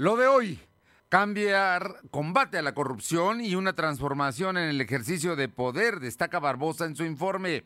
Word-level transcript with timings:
Lo 0.00 0.16
de 0.16 0.26
hoy, 0.26 0.58
cambiar, 1.10 2.00
combate 2.10 2.56
a 2.56 2.62
la 2.62 2.72
corrupción 2.72 3.42
y 3.42 3.54
una 3.54 3.74
transformación 3.74 4.56
en 4.56 4.70
el 4.70 4.80
ejercicio 4.80 5.36
de 5.36 5.50
poder, 5.50 6.00
destaca 6.00 6.38
Barbosa 6.38 6.86
en 6.86 6.96
su 6.96 7.04
informe. 7.04 7.64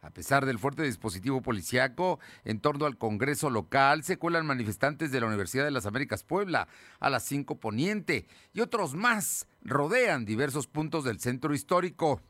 A 0.00 0.10
pesar 0.10 0.44
del 0.44 0.58
fuerte 0.58 0.82
dispositivo 0.82 1.40
policiaco 1.40 2.18
en 2.44 2.58
torno 2.58 2.84
al 2.84 2.98
Congreso 2.98 3.48
local, 3.48 4.02
se 4.02 4.18
cuelan 4.18 4.44
manifestantes 4.44 5.12
de 5.12 5.20
la 5.20 5.28
Universidad 5.28 5.64
de 5.64 5.70
las 5.70 5.86
Américas 5.86 6.24
Puebla 6.24 6.66
a 6.98 7.10
las 7.10 7.22
5 7.26 7.60
Poniente 7.60 8.26
y 8.52 8.60
otros 8.60 8.96
más 8.96 9.46
rodean 9.62 10.24
diversos 10.24 10.66
puntos 10.66 11.04
del 11.04 11.20
centro 11.20 11.54
histórico. 11.54 12.20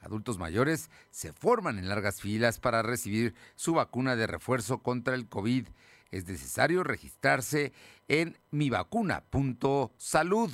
Adultos 0.00 0.38
mayores 0.38 0.90
se 1.10 1.34
forman 1.34 1.78
en 1.78 1.90
largas 1.90 2.22
filas 2.22 2.58
para 2.58 2.80
recibir 2.80 3.34
su 3.54 3.74
vacuna 3.74 4.16
de 4.16 4.26
refuerzo 4.26 4.78
contra 4.78 5.14
el 5.14 5.28
COVID 5.28 5.66
es 6.10 6.26
necesario 6.26 6.84
registrarse 6.84 7.72
en 8.08 8.38
mivacuna.salud. 8.50 10.50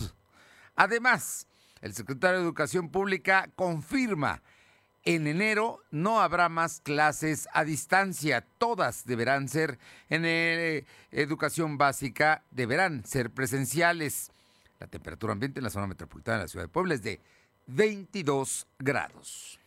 Además, 0.76 1.48
el 1.80 1.94
secretario 1.94 2.38
de 2.38 2.44
Educación 2.44 2.90
Pública 2.90 3.48
confirma 3.54 4.42
en 5.04 5.26
enero 5.26 5.82
no 5.90 6.20
habrá 6.20 6.48
más 6.48 6.80
clases 6.80 7.46
a 7.52 7.64
distancia, 7.64 8.42
todas 8.56 9.04
deberán 9.04 9.48
ser 9.48 9.78
en 10.08 10.22
eh, 10.24 10.86
educación 11.10 11.76
básica, 11.76 12.42
deberán 12.50 13.04
ser 13.04 13.30
presenciales. 13.30 14.30
La 14.80 14.86
temperatura 14.86 15.34
ambiente 15.34 15.60
en 15.60 15.64
la 15.64 15.70
zona 15.70 15.86
metropolitana 15.86 16.38
de 16.38 16.44
la 16.44 16.48
ciudad 16.48 16.64
de 16.64 16.68
Puebla 16.68 16.94
es 16.94 17.02
de 17.02 17.20
22 17.66 18.66
grados. 18.78 19.60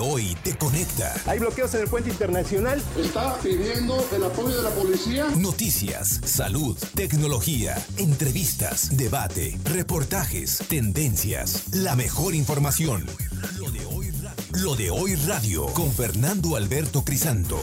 Hoy 0.00 0.36
te 0.42 0.56
conecta. 0.56 1.14
Hay 1.26 1.38
bloqueos 1.38 1.74
en 1.74 1.82
el 1.82 1.88
puente 1.88 2.10
internacional. 2.10 2.82
Está 2.96 3.36
pidiendo 3.38 3.96
el 4.12 4.24
apoyo 4.24 4.56
de 4.56 4.62
la 4.62 4.70
policía. 4.70 5.26
Noticias, 5.36 6.20
salud, 6.24 6.78
tecnología, 6.94 7.76
entrevistas, 7.96 8.96
debate, 8.96 9.58
reportajes, 9.64 10.58
tendencias, 10.68 11.74
la 11.74 11.96
mejor 11.96 12.34
información. 12.34 13.06
Lo 13.58 13.70
de 13.70 13.84
hoy, 13.86 14.12
Lo 14.62 14.76
de 14.76 14.90
hoy 14.90 15.14
radio 15.16 15.66
con 15.74 15.92
Fernando 15.92 16.56
Alberto 16.56 17.04
Crisanto. 17.04 17.58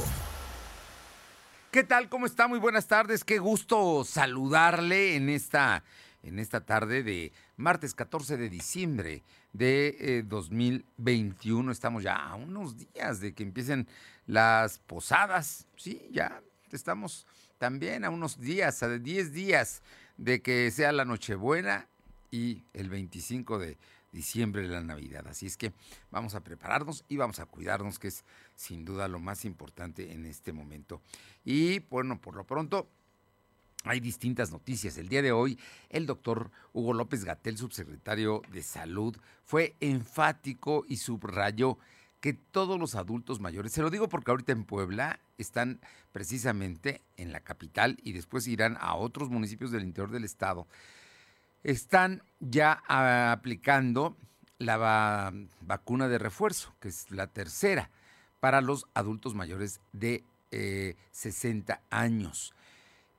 ¿Qué 1.72 1.84
tal? 1.84 2.10
¿Cómo 2.10 2.26
está? 2.26 2.48
Muy 2.48 2.60
buenas 2.60 2.88
tardes. 2.88 3.24
Qué 3.24 3.40
gusto 3.40 4.04
saludarle 4.06 5.16
en 5.16 5.30
esta 5.30 5.84
en 6.22 6.40
esta 6.40 6.62
tarde 6.62 7.04
de 7.04 7.34
martes 7.58 7.94
14 7.94 8.38
de 8.38 8.50
diciembre 8.50 9.24
de 9.54 10.24
2021. 10.28 11.70
Eh, 11.70 11.74
estamos 11.74 12.04
ya 12.04 12.16
a 12.16 12.36
unos 12.36 12.76
días 12.78 13.20
de 13.20 13.34
que 13.34 13.44
empiecen 13.44 13.88
las 14.28 14.80
posadas. 14.80 15.68
Sí, 15.78 16.10
ya 16.12 16.42
estamos 16.72 17.26
también 17.58 18.04
a 18.04 18.10
unos 18.10 18.40
días, 18.40 18.84
a 18.84 18.90
10 18.90 19.32
días 19.32 19.82
de 20.18 20.42
que 20.42 20.70
sea 20.72 20.92
la 20.92 21.06
Nochebuena 21.06 21.88
y 22.32 22.64
el 22.74 22.90
25 22.90 23.60
de 23.60 23.78
diciembre 24.12 24.68
la 24.68 24.82
Navidad. 24.82 25.28
Así 25.28 25.46
es 25.46 25.58
que 25.58 25.74
vamos 26.12 26.36
a 26.36 26.42
prepararnos 26.42 27.04
y 27.08 27.18
vamos 27.18 27.40
a 27.40 27.46
cuidarnos, 27.46 28.00
que 28.00 28.08
es 28.08 28.24
sin 28.56 28.86
duda 28.86 29.08
lo 29.08 29.20
más 29.20 29.46
importante 29.46 30.12
en 30.12 30.26
este 30.26 30.54
momento. 30.54 31.02
Y 31.44 31.80
bueno, 31.80 32.20
por 32.20 32.36
lo 32.36 32.46
pronto, 32.46 32.88
hay 33.84 34.00
distintas 34.00 34.52
noticias. 34.52 34.98
El 34.98 35.10
día 35.10 35.22
de 35.22 35.32
hoy, 35.32 35.60
el 35.90 36.06
doctor 36.06 36.52
Hugo 36.72 36.94
López 36.94 37.26
Gatel, 37.26 37.58
subsecretario 37.58 38.42
de 38.52 38.64
Salud, 38.64 39.16
fue 39.44 39.76
enfático 39.80 40.86
y 40.88 40.98
subrayó 40.98 41.78
que 42.22 42.34
todos 42.34 42.80
los 42.80 42.96
adultos 42.96 43.42
mayores, 43.42 43.74
se 43.74 43.82
lo 43.82 43.90
digo 43.90 44.08
porque 44.08 44.32
ahorita 44.32 44.54
en 44.54 44.64
Puebla 44.64 45.20
están 45.38 45.82
precisamente 46.14 47.02
en 47.18 47.34
la 47.34 47.42
capital 47.42 47.98
y 48.02 48.14
después 48.14 48.48
irán 48.48 48.78
a 48.80 48.96
otros 48.96 49.30
municipios 49.30 49.72
del 49.72 49.84
interior 49.84 50.10
del 50.10 50.24
estado, 50.24 50.66
están 51.64 52.24
ya 52.40 52.82
aplicando 52.88 54.16
la 54.58 55.34
vacuna 55.60 56.08
de 56.08 56.18
refuerzo, 56.18 56.74
que 56.80 56.88
es 56.88 57.12
la 57.12 57.28
tercera, 57.28 57.90
para 58.40 58.62
los 58.62 58.86
adultos 58.94 59.36
mayores 59.36 59.82
de 59.92 60.24
60 61.12 61.74
eh, 61.74 61.80
años. 61.90 62.54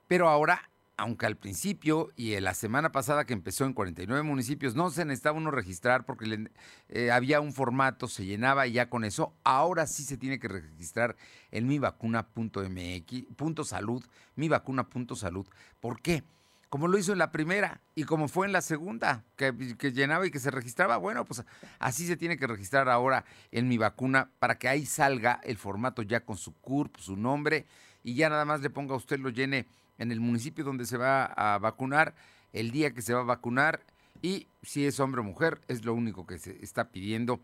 Pero 0.07 0.29
ahora, 0.29 0.69
aunque 0.97 1.25
al 1.25 1.35
principio 1.35 2.11
y 2.15 2.33
en 2.33 2.43
la 2.43 2.53
semana 2.53 2.91
pasada 2.91 3.25
que 3.25 3.33
empezó 3.33 3.65
en 3.65 3.73
49 3.73 4.23
municipios 4.23 4.75
no 4.75 4.89
se 4.91 5.03
necesitaba 5.03 5.37
uno 5.37 5.51
registrar 5.51 6.05
porque 6.05 6.49
eh, 6.89 7.11
había 7.11 7.41
un 7.41 7.53
formato, 7.53 8.07
se 8.07 8.25
llenaba 8.25 8.67
y 8.67 8.73
ya 8.73 8.89
con 8.89 9.03
eso, 9.03 9.33
ahora 9.43 9.87
sí 9.87 10.03
se 10.03 10.17
tiene 10.17 10.39
que 10.39 10.47
registrar 10.47 11.15
en 11.51 11.67
mivacuna.mx, 11.67 13.67
salud, 13.67 14.03
mivacuna.salud. 14.35 15.47
¿Por 15.79 16.01
qué? 16.01 16.23
Como 16.69 16.87
lo 16.87 16.97
hizo 16.97 17.13
en 17.13 17.19
la 17.19 17.31
primera 17.31 17.79
y 17.93 18.03
como 18.03 18.27
fue 18.27 18.47
en 18.47 18.51
la 18.51 18.61
segunda, 18.61 19.23
que, 19.37 19.75
que, 19.77 19.91
llenaba 19.91 20.27
y 20.27 20.31
que 20.31 20.39
se 20.39 20.51
registraba, 20.51 20.97
bueno, 20.97 21.23
pues 21.23 21.43
así 21.79 22.05
se 22.05 22.17
tiene 22.17 22.37
que 22.37 22.47
registrar 22.47 22.89
ahora 22.89 23.23
en 23.51 23.67
mi 23.67 23.77
vacuna 23.77 24.29
para 24.39 24.57
que 24.57 24.67
ahí 24.67 24.85
salga 24.85 25.39
el 25.43 25.57
formato 25.57 26.01
ya 26.01 26.25
con 26.25 26.37
su 26.37 26.53
CURP, 26.53 26.97
su 26.97 27.15
nombre, 27.15 27.65
y 28.03 28.15
ya 28.15 28.29
nada 28.29 28.45
más 28.45 28.61
le 28.61 28.69
ponga 28.69 28.93
a 28.93 28.97
usted, 28.97 29.19
lo 29.19 29.29
llene 29.29 29.67
en 29.97 30.11
el 30.11 30.19
municipio 30.19 30.63
donde 30.63 30.85
se 30.85 30.97
va 30.97 31.25
a 31.25 31.57
vacunar, 31.57 32.15
el 32.53 32.71
día 32.71 32.93
que 32.93 33.01
se 33.01 33.13
va 33.13 33.21
a 33.21 33.23
vacunar 33.23 33.81
y 34.21 34.47
si 34.63 34.85
es 34.85 34.99
hombre 34.99 35.21
o 35.21 35.23
mujer, 35.23 35.61
es 35.67 35.85
lo 35.85 35.93
único 35.93 36.25
que 36.25 36.39
se 36.39 36.63
está 36.63 36.89
pidiendo. 36.89 37.39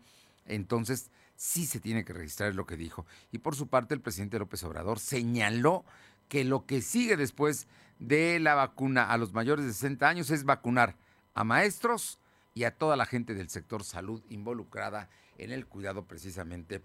Entonces, 0.46 1.10
sí 1.36 1.66
se 1.66 1.80
tiene 1.80 2.04
que 2.04 2.12
registrar 2.12 2.54
lo 2.54 2.66
que 2.66 2.76
dijo. 2.76 3.06
Y 3.30 3.38
por 3.38 3.54
su 3.54 3.68
parte, 3.68 3.94
el 3.94 4.00
presidente 4.00 4.38
López 4.38 4.64
Obrador 4.64 4.98
señaló 4.98 5.84
que 6.28 6.44
lo 6.44 6.66
que 6.66 6.80
sigue 6.80 7.16
después 7.16 7.66
de 7.98 8.40
la 8.40 8.54
vacuna 8.54 9.04
a 9.04 9.18
los 9.18 9.32
mayores 9.32 9.64
de 9.64 9.72
60 9.72 10.08
años 10.08 10.30
es 10.30 10.44
vacunar 10.44 10.96
a 11.34 11.44
maestros 11.44 12.18
y 12.54 12.64
a 12.64 12.76
toda 12.76 12.96
la 12.96 13.06
gente 13.06 13.34
del 13.34 13.48
sector 13.48 13.84
salud 13.84 14.22
involucrada 14.28 15.08
en 15.38 15.52
el 15.52 15.66
cuidado 15.66 16.04
precisamente 16.04 16.82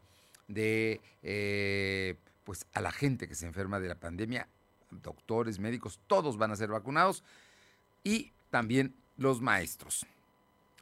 de 0.48 1.02
eh, 1.24 2.16
pues 2.44 2.66
a 2.74 2.82
la 2.82 2.92
gente 2.92 3.28
que 3.28 3.36
se 3.36 3.46
enferma 3.46 3.80
de 3.80 3.90
la 3.90 4.00
pandemia 4.00 4.48
doctores, 4.92 5.60
médicos, 5.60 6.00
todos 6.08 6.38
van 6.38 6.52
a 6.52 6.56
ser 6.56 6.70
vacunados 6.70 7.24
y 8.04 8.32
también 8.50 8.96
los 9.18 9.42
maestros. 9.42 10.06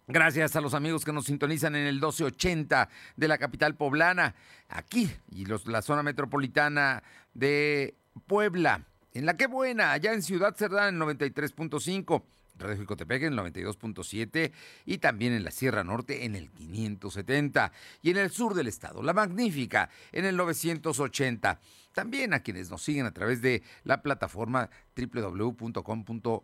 Gracias 0.07 0.55
a 0.55 0.61
los 0.61 0.75
amigos 0.75 1.03
que 1.03 1.11
nos 1.11 1.25
sintonizan 1.25 1.75
en 1.75 1.87
el 1.87 1.95
1280 1.95 2.89
de 3.15 3.27
la 3.27 3.39
capital 3.39 3.75
poblana, 3.75 4.35
aquí 4.69 5.09
y 5.31 5.45
los, 5.45 5.65
la 5.65 5.81
zona 5.81 6.03
metropolitana 6.03 7.01
de 7.33 7.95
Puebla. 8.27 8.85
En 9.13 9.25
la 9.25 9.35
que 9.35 9.47
buena, 9.47 9.93
allá 9.93 10.13
en 10.13 10.21
Ciudad 10.21 10.55
Cerdán 10.55 10.95
en 10.95 11.01
93.5. 11.01 12.23
Radio 12.57 12.77
Jicotepec 12.77 13.23
en 13.23 13.33
el 13.33 13.39
92.7 13.39 14.51
y 14.85 14.99
también 14.99 15.33
en 15.33 15.43
la 15.43 15.51
Sierra 15.51 15.83
Norte 15.83 16.23
en 16.23 16.35
el 16.35 16.49
570 16.51 17.71
y 18.01 18.11
en 18.11 18.17
el 18.17 18.31
sur 18.31 18.53
del 18.53 18.67
estado, 18.67 19.03
La 19.03 19.13
Magnífica 19.13 19.89
en 20.13 20.23
el 20.23 20.37
980. 20.37 21.59
También 21.95 22.33
a 22.33 22.41
quienes 22.41 22.69
nos 22.69 22.83
siguen 22.83 23.05
a 23.05 23.13
través 23.13 23.41
de 23.41 23.63
la 23.85 24.01
plataforma 24.03 24.69
www.com.mx 24.97 26.35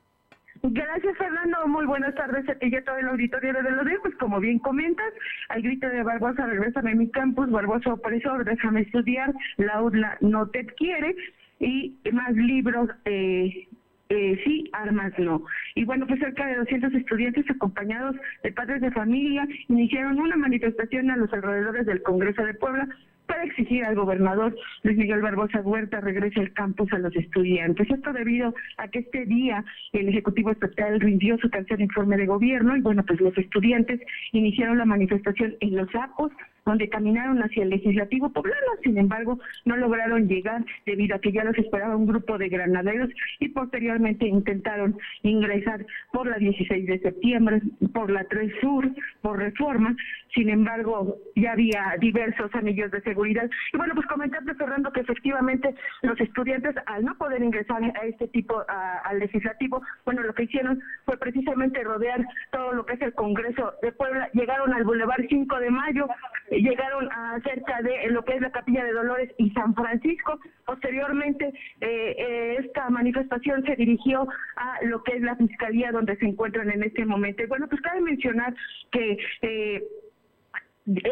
Gracias, 0.64 1.18
Fernando. 1.18 1.66
Muy 1.68 1.86
buenas 1.86 2.14
tardes 2.14 2.44
y 2.60 2.76
a 2.76 2.84
todo 2.84 2.98
el 2.98 3.08
auditorio 3.08 3.54
de 3.54 3.72
los 3.72 3.86
Pues 4.02 4.14
como 4.16 4.42
bien 4.42 4.60
comentas, 4.60 5.14
al 5.48 5.62
grito 5.62 5.88
de 5.88 6.04
Barbosa, 6.04 6.46
regresame 6.46 6.92
a 6.92 6.96
mi 6.96 7.10
campus, 7.12 7.50
Barbosa 7.50 7.94
opresor, 7.94 8.44
déjame 8.44 8.82
estudiar, 8.82 9.34
la 9.56 9.82
UDLA 9.82 10.18
no 10.20 10.50
te 10.50 10.66
quiere. 10.66 11.16
y 11.62 11.98
más 12.12 12.34
libros 12.34 12.90
eh, 13.06 13.70
eh, 14.10 14.40
sí, 14.44 14.70
armas 14.74 15.14
no. 15.18 15.44
Y 15.74 15.84
bueno, 15.84 16.06
pues 16.06 16.20
cerca 16.20 16.46
de 16.46 16.58
200 16.58 16.94
estudiantes 16.94 17.50
acompañados 17.50 18.16
de 18.44 18.52
padres 18.52 18.82
de 18.82 18.92
familia 18.92 19.48
iniciaron 19.68 20.20
una 20.20 20.38
manifestación 20.38 21.10
a 21.10 21.18
los 21.18 21.32
alrededores 21.34 21.86
del 21.86 22.04
Congreso 22.04 22.44
de 22.44 22.54
Puebla 22.54 22.88
para 23.26 23.44
exigir 23.44 23.84
al 23.84 23.96
gobernador 23.96 24.56
Luis 24.84 24.98
Miguel 24.98 25.22
Barbosa 25.22 25.62
Huerta 25.62 26.00
regrese 26.00 26.40
al 26.40 26.54
campus 26.54 26.92
a 26.94 27.00
los 27.00 27.16
estudiantes. 27.16 27.90
Esto 27.90 28.14
debido 28.14 28.54
a 28.78 28.88
que 28.88 29.00
este 29.00 29.26
día 29.26 29.66
el 29.94 30.10
Ejecutivo 30.10 30.52
Estatal 30.52 31.00
rindió 31.00 31.38
su 31.40 31.50
tercer 31.50 31.82
informe 31.82 32.18
de 32.18 32.28
gobierno 32.28 32.78
y 32.78 32.82
bueno, 32.82 33.04
pues 33.06 33.20
los 33.20 33.36
estudiantes 33.38 34.00
iniciaron 34.32 34.78
la 34.78 34.86
manifestación 34.86 35.56
en 35.60 35.76
Los 35.76 35.90
Apos, 35.96 36.32
donde 36.66 36.90
caminaron 36.90 37.40
hacia 37.40 37.64
el 37.64 37.70
legislativo 37.70 38.30
poblano, 38.30 38.68
sin 38.84 38.98
embargo, 38.98 39.40
no 39.66 39.78
lograron 39.78 40.28
llegar 40.28 40.66
debido 40.86 41.16
a 41.16 41.20
que 41.20 41.32
ya 41.32 41.44
los 41.44 41.58
esperaba 41.58 41.96
un 41.96 42.08
grupo 42.08 42.38
de 42.38 42.50
granaderos 42.50 43.10
y 43.40 43.50
posteriormente 43.50 44.28
intentaron 44.28 44.98
ingresar 45.22 45.86
por 46.12 46.28
la 46.28 46.38
16 46.38 46.86
de 46.88 47.00
septiembre, 47.00 47.62
por 47.94 48.10
la 48.10 48.24
3 48.26 48.52
Sur, 48.62 48.90
por 49.22 49.38
Reforma, 49.38 49.96
sin 50.34 50.50
embargo, 50.50 51.18
ya 51.36 51.54
había 51.54 51.96
diversos 52.00 52.54
anillos 52.54 52.92
de 52.92 53.02
seguridad. 53.02 53.50
Y 53.74 53.78
bueno, 53.78 53.96
pues 53.96 54.06
comentarte, 54.08 54.54
Fernando, 54.56 54.92
que 54.92 55.00
efectivamente 55.00 55.74
los 56.02 56.20
estudiantes, 56.20 56.76
al 56.88 57.06
no 57.06 57.16
poder 57.18 57.42
ingresar 57.42 57.82
a 57.84 58.06
este 58.06 58.28
tipo, 58.28 58.64
al 58.68 59.20
legislativo, 59.20 59.82
bueno, 60.04 60.24
lo 60.24 60.34
que 60.34 60.44
hicieron 60.44 60.82
fue 61.06 61.18
precisamente 61.18 61.84
rodear 61.84 62.26
todo 62.52 62.74
lo 62.74 62.86
que 62.86 62.96
es 62.96 63.02
el 63.02 63.14
Congreso 63.14 63.74
de 63.82 63.94
Puebla, 63.94 64.30
llegaron 64.34 64.74
al 64.74 64.84
Boulevard 64.84 65.26
5 65.30 65.60
de 65.60 65.70
Mayo, 65.70 66.08
llegaron 66.62 67.10
a 67.12 67.40
cerca 67.42 67.82
de 67.82 68.10
lo 68.10 68.24
que 68.24 68.36
es 68.36 68.42
la 68.42 68.52
Capilla 68.52 68.84
de 68.84 68.94
Dolores 68.94 69.32
y 69.38 69.50
San 69.52 69.74
Francisco. 69.76 70.40
Posteriormente, 70.66 71.54
eh, 71.82 72.16
eh, 72.18 72.58
esta 72.60 72.90
manifestación 72.90 73.64
se 73.66 73.76
dirigió 73.76 74.28
a 74.56 74.84
lo 74.84 75.04
que 75.04 75.18
es 75.18 75.22
la 75.22 75.36
Fiscalía 75.36 75.92
donde 75.92 76.16
se 76.18 76.26
encuentran 76.26 76.70
en 76.70 76.84
este 76.84 77.06
momento. 77.06 77.44
Y 77.44 77.48
bueno, 77.48 77.68
pues 77.68 77.82
cabe 77.82 78.02
mencionar 78.02 78.56
que... 78.92 79.18
Eh, 79.42 79.84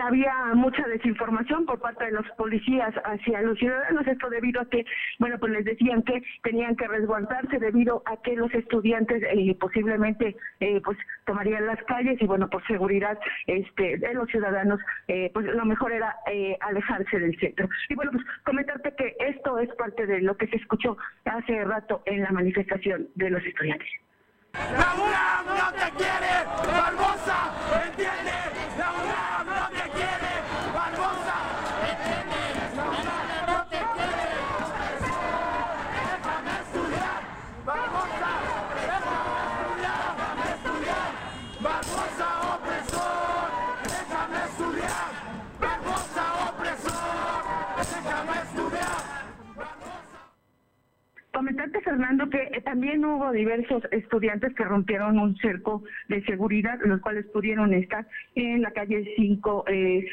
había 0.01 0.33
mucha 0.53 0.83
desinformación 0.87 1.65
por 1.65 1.79
parte 1.79 2.05
de 2.05 2.11
los 2.11 2.29
policías 2.37 2.93
hacia 3.05 3.41
los 3.41 3.57
ciudadanos, 3.57 4.05
esto 4.05 4.29
debido 4.29 4.61
a 4.61 4.69
que, 4.69 4.85
bueno, 5.19 5.37
pues 5.39 5.51
les 5.51 5.65
decían 5.65 6.03
que 6.03 6.21
tenían 6.43 6.75
que 6.75 6.87
resguardarse 6.87 7.57
debido 7.59 8.03
a 8.05 8.21
que 8.21 8.35
los 8.35 8.53
estudiantes 8.53 9.23
eh, 9.23 9.55
posiblemente 9.59 10.35
eh, 10.59 10.81
pues 10.83 10.97
tomarían 11.25 11.65
las 11.65 11.81
calles 11.83 12.21
y 12.21 12.25
bueno, 12.25 12.49
por 12.49 12.65
seguridad 12.67 13.17
este 13.47 13.97
de 13.97 14.13
los 14.13 14.29
ciudadanos, 14.29 14.79
eh, 15.07 15.31
pues 15.33 15.45
lo 15.45 15.65
mejor 15.65 15.91
era 15.91 16.15
alejarse 16.61 17.19
del 17.19 17.37
centro. 17.39 17.67
Y 17.89 17.95
bueno, 17.95 18.11
pues 18.11 18.23
comentarte 18.45 18.93
que 18.95 19.15
esto 19.19 19.59
es 19.59 19.69
parte 19.75 20.05
de 20.05 20.21
lo 20.21 20.37
que 20.37 20.47
se 20.47 20.57
escuchó 20.57 20.97
hace 21.25 21.63
rato 21.63 22.03
en 22.05 22.21
la 22.21 22.31
manifestación 22.31 23.07
de 23.15 23.29
los 23.29 23.43
estudiantes. 23.43 23.87
La 24.53 25.41
no 25.45 25.71
te 25.73 25.97
quiere, 25.97 26.45
Barbosa, 26.67 27.51
¿entiende? 27.87 28.31
La 28.77 28.91
UNAM 28.91 29.22
Comentarte, 51.44 51.81
Fernando, 51.81 52.30
que 52.30 52.42
eh, 52.54 52.62
también 52.62 53.04
hubo 53.04 53.30
diversos 53.34 53.84
estudiantes 53.92 54.56
que 54.56 54.63
rompieron 54.63 55.19
un 55.19 55.36
cerco 55.40 55.84
de 56.07 56.24
seguridad, 56.24 56.80
los 56.86 57.01
cuales 57.01 57.25
pudieron 57.34 57.74
estar 57.74 58.07
en 58.36 58.62
la 58.62 58.72
calle 58.72 59.13
5 59.18 59.66
eh, 59.68 60.06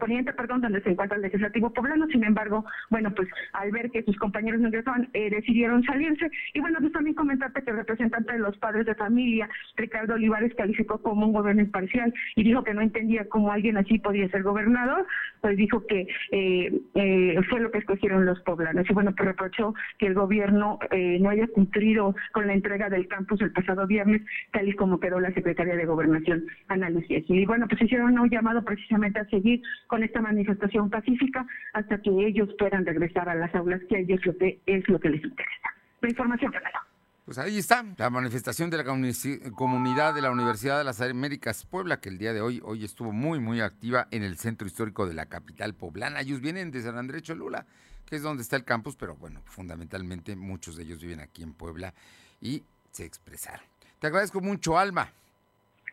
Poniente, 0.00 0.32
perdón, 0.32 0.62
donde 0.62 0.80
se 0.80 0.88
encuentra 0.88 1.16
el 1.16 1.22
legislativo 1.24 1.70
poblano. 1.74 2.06
Sin 2.06 2.24
embargo, 2.24 2.64
bueno, 2.88 3.14
pues 3.14 3.28
al 3.52 3.70
ver 3.70 3.90
que 3.90 4.02
sus 4.02 4.16
compañeros 4.16 4.62
no 4.62 4.68
ingresaban, 4.68 5.10
eh, 5.12 5.28
decidieron 5.28 5.84
salirse. 5.84 6.30
Y 6.54 6.60
bueno, 6.60 6.78
pues 6.80 6.92
también 6.92 7.14
comentarte 7.14 7.62
que 7.62 7.70
el 7.72 7.76
representante 7.76 8.32
de 8.32 8.38
los 8.38 8.56
padres 8.56 8.86
de 8.86 8.94
familia, 8.94 9.46
Ricardo 9.76 10.14
Olivares, 10.14 10.54
calificó 10.54 11.02
como 11.02 11.26
un 11.26 11.34
gobierno 11.34 11.60
imparcial 11.60 12.14
y 12.34 12.44
dijo 12.44 12.64
que 12.64 12.72
no 12.72 12.80
entendía 12.80 13.28
cómo 13.28 13.52
alguien 13.52 13.76
así 13.76 13.98
podía 13.98 14.26
ser 14.30 14.42
gobernador, 14.42 15.06
pues 15.42 15.58
dijo 15.58 15.86
que 15.86 16.06
eh, 16.32 17.40
fue 17.50 17.60
lo 17.60 17.70
que 17.70 17.78
escogieron 17.78 18.24
los 18.24 18.40
poblanos. 18.40 18.88
Y 18.88 18.94
bueno, 18.94 19.14
pues 19.14 19.28
reprochó 19.28 19.74
que 19.98 20.06
el 20.06 20.14
gobierno 20.14 20.29
eh, 20.30 21.18
no 21.20 21.30
haya 21.30 21.46
cumplido 21.48 22.14
con 22.32 22.46
la 22.46 22.54
entrega 22.54 22.88
del 22.88 23.08
campus 23.08 23.40
el 23.40 23.52
pasado 23.52 23.86
viernes, 23.86 24.22
tal 24.52 24.68
y 24.68 24.74
como 24.74 25.00
quedó 25.00 25.20
la 25.20 25.32
secretaria 25.32 25.76
de 25.76 25.84
Gobernación, 25.84 26.46
Ana 26.68 26.90
Lucía 26.90 27.20
Y 27.26 27.46
bueno, 27.46 27.66
pues 27.68 27.82
hicieron 27.82 28.18
un 28.18 28.30
llamado 28.30 28.64
precisamente 28.64 29.20
a 29.20 29.24
seguir 29.26 29.62
con 29.86 30.02
esta 30.02 30.20
manifestación 30.20 30.90
pacífica 30.90 31.46
hasta 31.72 32.00
que 32.00 32.10
ellos 32.10 32.48
puedan 32.58 32.86
regresar 32.86 33.28
a 33.28 33.34
las 33.34 33.54
aulas, 33.54 33.80
que 33.88 33.96
a 33.96 33.98
ellos 34.00 34.24
lo 34.24 34.36
que 34.36 34.60
es 34.66 34.88
lo 34.88 34.98
que 35.00 35.10
les 35.10 35.24
interesa. 35.24 35.74
La 36.00 36.08
información, 36.08 36.52
Fernando. 36.52 36.78
Pues 37.24 37.38
ahí 37.38 37.58
está, 37.58 37.84
la 37.96 38.10
manifestación 38.10 38.70
de 38.70 38.78
la 38.78 38.84
comunidad 38.84 40.14
de 40.14 40.20
la 40.20 40.32
Universidad 40.32 40.78
de 40.78 40.84
las 40.84 41.00
Américas 41.00 41.64
Puebla, 41.64 42.00
que 42.00 42.08
el 42.08 42.18
día 42.18 42.32
de 42.32 42.40
hoy, 42.40 42.60
hoy 42.64 42.84
estuvo 42.84 43.12
muy, 43.12 43.38
muy 43.38 43.60
activa 43.60 44.08
en 44.10 44.24
el 44.24 44.36
centro 44.36 44.66
histórico 44.66 45.06
de 45.06 45.14
la 45.14 45.26
capital 45.26 45.74
poblana. 45.74 46.22
Ellos 46.22 46.40
vienen 46.40 46.72
de 46.72 46.82
San 46.82 46.98
Andrés 46.98 47.22
Cholula 47.22 47.66
que 48.10 48.16
es 48.16 48.22
donde 48.22 48.42
está 48.42 48.56
el 48.56 48.64
campus, 48.64 48.96
pero 48.96 49.14
bueno, 49.14 49.40
fundamentalmente 49.44 50.34
muchos 50.34 50.76
de 50.76 50.82
ellos 50.82 51.00
viven 51.00 51.20
aquí 51.20 51.44
en 51.44 51.54
Puebla 51.54 51.94
y 52.40 52.64
se 52.90 53.04
expresaron. 53.04 53.64
Te 54.00 54.08
agradezco 54.08 54.40
mucho, 54.40 54.76
Alma. 54.76 55.12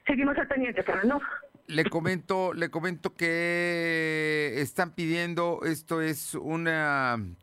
Seguimos 0.07 0.35
al 0.37 0.47
pendiente, 0.47 0.83
no. 1.05 1.21
Le 1.67 1.83
comento, 1.85 2.53
le 2.53 2.71
comento 2.71 3.13
que 3.13 4.55
están 4.57 4.91
pidiendo, 4.91 5.59
esto 5.63 6.01
es 6.01 6.33
un 6.33 6.65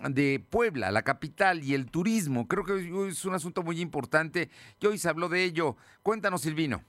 de 0.09 0.43
Puebla, 0.51 0.91
la 0.91 1.03
capital 1.03 1.63
y 1.63 1.75
el 1.75 1.91
turismo. 1.91 2.49
Creo 2.49 2.65
que 2.65 3.09
es 3.09 3.25
un 3.25 3.35
asunto 3.35 3.63
muy 3.63 3.81
importante 3.81 4.51
y 4.81 4.87
hoy 4.87 4.99
se 4.99 5.09
habló 5.09 5.29
de 5.29 5.45
ello. 5.45 5.77
Cuéntanos, 6.03 6.43
Silvino. 6.43 6.83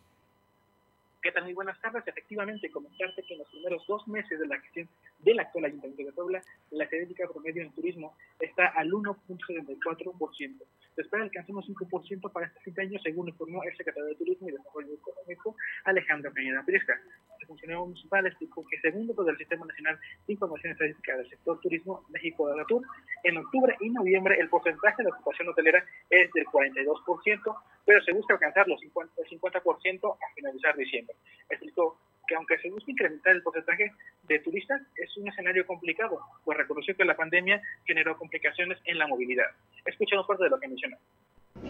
¿Qué 1.21 1.31
tal? 1.31 1.43
Muy 1.43 1.53
buenas 1.53 1.79
tardes. 1.81 2.07
Efectivamente, 2.07 2.71
comentarte 2.71 3.21
que 3.23 3.33
en 3.33 3.39
los 3.39 3.47
primeros 3.49 3.85
dos 3.87 4.07
meses 4.07 4.39
de 4.39 4.47
la 4.47 4.59
gestión 4.59 4.89
del 5.19 5.39
actual 5.39 5.65
Ayuntamiento 5.65 6.03
de 6.03 6.11
Puebla, 6.13 6.41
la 6.71 6.83
estadística 6.85 7.27
promedio 7.27 7.61
en 7.61 7.71
turismo 7.73 8.15
está 8.39 8.67
al 8.67 8.89
1.74%. 8.89 10.63
Se 10.95 11.01
espera 11.01 11.23
alcanzar 11.23 11.55
un 11.55 11.63
5% 11.63 12.31
para 12.31 12.47
este 12.47 12.59
fin 12.59 12.73
de 12.73 12.81
año, 12.81 12.99
según 13.01 13.29
informó 13.29 13.63
el 13.63 13.75
secretario 13.77 14.09
de 14.09 14.15
Turismo 14.15 14.49
y 14.49 14.51
Desarrollo 14.51 14.93
Económico, 14.93 15.55
Alejandro 15.85 16.33
Peña 16.33 16.63
Priesca. 16.65 16.99
funcionario 17.47 17.85
municipal 17.85 18.25
explicó 18.27 18.65
que 18.67 18.79
según 18.79 19.07
datos 19.07 19.25
del 19.25 19.37
Sistema 19.37 19.65
Nacional 19.65 19.99
de 20.27 20.33
Información 20.33 20.73
Estadística 20.73 21.17
del 21.17 21.29
Sector 21.29 21.59
Turismo 21.61 22.05
México 22.09 22.49
de 22.49 22.57
Natur, 22.57 22.83
en 23.23 23.37
octubre 23.37 23.75
y 23.79 23.89
noviembre 23.89 24.37
el 24.39 24.49
porcentaje 24.49 25.03
de 25.03 25.09
ocupación 25.09 25.49
hotelera 25.49 25.83
es 26.09 26.31
del 26.33 26.45
42%, 26.45 27.55
pero 27.85 28.01
se 28.03 28.13
busca 28.13 28.33
alcanzar 28.33 28.67
los 28.67 28.79
50, 28.81 29.13
el 29.17 29.39
50% 29.39 30.15
a 30.15 30.33
finalizar 30.35 30.75
diciembre. 30.75 31.15
Explicó 31.49 31.97
que 32.31 32.37
aunque 32.37 32.57
se 32.59 32.69
busca 32.69 32.89
incrementar 32.89 33.35
el 33.35 33.43
porcentaje 33.43 33.91
de 34.29 34.39
turistas, 34.39 34.81
es 34.95 35.17
un 35.17 35.27
escenario 35.27 35.65
complicado, 35.67 36.17
pues 36.45 36.57
reconoció 36.57 36.95
que 36.95 37.03
la 37.03 37.17
pandemia 37.17 37.61
generó 37.85 38.17
complicaciones 38.17 38.77
en 38.85 38.97
la 38.97 39.05
movilidad. 39.05 39.47
Escuchemos 39.85 40.25
parte 40.25 40.45
de 40.45 40.49
lo 40.49 40.57
que 40.57 40.69
mencionó. 40.69 40.95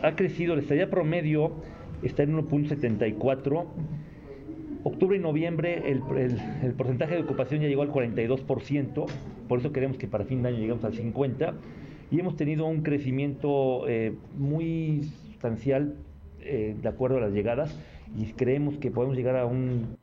Ha 0.03 0.15
crecido, 0.15 0.55
la 0.55 0.61
estadía 0.61 0.87
promedio 0.87 1.63
está 2.03 2.21
en 2.21 2.37
1.74. 2.37 3.67
Octubre 4.83 5.17
y 5.17 5.19
noviembre 5.19 5.81
el, 5.89 6.03
el, 6.15 6.37
el, 6.63 6.73
porcentaje 6.73 7.15
de 7.15 7.21
ocupación 7.21 7.61
ya 7.61 7.67
llegó 7.67 7.81
al 7.81 7.89
42%, 7.89 9.05
por 9.47 9.59
eso 9.59 9.71
queremos 9.71 9.97
que 9.97 10.07
para 10.07 10.25
fin 10.25 10.43
de 10.43 10.49
año 10.49 10.59
lleguemos 10.59 10.83
al 10.83 10.93
50%, 10.93 11.55
y 12.11 12.19
hemos 12.19 12.35
tenido 12.35 12.67
un 12.67 12.83
crecimiento 12.83 13.87
eh, 13.87 14.13
muy 14.35 15.05
sustancial 15.25 15.95
eh, 16.41 16.75
de 16.79 16.89
acuerdo 16.89 17.17
a 17.17 17.21
las 17.21 17.31
llegadas, 17.31 17.75
y 18.15 18.33
creemos 18.33 18.77
que 18.77 18.91
podemos 18.91 19.15
llegar 19.15 19.37
a 19.37 19.45
un 19.45 19.97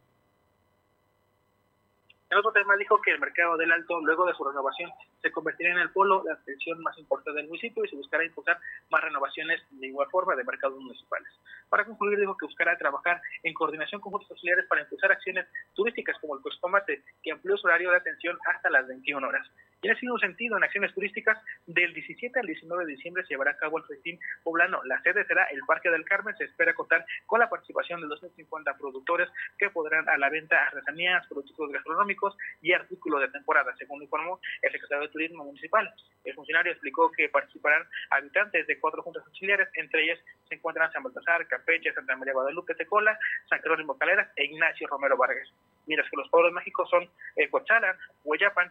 en 2.30 2.38
otro 2.38 2.52
tema 2.52 2.76
dijo 2.76 3.00
que 3.00 3.12
el 3.12 3.20
mercado 3.20 3.56
del 3.56 3.72
Alto, 3.72 4.00
luego 4.00 4.26
de 4.26 4.34
su 4.34 4.44
renovación, 4.44 4.90
se 5.22 5.32
convertirá 5.32 5.70
en 5.70 5.78
el 5.78 5.90
polo 5.90 6.22
de 6.22 6.32
atención 6.32 6.80
más 6.82 6.96
importante 6.98 7.38
del 7.38 7.48
municipio 7.48 7.84
y 7.84 7.88
se 7.88 7.96
buscará 7.96 8.24
impulsar 8.24 8.58
más 8.90 9.02
renovaciones 9.02 9.62
de 9.70 9.86
igual 9.86 10.08
forma 10.10 10.36
de 10.36 10.44
mercados 10.44 10.78
municipales. 10.78 11.28
Para 11.68 11.86
concluir, 11.86 12.18
dijo 12.18 12.36
que 12.36 12.46
buscará 12.46 12.76
trabajar 12.76 13.20
en 13.42 13.54
coordinación 13.54 14.00
con 14.00 14.12
juntos 14.12 14.30
auxiliares 14.30 14.66
para 14.66 14.82
impulsar 14.82 15.12
acciones 15.12 15.46
turísticas 15.74 16.18
como 16.20 16.36
el 16.36 16.42
Costomate, 16.42 17.02
que 17.22 17.32
amplió 17.32 17.56
su 17.56 17.66
horario 17.66 17.90
de 17.90 17.96
atención 17.96 18.38
hasta 18.46 18.68
las 18.70 18.86
21 18.86 19.26
horas. 19.26 19.46
Y 19.80 19.86
en 19.86 19.92
ese 19.92 20.06
mismo 20.06 20.18
sentido, 20.18 20.56
en 20.56 20.64
acciones 20.64 20.92
turísticas, 20.92 21.38
del 21.66 21.94
17 21.94 22.40
al 22.40 22.46
19 22.46 22.84
de 22.84 22.92
diciembre 22.92 23.22
se 23.22 23.30
llevará 23.30 23.52
a 23.52 23.56
cabo 23.56 23.78
el 23.78 23.84
festín 23.84 24.18
poblano. 24.42 24.82
La 24.84 25.00
sede 25.02 25.24
será 25.24 25.44
el 25.44 25.60
Parque 25.66 25.88
del 25.88 26.04
Carmen. 26.04 26.36
Se 26.36 26.44
espera 26.44 26.74
contar 26.74 27.04
con 27.26 27.38
la 27.38 27.48
participación 27.48 28.00
de 28.00 28.08
250 28.08 28.76
productores 28.76 29.28
que 29.56 29.70
podrán 29.70 30.08
a 30.08 30.18
la 30.18 30.30
venta 30.30 30.64
artesanías, 30.64 31.26
productos 31.28 31.70
gastronómicos 31.70 32.36
y 32.60 32.72
artículos 32.72 33.20
de 33.20 33.28
temporada, 33.28 33.72
según 33.78 34.02
informó 34.02 34.40
el 34.62 34.72
secretario 34.72 35.06
de 35.06 35.12
Turismo 35.12 35.44
Municipal. 35.44 35.94
El 36.24 36.34
funcionario 36.34 36.72
explicó 36.72 37.12
que 37.12 37.28
participarán 37.28 37.86
habitantes 38.10 38.66
de 38.66 38.80
cuatro 38.80 39.02
juntas 39.02 39.24
auxiliares, 39.26 39.68
entre 39.74 40.02
ellas 40.02 40.18
se 40.48 40.56
encuentran 40.56 40.90
San 40.92 41.04
Baltasar, 41.04 41.46
Campeche, 41.46 41.92
Santa 41.92 42.16
María 42.16 42.34
Guadalupe, 42.34 42.74
Tecola, 42.74 43.16
San 43.48 43.60
Jerónimo 43.60 43.96
Caleras 43.96 44.28
e 44.34 44.44
Ignacio 44.44 44.88
Romero 44.88 45.16
Vargas. 45.16 45.48
Mientras 45.88 46.08
que 46.10 46.16
los 46.16 46.28
pueblos 46.28 46.52
mágicos 46.52 46.88
son 46.88 47.08
eh, 47.36 47.48
Cochalan, 47.50 47.96
Hueyapan, 48.24 48.70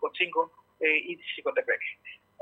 Cotzingo 0.00 0.50
eh, 0.80 0.96
y 0.96 1.16
Xicotepec. 1.16 1.80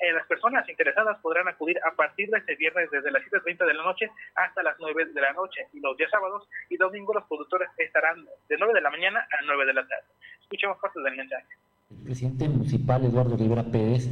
Eh, 0.02 0.12
las 0.12 0.26
personas 0.26 0.68
interesadas 0.68 1.18
podrán 1.20 1.46
acudir 1.48 1.78
a 1.84 1.94
partir 1.94 2.28
de 2.28 2.38
este 2.38 2.56
viernes 2.56 2.90
desde 2.90 3.10
las 3.10 3.22
7.30 3.22 3.66
de 3.66 3.74
la 3.74 3.84
noche 3.84 4.10
hasta 4.34 4.62
las 4.62 4.76
9 4.80 5.06
de 5.14 5.20
la 5.20 5.32
noche 5.32 5.68
y 5.72 5.80
los 5.80 5.96
días 5.96 6.10
sábados 6.10 6.48
y 6.68 6.76
domingos 6.76 7.14
los 7.14 7.24
productores 7.26 7.68
estarán 7.78 8.24
de 8.48 8.56
9 8.58 8.74
de 8.74 8.80
la 8.80 8.90
mañana 8.90 9.20
a 9.20 9.42
9 9.44 9.66
de 9.66 9.74
la 9.74 9.86
tarde. 9.86 10.06
Escuchemos 10.40 10.78
parte 10.78 11.00
del 11.00 11.16
mensaje. 11.16 11.46
El 11.90 12.04
presidente 12.04 12.48
municipal 12.48 13.04
Eduardo 13.04 13.36
Rivera 13.36 13.62
Pérez 13.62 14.08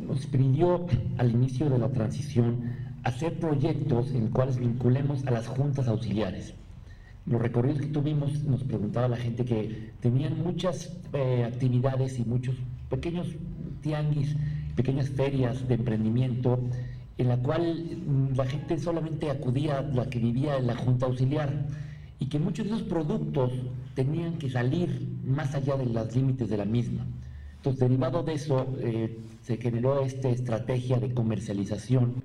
nos 0.00 0.26
pidió 0.26 0.86
al 1.18 1.30
inicio 1.30 1.68
de 1.68 1.78
la 1.78 1.92
transición 1.92 2.96
hacer 3.04 3.38
proyectos 3.38 4.14
en 4.14 4.22
los 4.22 4.30
cuales 4.30 4.58
vinculemos 4.58 5.26
a 5.26 5.32
las 5.32 5.46
juntas 5.48 5.86
auxiliares. 5.86 6.54
Los 7.26 7.42
recorridos 7.42 7.80
que 7.80 7.86
tuvimos 7.88 8.44
nos 8.44 8.62
preguntaba 8.62 9.08
la 9.08 9.16
gente 9.16 9.44
que 9.44 9.90
tenían 10.00 10.42
muchas 10.42 10.96
eh, 11.12 11.44
actividades 11.44 12.18
y 12.18 12.24
muchos 12.24 12.54
pequeños 12.88 13.26
tianguis, 13.80 14.36
pequeñas 14.76 15.10
ferias 15.10 15.66
de 15.66 15.74
emprendimiento 15.74 16.60
en 17.18 17.28
la 17.28 17.38
cual 17.38 18.32
la 18.36 18.46
gente 18.46 18.78
solamente 18.78 19.30
acudía, 19.30 19.80
la 19.80 20.08
que 20.08 20.18
vivía 20.18 20.58
en 20.58 20.66
la 20.66 20.76
junta 20.76 21.06
auxiliar, 21.06 21.66
y 22.18 22.26
que 22.26 22.38
muchos 22.38 22.66
de 22.66 22.74
esos 22.74 22.88
productos 22.88 23.52
tenían 23.94 24.38
que 24.38 24.50
salir 24.50 25.18
más 25.24 25.54
allá 25.54 25.76
de 25.76 25.86
los 25.86 26.14
límites 26.14 26.48
de 26.48 26.56
la 26.56 26.64
misma. 26.64 27.06
Entonces, 27.56 27.80
derivado 27.80 28.22
de 28.22 28.34
eso, 28.34 28.66
eh, 28.80 29.18
se 29.42 29.56
generó 29.56 30.02
esta 30.02 30.28
estrategia 30.28 30.98
de 30.98 31.12
comercialización. 31.12 32.24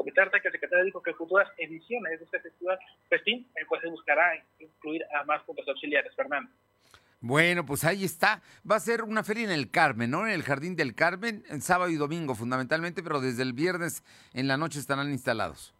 Comentarte 0.00 0.40
que 0.40 0.48
el 0.48 0.52
secretario 0.52 0.86
dijo 0.86 1.02
que 1.02 1.12
futuras 1.12 1.46
ediciones 1.58 2.18
de 2.18 2.24
este 2.24 2.40
festival 2.40 2.78
festín 3.10 3.46
pues 3.68 3.82
se 3.82 3.88
buscará 3.88 4.32
incluir 4.58 5.02
a 5.14 5.24
más 5.24 5.42
puntos 5.42 5.68
auxiliares, 5.68 6.16
Fernando. 6.16 6.50
Bueno, 7.20 7.66
pues 7.66 7.84
ahí 7.84 8.02
está. 8.02 8.40
Va 8.68 8.76
a 8.76 8.80
ser 8.80 9.02
una 9.02 9.22
feria 9.22 9.44
en 9.44 9.50
el 9.50 9.70
Carmen, 9.70 10.10
¿no? 10.10 10.26
En 10.26 10.32
el 10.32 10.42
Jardín 10.42 10.74
del 10.74 10.94
Carmen, 10.94 11.44
en 11.50 11.60
sábado 11.60 11.90
y 11.90 11.96
domingo 11.96 12.34
fundamentalmente, 12.34 13.02
pero 13.02 13.20
desde 13.20 13.42
el 13.42 13.52
viernes 13.52 14.02
en 14.32 14.48
la 14.48 14.56
noche 14.56 14.78
estarán 14.78 15.10
instalados. 15.10 15.74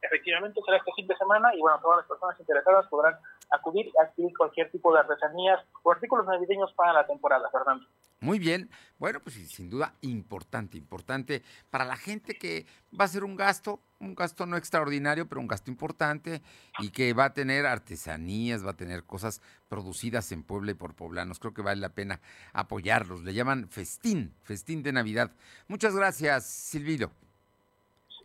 Efectivamente 0.00 0.60
será 0.66 0.78
este 0.78 0.90
fin 0.96 1.06
de 1.06 1.16
semana 1.16 1.54
y 1.54 1.60
bueno, 1.60 1.78
todas 1.80 1.98
las 1.98 2.08
personas 2.08 2.40
interesadas 2.40 2.88
podrán 2.88 3.14
acudir 3.52 3.86
y 3.86 3.92
adquirir 4.02 4.36
cualquier 4.36 4.70
tipo 4.70 4.92
de 4.92 5.00
artesanías 5.00 5.60
o 5.82 5.92
artículos 5.92 6.26
navideños 6.26 6.72
para 6.74 6.92
la 6.92 7.06
temporada, 7.06 7.48
Fernando. 7.50 7.86
Muy 8.22 8.38
bien. 8.38 8.70
Bueno, 8.98 9.18
pues 9.20 9.34
sin 9.34 9.68
duda 9.68 9.94
importante, 10.00 10.78
importante 10.78 11.42
para 11.70 11.84
la 11.84 11.96
gente 11.96 12.38
que 12.38 12.66
va 12.98 13.04
a 13.04 13.08
ser 13.08 13.24
un 13.24 13.34
gasto, 13.34 13.80
un 13.98 14.14
gasto 14.14 14.46
no 14.46 14.56
extraordinario, 14.56 15.28
pero 15.28 15.40
un 15.40 15.48
gasto 15.48 15.72
importante 15.72 16.40
y 16.78 16.90
que 16.90 17.14
va 17.14 17.24
a 17.24 17.32
tener 17.34 17.66
artesanías, 17.66 18.64
va 18.64 18.70
a 18.70 18.76
tener 18.76 19.02
cosas 19.02 19.42
producidas 19.68 20.30
en 20.30 20.44
Puebla 20.44 20.70
y 20.70 20.74
por 20.74 20.94
poblanos. 20.94 21.40
Creo 21.40 21.52
que 21.52 21.62
vale 21.62 21.80
la 21.80 21.88
pena 21.88 22.20
apoyarlos. 22.52 23.24
Le 23.24 23.34
llaman 23.34 23.68
festín, 23.68 24.32
festín 24.44 24.84
de 24.84 24.92
Navidad. 24.92 25.32
Muchas 25.66 25.96
gracias, 25.96 26.46
Silvio. 26.46 27.10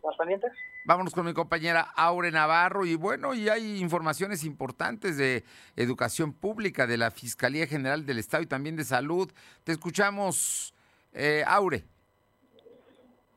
¿Más 0.04 0.16
pendientes? 0.16 0.52
Vámonos 0.88 1.12
con 1.12 1.26
mi 1.26 1.34
compañera 1.34 1.82
Aure 1.96 2.30
Navarro 2.30 2.86
y 2.86 2.94
bueno, 2.94 3.34
y 3.34 3.50
hay 3.50 3.78
informaciones 3.78 4.42
importantes 4.42 5.18
de 5.18 5.44
educación 5.76 6.32
pública, 6.32 6.86
de 6.86 6.96
la 6.96 7.10
Fiscalía 7.10 7.66
General 7.66 8.06
del 8.06 8.16
Estado 8.16 8.42
y 8.42 8.46
también 8.46 8.74
de 8.74 8.84
salud. 8.84 9.30
Te 9.64 9.72
escuchamos, 9.72 10.72
eh, 11.12 11.44
Aure. 11.46 11.84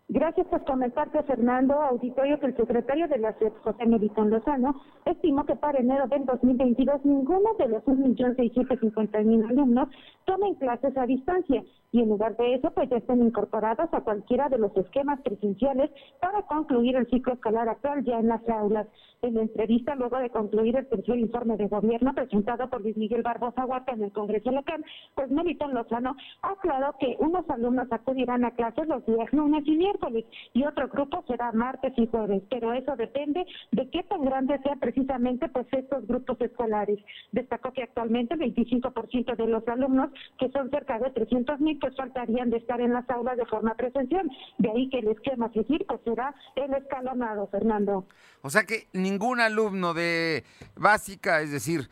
Gracias 0.08 0.48
por 0.48 0.64
comentarte, 0.64 1.22
Fernando. 1.24 1.74
Auditorio 1.74 2.40
que 2.40 2.46
el 2.46 2.56
secretario 2.56 3.10
de 3.10 3.18
la 3.18 3.38
SEP, 3.38 3.54
José 3.64 3.86
Melitón 3.86 4.30
Lozano, 4.30 4.82
estimó 5.06 5.46
que 5.46 5.58
para 5.58 5.80
enero 5.80 6.08
del 6.08 6.26
2022 6.26 7.04
ninguno 7.04 7.54
de 7.60 7.68
los 7.68 7.84
1.650.000 7.84 9.50
alumnos 9.50 9.90
tomen 10.24 10.56
clases 10.56 10.96
a 10.96 11.06
distancia 11.06 11.62
y 11.92 12.00
en 12.00 12.10
lugar 12.10 12.38
de 12.38 12.56
eso, 12.56 12.72
pues 12.72 12.90
ya 12.90 12.98
están 12.98 13.22
incorporados 13.22 13.90
a 13.92 14.02
cualquiera 14.02 14.48
de 14.48 14.58
los 14.58 14.76
esquemas 14.78 15.20
presenciales 15.22 15.92
para 16.22 16.44
concluir 16.44 16.96
el 16.96 17.08
ciclo 17.08 17.34
escolar 17.34 17.68
actual 17.68 18.04
ya 18.06 18.20
en 18.20 18.30
las 18.30 18.48
aulas. 18.48 18.88
En 19.22 19.36
la 19.36 19.42
entrevista, 19.42 19.94
luego 19.96 20.18
de 20.18 20.30
concluir 20.30 20.78
el 20.78 20.88
tercer 20.88 21.20
informe 21.20 21.58
de 21.58 21.68
gobierno 21.68 22.14
presentado 22.16 22.70
por 22.70 22.82
Luis 22.82 22.98
Miguel 22.98 23.22
Barbosa 23.22 23.66
Huerta 23.66 23.92
en 23.92 24.04
el 24.04 24.12
Congreso 24.12 24.52
local, 24.52 24.84
pues 25.16 25.30
Melitón 25.30 25.74
Lozano 25.74 26.16
aclaró 26.42 26.96
que 27.00 27.18
unos 27.20 27.48
alumnos 27.50 27.88
acudirán 27.92 28.46
a 28.46 28.52
clases 28.52 28.88
los 28.88 29.06
días 29.06 29.32
lunes 29.32 29.64
y 29.68 29.76
miércoles 29.76 30.26
y 30.54 30.64
otro 30.64 30.88
grupo 30.88 31.24
será 31.28 31.52
martes 31.52 31.94
y 31.98 32.08
jueves, 32.08 32.42
pero 32.50 32.74
eso 32.74 32.96
depende 32.96 33.46
de 33.72 33.90
qué 33.90 34.04
tan 34.04 34.24
grandes 34.24 34.62
sean 34.64 34.80
precisamente 34.80 35.50
pues 35.50 35.68
estos 35.72 36.08
grupos 36.08 36.40
escolares. 36.40 37.00
Destacó 37.32 37.74
que 37.74 37.84
actualmente 37.84 38.34
el 38.34 38.40
25% 38.40 39.36
de 39.36 39.48
los 39.48 39.68
alumnos, 39.68 40.10
que 40.40 40.50
son 40.50 40.70
cerca 40.72 40.98
de 40.98 41.12
300 41.12 41.60
mil, 41.60 41.80
pues 41.82 41.96
faltarían 41.98 42.50
de 42.50 42.58
estar 42.58 42.80
en 42.80 42.94
las 42.94 43.10
aulas 43.10 43.36
de 43.36 43.46
forma 43.46 43.76
presencial. 43.76 44.30
De 44.58 44.70
ahí 44.70 44.90
que 44.90 45.00
el 45.00 45.10
esquema 45.10 45.48
a 45.48 45.54
seguir 45.54 45.86
pues 45.88 46.00
será 46.06 46.34
el 46.56 46.74
escalonado, 46.74 47.48
Fernando. 47.48 48.06
O 48.42 48.50
sea 48.50 48.64
que 48.64 48.88
ningún 48.94 49.42
alumno 49.42 49.94
de 49.94 50.46
básica, 50.76 51.42
es 51.42 51.52
decir, 51.52 51.90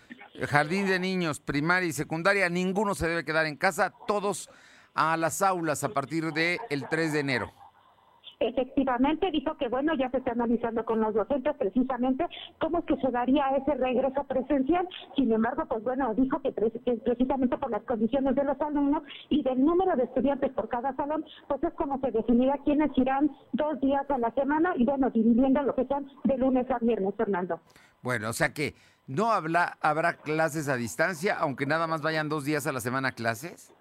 jardín 0.48 0.88
de 0.88 1.00
niños, 1.00 1.39
primaria 1.39 1.89
y 1.89 1.93
secundaria, 1.93 2.50
ninguno 2.50 2.96
se 2.96 3.08
debe 3.10 3.25
quedar 3.25 3.46
en 3.46 3.58
casa, 3.58 3.93
todos 4.08 4.50
a 4.93 5.17
las 5.17 5.41
aulas 5.41 5.84
a 5.84 5.89
partir 5.89 6.31
del 6.31 6.60
el 6.69 6.88
3 6.88 7.13
de 7.13 7.19
enero. 7.19 7.59
Efectivamente, 8.39 9.31
dijo 9.31 9.58
que 9.58 9.67
bueno, 9.67 9.93
ya 9.96 10.10
se 10.12 10.17
está 10.17 10.31
analizando 10.31 10.86
con 10.86 11.01
los 11.01 11.13
docentes 11.13 11.58
precisamente 11.58 12.25
cómo 12.60 12.79
es 12.79 12.86
que 12.86 12.96
se 12.96 13.12
daría 13.12 13.50
ese 13.58 13.74
regreso 13.75 14.24
presencial. 14.24 14.88
Sin 15.17 15.29
embargo, 15.34 15.65
pues 15.67 15.84
bueno, 15.84 16.13
dijo 16.15 16.41
que, 16.41 16.53
precisamente 16.53 17.58
por 17.58 17.69
las 17.69 17.84
condiciones 17.84 18.36
de 18.36 18.46
los 18.46 18.60
alumnos 18.62 19.03
y 19.27 19.43
del 19.43 19.63
número 19.63 19.93
de 19.98 20.03
estudiantes 20.03 20.53
por 20.53 20.69
cada 20.69 20.96
salón, 20.96 21.25
pues 21.50 21.62
es 21.63 21.74
como 21.74 22.00
se 22.00 22.12
definirá 22.12 22.58
quiénes 22.63 22.98
irán 22.98 23.29
dos 23.51 23.79
días 23.81 24.10
a 24.10 24.17
la 24.17 24.31
semana 24.31 24.74
y 24.77 24.86
bueno, 24.86 25.10
dividiendo 25.10 25.62
lo 25.63 25.75
que 25.75 25.86
son 25.88 26.10
de 26.24 26.38
lunes 26.38 26.65
a 26.72 26.79
viernes, 26.79 27.13
Fernando. 27.17 27.60
Bueno, 28.01 28.29
o 28.29 28.34
sea 28.34 28.53
que 28.53 28.74
no 29.05 29.31
habla, 29.31 29.77
habrá 29.81 30.13
clases 30.13 30.69
a 30.69 30.77
distancia, 30.77 31.36
aunque 31.38 31.65
nada 31.65 31.88
más 31.88 32.01
vayan 32.01 32.29
dos 32.29 32.46
días 32.46 32.67
a 32.67 32.72
la 32.72 32.79
semana 32.79 33.12
clases. 33.12 33.74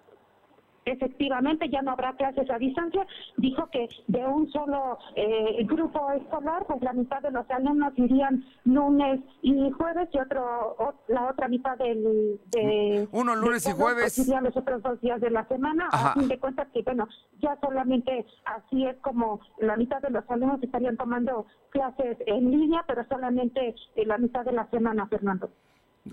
Efectivamente 0.91 1.69
ya 1.69 1.81
no 1.81 1.91
habrá 1.91 2.13
clases 2.13 2.49
a 2.49 2.57
distancia. 2.57 3.05
Dijo 3.37 3.69
que 3.71 3.87
de 4.07 4.25
un 4.25 4.49
solo 4.51 4.97
eh, 5.15 5.63
grupo 5.65 6.11
escolar, 6.11 6.65
pues 6.67 6.81
la 6.81 6.93
mitad 6.93 7.21
de 7.21 7.31
los 7.31 7.49
alumnos 7.49 7.93
irían 7.95 8.43
lunes 8.65 9.21
y 9.41 9.69
jueves 9.71 10.09
y 10.13 10.19
otro 10.19 10.75
la 11.07 11.29
otra 11.29 11.47
mitad 11.47 11.77
del 11.77 12.39
de 12.51 13.07
uno 13.11 13.35
lunes 13.35 13.67
y 13.67 13.71
jueves 13.71 14.15
pues, 14.15 14.27
irían 14.27 14.43
los 14.43 14.55
otros 14.55 14.81
dos 14.81 14.99
días 15.01 15.21
de 15.21 15.29
la 15.29 15.47
semana. 15.47 15.89
A 15.91 16.13
fin 16.13 16.27
de 16.27 16.39
cuentas 16.39 16.67
que 16.73 16.81
bueno 16.81 17.07
ya 17.39 17.57
solamente 17.61 18.25
así 18.45 18.85
es 18.85 18.97
como 18.97 19.39
la 19.59 19.75
mitad 19.77 20.01
de 20.01 20.09
los 20.09 20.29
alumnos 20.29 20.61
estarían 20.61 20.97
tomando 20.97 21.45
clases 21.69 22.17
en 22.25 22.51
línea, 22.51 22.83
pero 22.87 23.05
solamente 23.07 23.75
en 23.95 24.07
la 24.07 24.17
mitad 24.17 24.45
de 24.45 24.51
la 24.51 24.69
semana, 24.69 25.07
Fernando. 25.07 25.49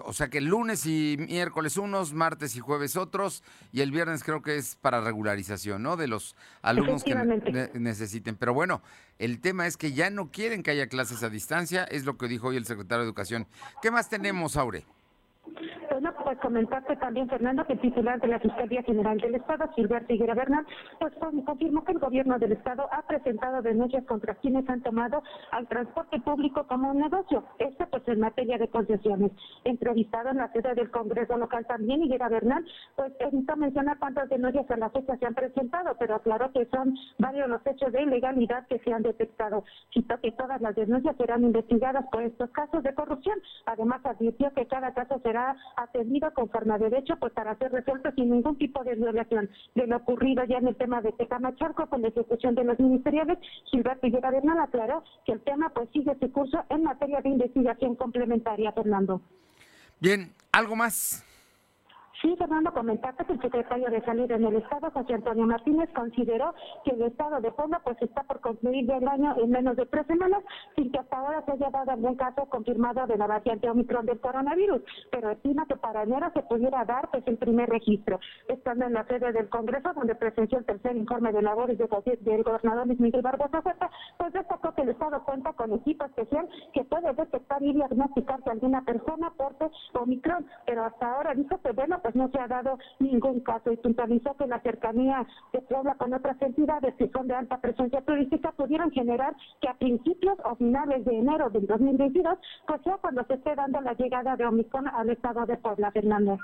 O 0.04 0.12
sea 0.12 0.28
que 0.28 0.40
lunes 0.40 0.86
y 0.86 1.16
miércoles 1.18 1.76
unos, 1.76 2.12
martes 2.12 2.56
y 2.56 2.60
jueves 2.60 2.96
otros, 2.96 3.42
y 3.72 3.80
el 3.80 3.90
viernes 3.90 4.24
creo 4.24 4.42
que 4.42 4.56
es 4.56 4.76
para 4.76 5.00
regularización, 5.00 5.82
¿no? 5.82 5.96
De 5.96 6.08
los 6.08 6.36
alumnos 6.62 7.04
que 7.04 7.14
necesiten. 7.74 8.36
Pero 8.36 8.54
bueno, 8.54 8.82
el 9.18 9.40
tema 9.40 9.66
es 9.66 9.76
que 9.76 9.92
ya 9.92 10.10
no 10.10 10.30
quieren 10.30 10.62
que 10.62 10.70
haya 10.70 10.88
clases 10.88 11.22
a 11.22 11.30
distancia, 11.30 11.84
es 11.84 12.04
lo 12.04 12.16
que 12.16 12.28
dijo 12.28 12.48
hoy 12.48 12.56
el 12.56 12.66
secretario 12.66 13.04
de 13.04 13.08
Educación. 13.08 13.46
¿Qué 13.82 13.90
más 13.90 14.08
tenemos, 14.08 14.56
Aure? 14.56 14.84
Pues 16.26 16.40
comentarte 16.40 16.96
también, 16.96 17.28
Fernando, 17.28 17.64
que 17.66 17.74
el 17.74 17.80
titular 17.80 18.20
de 18.20 18.26
la 18.26 18.40
Fiscalía 18.40 18.82
General 18.82 19.16
del 19.16 19.36
Estado, 19.36 19.68
Gilberto 19.76 20.12
Higuera 20.12 20.34
Bernal, 20.34 20.66
pues 20.98 21.14
confirmó 21.20 21.84
que 21.84 21.92
el 21.92 22.00
gobierno 22.00 22.36
del 22.40 22.50
Estado 22.50 22.88
ha 22.90 23.02
presentado 23.02 23.62
denuncias 23.62 24.04
contra 24.06 24.34
quienes 24.34 24.68
han 24.68 24.82
tomado 24.82 25.22
al 25.52 25.68
transporte 25.68 26.18
público 26.18 26.66
como 26.66 26.90
un 26.90 26.98
negocio. 26.98 27.44
Esto 27.60 27.86
pues 27.88 28.02
en 28.08 28.18
materia 28.18 28.58
de 28.58 28.66
concesiones. 28.66 29.30
Entrevistado 29.62 30.30
en 30.30 30.38
la 30.38 30.50
sede 30.50 30.74
del 30.74 30.90
Congreso 30.90 31.36
local 31.36 31.64
también, 31.64 32.02
Higuera 32.02 32.28
Bernal, 32.28 32.66
pues 32.96 33.12
evitó 33.20 33.54
mencionar 33.54 33.96
cuántas 34.00 34.28
denuncias 34.28 34.68
a 34.68 34.76
la 34.78 34.90
fecha 34.90 35.16
se 35.18 35.26
han 35.26 35.34
presentado, 35.34 35.94
pero 35.96 36.16
aclaró 36.16 36.50
que 36.50 36.66
son 36.74 36.96
varios 37.18 37.48
los 37.48 37.64
hechos 37.64 37.92
de 37.92 38.02
ilegalidad 38.02 38.66
que 38.66 38.80
se 38.80 38.92
han 38.92 39.04
detectado. 39.04 39.62
Citó 39.94 40.18
que 40.20 40.32
todas 40.32 40.60
las 40.60 40.74
denuncias 40.74 41.14
serán 41.18 41.44
investigadas 41.44 42.04
por 42.10 42.24
estos 42.24 42.50
casos 42.50 42.82
de 42.82 42.92
corrupción. 42.94 43.38
Además, 43.66 44.00
advirtió 44.04 44.52
que 44.54 44.66
cada 44.66 44.92
caso 44.92 45.20
será 45.22 45.54
atendido 45.76 46.15
conforme 46.34 46.74
a 46.74 46.78
derecho 46.78 47.16
pues 47.18 47.32
para 47.32 47.56
ser 47.56 47.72
resuelto 47.72 48.10
sin 48.12 48.30
ningún 48.30 48.56
tipo 48.58 48.82
de 48.84 48.94
violación 48.94 49.48
de 49.74 49.86
lo 49.86 49.96
ocurrido 49.96 50.44
ya 50.44 50.58
en 50.58 50.68
el 50.68 50.76
tema 50.76 51.00
de 51.02 51.12
Tecamachalco 51.12 51.86
con 51.86 52.02
la 52.02 52.08
ejecución 52.08 52.54
de 52.54 52.64
los 52.64 52.78
ministeriales. 52.78 53.38
Gilberto 53.66 54.06
Higuera 54.06 54.30
Bernal 54.30 54.58
aclaró 54.60 55.04
que 55.24 55.32
el 55.32 55.40
tema 55.40 55.70
pues 55.70 55.88
sigue 55.92 56.16
su 56.20 56.30
curso 56.32 56.64
en 56.68 56.84
materia 56.84 57.20
de 57.20 57.28
investigación 57.28 57.94
complementaria, 57.96 58.72
Fernando. 58.72 59.20
Bien, 60.00 60.32
¿algo 60.52 60.76
más? 60.76 61.24
Sí, 62.26 62.34
Fernando, 62.36 62.72
comentaste 62.72 63.24
que 63.24 63.34
el 63.34 63.40
secretario 63.40 63.88
de 63.88 64.00
Salud 64.00 64.28
en 64.28 64.44
el 64.44 64.56
Estado, 64.56 64.90
José 64.90 65.14
Antonio 65.14 65.46
Martínez, 65.46 65.88
consideró 65.94 66.56
que 66.84 66.90
el 66.90 67.02
Estado 67.02 67.40
de 67.40 67.52
Puebla 67.52 67.80
pues 67.84 68.02
está 68.02 68.24
por 68.24 68.40
concluir 68.40 68.84
ya 68.84 68.96
el 68.96 69.06
año 69.06 69.36
en 69.38 69.48
menos 69.48 69.76
de 69.76 69.86
tres 69.86 70.08
semanas, 70.08 70.42
sin 70.74 70.90
que 70.90 70.98
hasta 70.98 71.18
ahora 71.18 71.44
se 71.44 71.52
haya 71.52 71.70
dado 71.70 71.92
algún 71.92 72.16
caso 72.16 72.46
confirmado 72.46 73.06
de 73.06 73.16
la 73.16 73.28
variante 73.28 73.70
Omicron 73.70 74.06
del 74.06 74.18
coronavirus, 74.18 74.82
pero 75.12 75.30
estima 75.30 75.66
que 75.66 75.76
para 75.76 76.02
enero 76.02 76.28
se 76.34 76.42
pudiera 76.42 76.84
dar 76.84 77.08
pues 77.12 77.22
el 77.28 77.36
primer 77.36 77.68
registro. 77.68 78.18
Estando 78.48 78.86
en 78.86 78.94
la 78.94 79.06
sede 79.06 79.30
del 79.30 79.48
Congreso, 79.48 79.92
donde 79.94 80.16
presenció 80.16 80.58
el 80.58 80.64
tercer 80.64 80.96
informe 80.96 81.30
de 81.30 81.42
labores 81.42 81.78
del 81.78 82.42
gobernador 82.42 82.88
Luis 82.88 82.98
Miguel 82.98 83.22
Barbosa 83.22 83.62
Huerta, 83.64 83.88
pues 84.18 84.32
destacó 84.32 84.74
que 84.74 84.82
el 84.82 84.88
Estado 84.88 85.22
cuenta 85.22 85.52
con 85.52 85.72
equipo 85.74 86.04
especial 86.04 86.48
que 86.74 86.82
puede 86.82 87.14
detectar 87.14 87.62
y 87.62 87.72
diagnosticar 87.72 88.42
que 88.42 88.50
alguna 88.50 88.82
persona 88.82 89.30
porte 89.36 89.70
Omicron, 89.92 90.44
pero 90.66 90.86
hasta 90.86 91.14
ahora 91.14 91.32
dijo 91.32 91.60
que 91.62 91.70
bueno, 91.70 92.00
pues 92.02 92.15
no 92.16 92.30
se 92.30 92.38
ha 92.38 92.48
dado 92.48 92.78
ningún 92.98 93.40
caso 93.40 93.72
y 93.72 93.76
puntualizó 93.76 94.36
que 94.36 94.46
la 94.46 94.60
cercanía 94.60 95.26
de 95.52 95.60
Puebla 95.62 95.94
con 95.94 96.12
otras 96.12 96.40
entidades 96.40 96.94
que 96.96 97.08
son 97.10 97.28
de 97.28 97.34
alta 97.34 97.60
presencia 97.60 98.00
turística 98.02 98.52
pudieron 98.52 98.90
generar 98.90 99.34
que 99.60 99.68
a 99.68 99.74
principios 99.74 100.38
o 100.44 100.56
finales 100.56 101.04
de 101.04 101.18
enero 101.18 101.50
del 101.50 101.66
2022, 101.66 102.38
pues 102.66 102.82
sea 102.82 102.96
cuando 102.98 103.24
se 103.24 103.34
esté 103.34 103.54
dando 103.54 103.80
la 103.80 103.94
llegada 103.94 104.36
de 104.36 104.46
Omicron 104.46 104.88
al 104.88 105.10
estado 105.10 105.46
de 105.46 105.56
Puebla, 105.56 105.90
Fernando. 105.92 106.38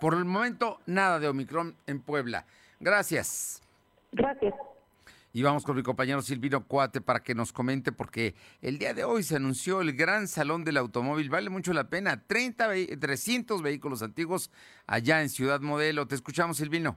Por 0.00 0.14
el 0.14 0.24
momento, 0.24 0.78
nada 0.86 1.18
de 1.18 1.28
Omicron 1.28 1.74
en 1.86 2.00
Puebla. 2.00 2.44
Gracias. 2.80 3.62
Gracias. 4.12 4.54
Y 5.36 5.42
vamos 5.42 5.66
con 5.66 5.76
mi 5.76 5.82
compañero 5.82 6.22
Silvino 6.22 6.66
Cuate 6.66 7.02
para 7.02 7.22
que 7.22 7.34
nos 7.34 7.52
comente, 7.52 7.92
porque 7.92 8.34
el 8.62 8.78
día 8.78 8.94
de 8.94 9.04
hoy 9.04 9.22
se 9.22 9.36
anunció 9.36 9.82
el 9.82 9.94
Gran 9.94 10.28
Salón 10.28 10.64
del 10.64 10.78
Automóvil. 10.78 11.28
Vale 11.28 11.50
mucho 11.50 11.74
la 11.74 11.90
pena. 11.90 12.22
30, 12.26 12.70
300 12.98 13.60
vehículos 13.60 14.02
antiguos 14.02 14.50
allá 14.86 15.20
en 15.20 15.28
Ciudad 15.28 15.60
Modelo. 15.60 16.08
Te 16.08 16.14
escuchamos, 16.14 16.56
Silvino. 16.56 16.96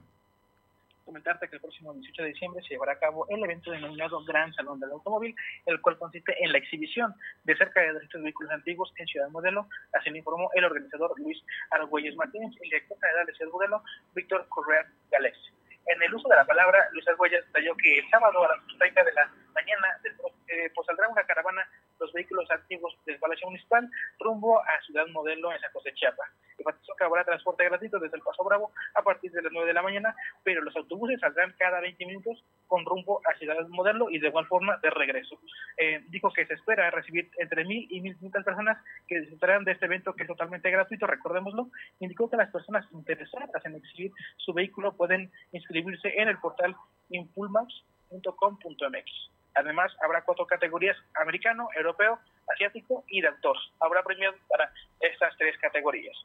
Comentarte 1.04 1.50
que 1.50 1.56
el 1.56 1.60
próximo 1.60 1.92
18 1.92 2.22
de 2.22 2.28
diciembre 2.28 2.62
se 2.62 2.70
llevará 2.70 2.92
a 2.92 2.98
cabo 2.98 3.26
el 3.28 3.44
evento 3.44 3.72
denominado 3.72 4.24
Gran 4.24 4.54
Salón 4.54 4.80
del 4.80 4.92
Automóvil, 4.92 5.36
el 5.66 5.78
cual 5.82 5.98
consiste 5.98 6.34
en 6.42 6.50
la 6.50 6.56
exhibición 6.56 7.14
de 7.44 7.54
cerca 7.58 7.82
de 7.82 7.92
200 7.92 8.22
vehículos 8.22 8.52
antiguos 8.52 8.90
en 8.96 9.06
Ciudad 9.06 9.28
Modelo. 9.28 9.68
Así 9.92 10.08
lo 10.08 10.16
informó 10.16 10.48
el 10.54 10.64
organizador 10.64 11.12
Luis 11.20 11.36
Argüelles 11.72 12.16
Martínez 12.16 12.52
y 12.52 12.64
el 12.64 12.70
director 12.70 12.96
general 13.02 13.26
de 13.26 13.34
Ciudad 13.34 13.52
Modelo, 13.52 13.82
Víctor 14.14 14.46
Correa 14.48 14.90
Galés. 15.10 15.36
En 15.86 16.02
el 16.02 16.14
uso 16.14 16.28
de 16.28 16.36
la 16.36 16.44
palabra, 16.44 16.88
Luis 16.92 17.06
Arguellas 17.08 17.44
detalló 17.46 17.76
que 17.76 17.98
el 17.98 18.10
sábado 18.10 18.44
a 18.44 18.56
las 18.56 18.78
30 18.78 19.04
de 19.04 19.12
la 19.12 19.30
mañana 19.54 20.00
eh, 20.48 20.70
pues 20.74 20.86
saldrá 20.86 21.08
una 21.08 21.24
caravana 21.24 21.68
los 22.00 22.12
vehículos 22.12 22.50
antiguos 22.50 22.96
del 23.06 23.18
Palacio 23.18 23.46
Municipal 23.46 23.88
rumbo 24.18 24.60
a 24.60 24.80
Ciudad 24.86 25.06
Modelo 25.08 25.52
en 25.52 25.60
San 25.60 25.72
José 25.72 25.92
Chiapa. 25.94 26.24
Enfatizó 26.58 26.94
que 26.96 27.04
habrá 27.04 27.24
transporte 27.24 27.64
gratuito 27.64 27.98
desde 27.98 28.16
el 28.16 28.22
Paso 28.22 28.44
Bravo 28.44 28.72
a 28.94 29.02
partir 29.02 29.30
de 29.32 29.42
las 29.42 29.52
9 29.52 29.68
de 29.68 29.74
la 29.74 29.82
mañana, 29.82 30.14
pero 30.42 30.62
los 30.62 30.74
autobuses 30.76 31.20
saldrán 31.20 31.54
cada 31.58 31.80
20 31.80 32.06
minutos 32.06 32.42
con 32.66 32.84
rumbo 32.84 33.20
a 33.26 33.34
Ciudad 33.38 33.56
Modelo 33.68 34.10
y 34.10 34.18
de 34.18 34.28
igual 34.28 34.46
forma 34.46 34.78
de 34.78 34.90
regreso. 34.90 35.38
Eh, 35.76 36.02
dijo 36.08 36.32
que 36.32 36.46
se 36.46 36.54
espera 36.54 36.90
recibir 36.90 37.30
entre 37.38 37.64
1.000 37.64 37.86
y 37.90 38.00
1.500 38.00 38.44
personas 38.44 38.78
que 39.06 39.20
disfrutarán 39.20 39.64
de 39.64 39.72
este 39.72 39.86
evento 39.86 40.14
que 40.14 40.22
es 40.22 40.28
totalmente 40.28 40.70
gratuito, 40.70 41.06
recordémoslo. 41.06 41.70
Indicó 42.00 42.30
que 42.30 42.36
las 42.36 42.50
personas 42.50 42.86
interesadas 42.92 43.64
en 43.64 43.76
exhibir 43.76 44.12
su 44.36 44.52
vehículo 44.52 44.96
pueden 44.96 45.30
inscribirse 45.52 46.20
en 46.20 46.28
el 46.28 46.38
portal 46.38 46.74
impulmax.com.mx. 47.10 49.39
Además, 49.54 49.92
habrá 50.02 50.22
cuatro 50.22 50.46
categorías, 50.46 50.96
americano, 51.20 51.68
europeo, 51.76 52.18
asiático 52.52 53.04
y 53.08 53.20
de 53.20 53.28
autor. 53.28 53.56
Habrá 53.80 54.02
premios 54.02 54.34
para 54.48 54.72
estas 55.00 55.36
tres 55.38 55.56
categorías. 55.58 56.16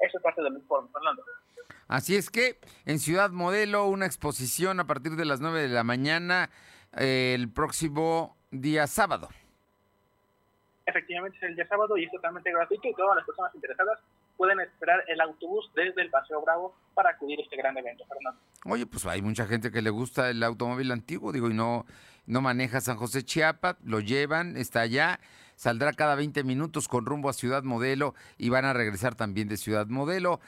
Eso 0.00 0.18
es 0.18 0.22
parte 0.22 0.42
del 0.42 0.54
informe, 0.54 0.88
Fernando. 0.92 1.22
Así 1.88 2.16
es 2.16 2.30
que 2.30 2.58
en 2.86 2.98
Ciudad 2.98 3.30
Modelo, 3.30 3.86
una 3.86 4.06
exposición 4.06 4.80
a 4.80 4.86
partir 4.86 5.12
de 5.12 5.24
las 5.24 5.40
9 5.40 5.62
de 5.62 5.68
la 5.68 5.84
mañana 5.84 6.50
eh, 6.96 7.32
el 7.34 7.50
próximo 7.50 8.36
día 8.50 8.86
sábado. 8.86 9.28
Efectivamente 10.86 11.38
es 11.38 11.44
el 11.44 11.56
día 11.56 11.66
sábado 11.66 11.96
y 11.96 12.04
es 12.04 12.10
totalmente 12.12 12.50
gratuito 12.52 12.88
y 12.88 12.94
todas 12.94 13.16
las 13.16 13.24
personas 13.24 13.54
interesadas 13.54 13.98
pueden 14.36 14.60
esperar 14.60 15.04
el 15.08 15.20
autobús 15.20 15.70
desde 15.74 16.02
el 16.02 16.10
Paseo 16.10 16.42
Bravo 16.42 16.74
para 16.94 17.10
acudir 17.10 17.38
a 17.40 17.42
este 17.42 17.56
gran 17.56 17.76
evento, 17.76 18.04
Fernando. 18.06 18.40
Oye, 18.64 18.86
pues 18.86 19.06
hay 19.06 19.22
mucha 19.22 19.46
gente 19.46 19.70
que 19.70 19.82
le 19.82 19.90
gusta 19.90 20.30
el 20.30 20.42
automóvil 20.42 20.90
antiguo, 20.92 21.32
digo, 21.32 21.50
y 21.50 21.54
no, 21.54 21.86
no 22.26 22.40
maneja 22.40 22.80
San 22.80 22.96
José 22.96 23.24
Chiapa, 23.24 23.76
lo 23.84 24.00
llevan, 24.00 24.56
está 24.56 24.80
allá, 24.80 25.20
saldrá 25.56 25.92
cada 25.92 26.14
20 26.14 26.44
minutos 26.44 26.88
con 26.88 27.06
rumbo 27.06 27.28
a 27.28 27.32
Ciudad 27.32 27.62
Modelo 27.62 28.14
y 28.38 28.48
van 28.48 28.64
a 28.64 28.72
regresar 28.72 29.14
también 29.14 29.48
de 29.48 29.56
Ciudad 29.56 29.86
Modelo. 29.86 30.40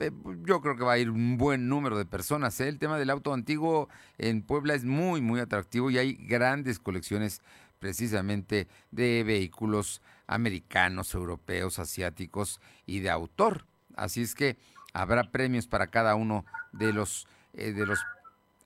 Eh, 0.00 0.10
yo 0.46 0.60
creo 0.62 0.76
que 0.76 0.84
va 0.84 0.92
a 0.92 0.98
ir 0.98 1.10
un 1.10 1.36
buen 1.36 1.68
número 1.68 1.98
de 1.98 2.06
personas. 2.06 2.58
¿eh? 2.60 2.68
El 2.68 2.78
tema 2.78 2.98
del 2.98 3.10
auto 3.10 3.32
antiguo 3.32 3.88
en 4.18 4.42
Puebla 4.42 4.74
es 4.74 4.84
muy, 4.84 5.20
muy 5.20 5.40
atractivo 5.40 5.90
y 5.90 5.98
hay 5.98 6.14
grandes 6.14 6.78
colecciones 6.78 7.42
precisamente 7.78 8.68
de 8.90 9.24
vehículos 9.24 10.02
americanos, 10.30 11.12
europeos, 11.14 11.78
asiáticos 11.78 12.60
y 12.86 13.00
de 13.00 13.10
autor. 13.10 13.66
Así 13.96 14.22
es 14.22 14.34
que 14.34 14.56
habrá 14.92 15.24
premios 15.24 15.66
para 15.66 15.88
cada 15.88 16.14
uno 16.14 16.46
de 16.72 16.92
los, 16.92 17.26
eh, 17.52 17.72
de 17.72 17.84
los 17.84 17.98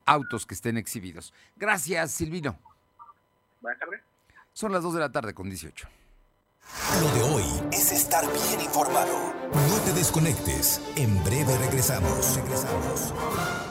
autos 0.05 0.45
que 0.45 0.55
estén 0.55 0.77
exhibidos. 0.77 1.33
Gracias, 1.57 2.13
Silvino. 2.13 2.59
Buenas 3.63 3.81
tardes. 3.81 4.03
Son 4.53 4.73
las 4.73 4.83
2 4.83 4.95
de 4.95 5.01
la 5.01 5.11
tarde 5.11 5.33
con 5.33 5.49
18. 5.49 5.89
Lo 7.01 7.11
de 7.15 7.23
hoy 7.23 7.45
es 7.73 7.93
estar 7.93 8.25
bien 8.31 8.61
informado. 8.61 9.35
No 9.53 9.81
te 9.85 9.93
desconectes. 9.95 10.81
En 10.97 11.23
breve 11.25 11.57
regresamos. 11.59 12.37
Regresamos. 12.37 13.64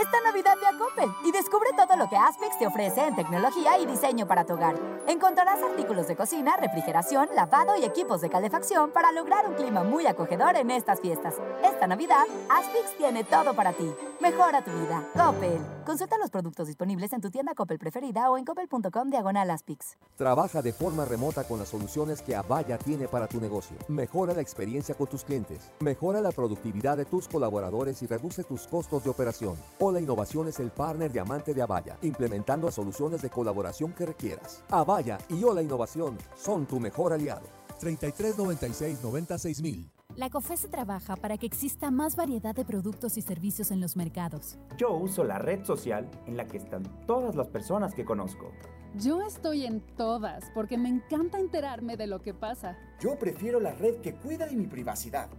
Esta 0.00 0.18
Navidad 0.22 0.54
ve 0.58 0.66
a 0.66 0.78
Coppel 0.78 1.12
y 1.26 1.30
descubre 1.30 1.68
todo 1.76 1.94
lo 1.98 2.08
que 2.08 2.16
Aspix 2.16 2.58
te 2.58 2.66
ofrece 2.66 3.06
en 3.06 3.14
tecnología 3.14 3.78
y 3.78 3.84
diseño 3.84 4.26
para 4.26 4.46
tu 4.46 4.54
hogar. 4.54 4.74
Encontrarás 5.06 5.62
artículos 5.62 6.08
de 6.08 6.16
cocina, 6.16 6.56
refrigeración, 6.56 7.28
lavado 7.34 7.76
y 7.76 7.84
equipos 7.84 8.22
de 8.22 8.30
calefacción 8.30 8.92
para 8.92 9.12
lograr 9.12 9.46
un 9.46 9.56
clima 9.56 9.84
muy 9.84 10.06
acogedor 10.06 10.56
en 10.56 10.70
estas 10.70 11.00
fiestas. 11.00 11.34
Esta 11.62 11.86
Navidad, 11.86 12.24
Aspix 12.48 12.96
tiene 12.96 13.24
todo 13.24 13.52
para 13.52 13.74
ti. 13.74 13.92
Mejora 14.20 14.64
tu 14.64 14.70
vida. 14.70 15.04
Coppel. 15.14 15.60
Consulta 15.84 16.16
los 16.18 16.30
productos 16.30 16.68
disponibles 16.68 17.12
en 17.12 17.20
tu 17.20 17.30
tienda 17.30 17.54
Coppel 17.54 17.78
preferida 17.78 18.30
o 18.30 18.38
en 18.38 18.44
coppel.com 18.44 19.10
diagonal 19.10 19.50
Aspix. 19.50 19.98
Trabaja 20.16 20.62
de 20.62 20.72
forma 20.72 21.04
remota 21.04 21.44
con 21.44 21.58
las 21.58 21.68
soluciones 21.68 22.22
que 22.22 22.36
Avaya 22.36 22.78
tiene 22.78 23.06
para 23.08 23.26
tu 23.26 23.40
negocio. 23.40 23.76
Mejora 23.88 24.32
la 24.32 24.40
experiencia 24.40 24.94
con 24.94 25.08
tus 25.08 25.24
clientes. 25.24 25.70
Mejora 25.80 26.20
la 26.20 26.32
productividad 26.32 26.96
de 26.96 27.04
tus 27.04 27.28
colaboradores 27.28 28.02
y 28.02 28.06
reduce 28.06 28.44
tus 28.44 28.66
costos 28.66 29.04
de 29.04 29.10
operación. 29.10 29.56
La 29.92 30.00
innovación 30.00 30.48
es 30.48 30.60
el 30.60 30.70
partner 30.70 31.12
diamante 31.12 31.54
de 31.54 31.62
Avaya, 31.62 31.96
implementando 32.02 32.70
soluciones 32.70 33.22
de 33.22 33.30
colaboración 33.30 33.92
que 33.92 34.06
requieras. 34.06 34.62
Avaya 34.68 35.18
y 35.28 35.42
Hola 35.44 35.62
Innovación 35.62 36.16
son 36.36 36.66
tu 36.66 36.80
mejor 36.80 37.12
aliado. 37.12 37.46
33 37.78 38.36
96 38.38 39.02
96 39.02 39.62
mil. 39.62 39.90
La 40.16 40.28
COFESE 40.28 40.68
trabaja 40.68 41.16
para 41.16 41.38
que 41.38 41.46
exista 41.46 41.90
más 41.90 42.16
variedad 42.16 42.54
de 42.54 42.64
productos 42.64 43.16
y 43.16 43.22
servicios 43.22 43.70
en 43.70 43.80
los 43.80 43.96
mercados. 43.96 44.58
Yo 44.76 44.92
uso 44.92 45.24
la 45.24 45.38
red 45.38 45.64
social 45.64 46.10
en 46.26 46.36
la 46.36 46.46
que 46.46 46.58
están 46.58 46.82
todas 47.06 47.36
las 47.36 47.48
personas 47.48 47.94
que 47.94 48.04
conozco. 48.04 48.50
Yo 48.96 49.22
estoy 49.22 49.66
en 49.66 49.80
todas 49.96 50.44
porque 50.52 50.76
me 50.76 50.88
encanta 50.88 51.38
enterarme 51.38 51.96
de 51.96 52.08
lo 52.08 52.20
que 52.20 52.34
pasa. 52.34 52.76
Yo 53.00 53.16
prefiero 53.18 53.60
la 53.60 53.72
red 53.72 54.00
que 54.00 54.14
cuida 54.14 54.46
de 54.46 54.56
mi 54.56 54.66
privacidad. 54.66 55.30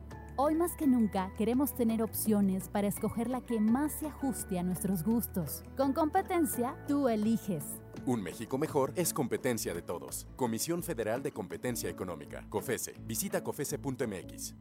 Hoy 0.43 0.55
más 0.55 0.75
que 0.75 0.87
nunca 0.87 1.31
queremos 1.37 1.75
tener 1.75 2.01
opciones 2.01 2.67
para 2.67 2.87
escoger 2.87 3.29
la 3.29 3.41
que 3.41 3.59
más 3.59 3.91
se 3.99 4.07
ajuste 4.07 4.57
a 4.57 4.63
nuestros 4.63 5.03
gustos. 5.03 5.61
Con 5.77 5.93
competencia, 5.93 6.75
tú 6.87 7.07
eliges. 7.07 7.63
Un 8.07 8.23
México 8.23 8.57
mejor 8.57 8.91
es 8.95 9.13
competencia 9.13 9.75
de 9.75 9.83
todos. 9.83 10.25
Comisión 10.35 10.81
Federal 10.81 11.21
de 11.21 11.31
Competencia 11.31 11.91
Económica. 11.91 12.43
COFESE. 12.49 12.95
Visita 13.05 13.43
COFESE.mx. 13.43 14.55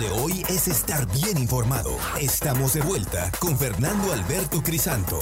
De 0.00 0.08
hoy 0.08 0.42
es 0.48 0.68
estar 0.68 1.06
bien 1.12 1.36
informado. 1.36 1.98
Estamos 2.18 2.72
de 2.72 2.80
vuelta 2.80 3.30
con 3.38 3.58
Fernando 3.58 4.10
Alberto 4.10 4.62
Crisanto. 4.62 5.18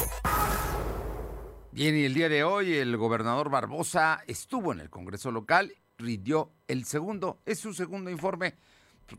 Bien, 1.72 1.96
y 1.96 2.04
el 2.04 2.14
día 2.14 2.28
de 2.28 2.44
hoy 2.44 2.74
el 2.74 2.96
gobernador 2.96 3.50
Barbosa 3.50 4.22
estuvo 4.28 4.72
en 4.72 4.78
el 4.78 4.88
Congreso 4.88 5.32
local, 5.32 5.72
rindió 5.98 6.52
el 6.68 6.84
segundo, 6.84 7.40
es 7.46 7.58
su 7.58 7.74
segundo 7.74 8.10
informe. 8.10 8.54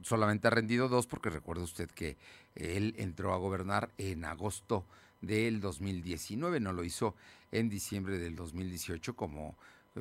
Solamente 0.03 0.47
ha 0.47 0.51
rendido 0.51 0.87
dos 0.87 1.05
porque 1.05 1.29
recuerda 1.29 1.63
usted 1.63 1.91
que 1.91 2.17
él 2.55 2.95
entró 2.97 3.33
a 3.33 3.37
gobernar 3.37 3.91
en 3.97 4.23
agosto 4.23 4.85
del 5.19 5.59
2019, 5.59 6.61
no 6.61 6.71
lo 6.71 6.85
hizo 6.85 7.13
en 7.51 7.67
diciembre 7.67 8.19
del 8.19 8.37
2018 8.37 9.17
como 9.17 9.57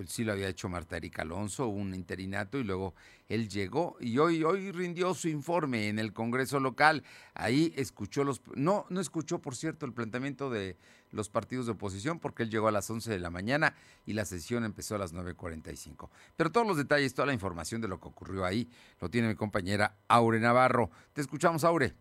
sí 0.06 0.24
lo 0.24 0.32
había 0.32 0.48
hecho 0.48 0.68
Marta 0.68 0.96
Erika 0.96 1.22
Alonso, 1.22 1.66
un 1.66 1.94
interinato, 1.94 2.58
y 2.58 2.64
luego 2.64 2.94
él 3.28 3.48
llegó 3.48 3.96
y 4.00 4.18
hoy, 4.18 4.44
hoy 4.44 4.72
rindió 4.72 5.14
su 5.14 5.28
informe 5.28 5.88
en 5.88 5.98
el 5.98 6.12
Congreso 6.12 6.60
local. 6.60 7.02
Ahí 7.34 7.72
escuchó 7.76 8.24
los, 8.24 8.40
no, 8.54 8.86
no 8.88 9.00
escuchó, 9.00 9.40
por 9.40 9.56
cierto, 9.56 9.86
el 9.86 9.92
planteamiento 9.92 10.50
de 10.50 10.76
los 11.10 11.28
partidos 11.28 11.66
de 11.66 11.72
oposición, 11.72 12.20
porque 12.20 12.44
él 12.44 12.50
llegó 12.50 12.68
a 12.68 12.72
las 12.72 12.88
11 12.88 13.10
de 13.10 13.18
la 13.18 13.30
mañana 13.30 13.74
y 14.06 14.12
la 14.12 14.24
sesión 14.24 14.64
empezó 14.64 14.94
a 14.94 14.98
las 14.98 15.12
9.45. 15.12 16.08
Pero 16.36 16.52
todos 16.52 16.66
los 16.66 16.76
detalles, 16.76 17.14
toda 17.14 17.26
la 17.26 17.34
información 17.34 17.80
de 17.80 17.88
lo 17.88 18.00
que 18.00 18.08
ocurrió 18.08 18.44
ahí, 18.44 18.68
lo 19.00 19.10
tiene 19.10 19.28
mi 19.28 19.34
compañera 19.34 19.96
Aure 20.08 20.38
Navarro. 20.38 20.90
Te 21.12 21.20
escuchamos, 21.20 21.64
Aure. 21.64 21.94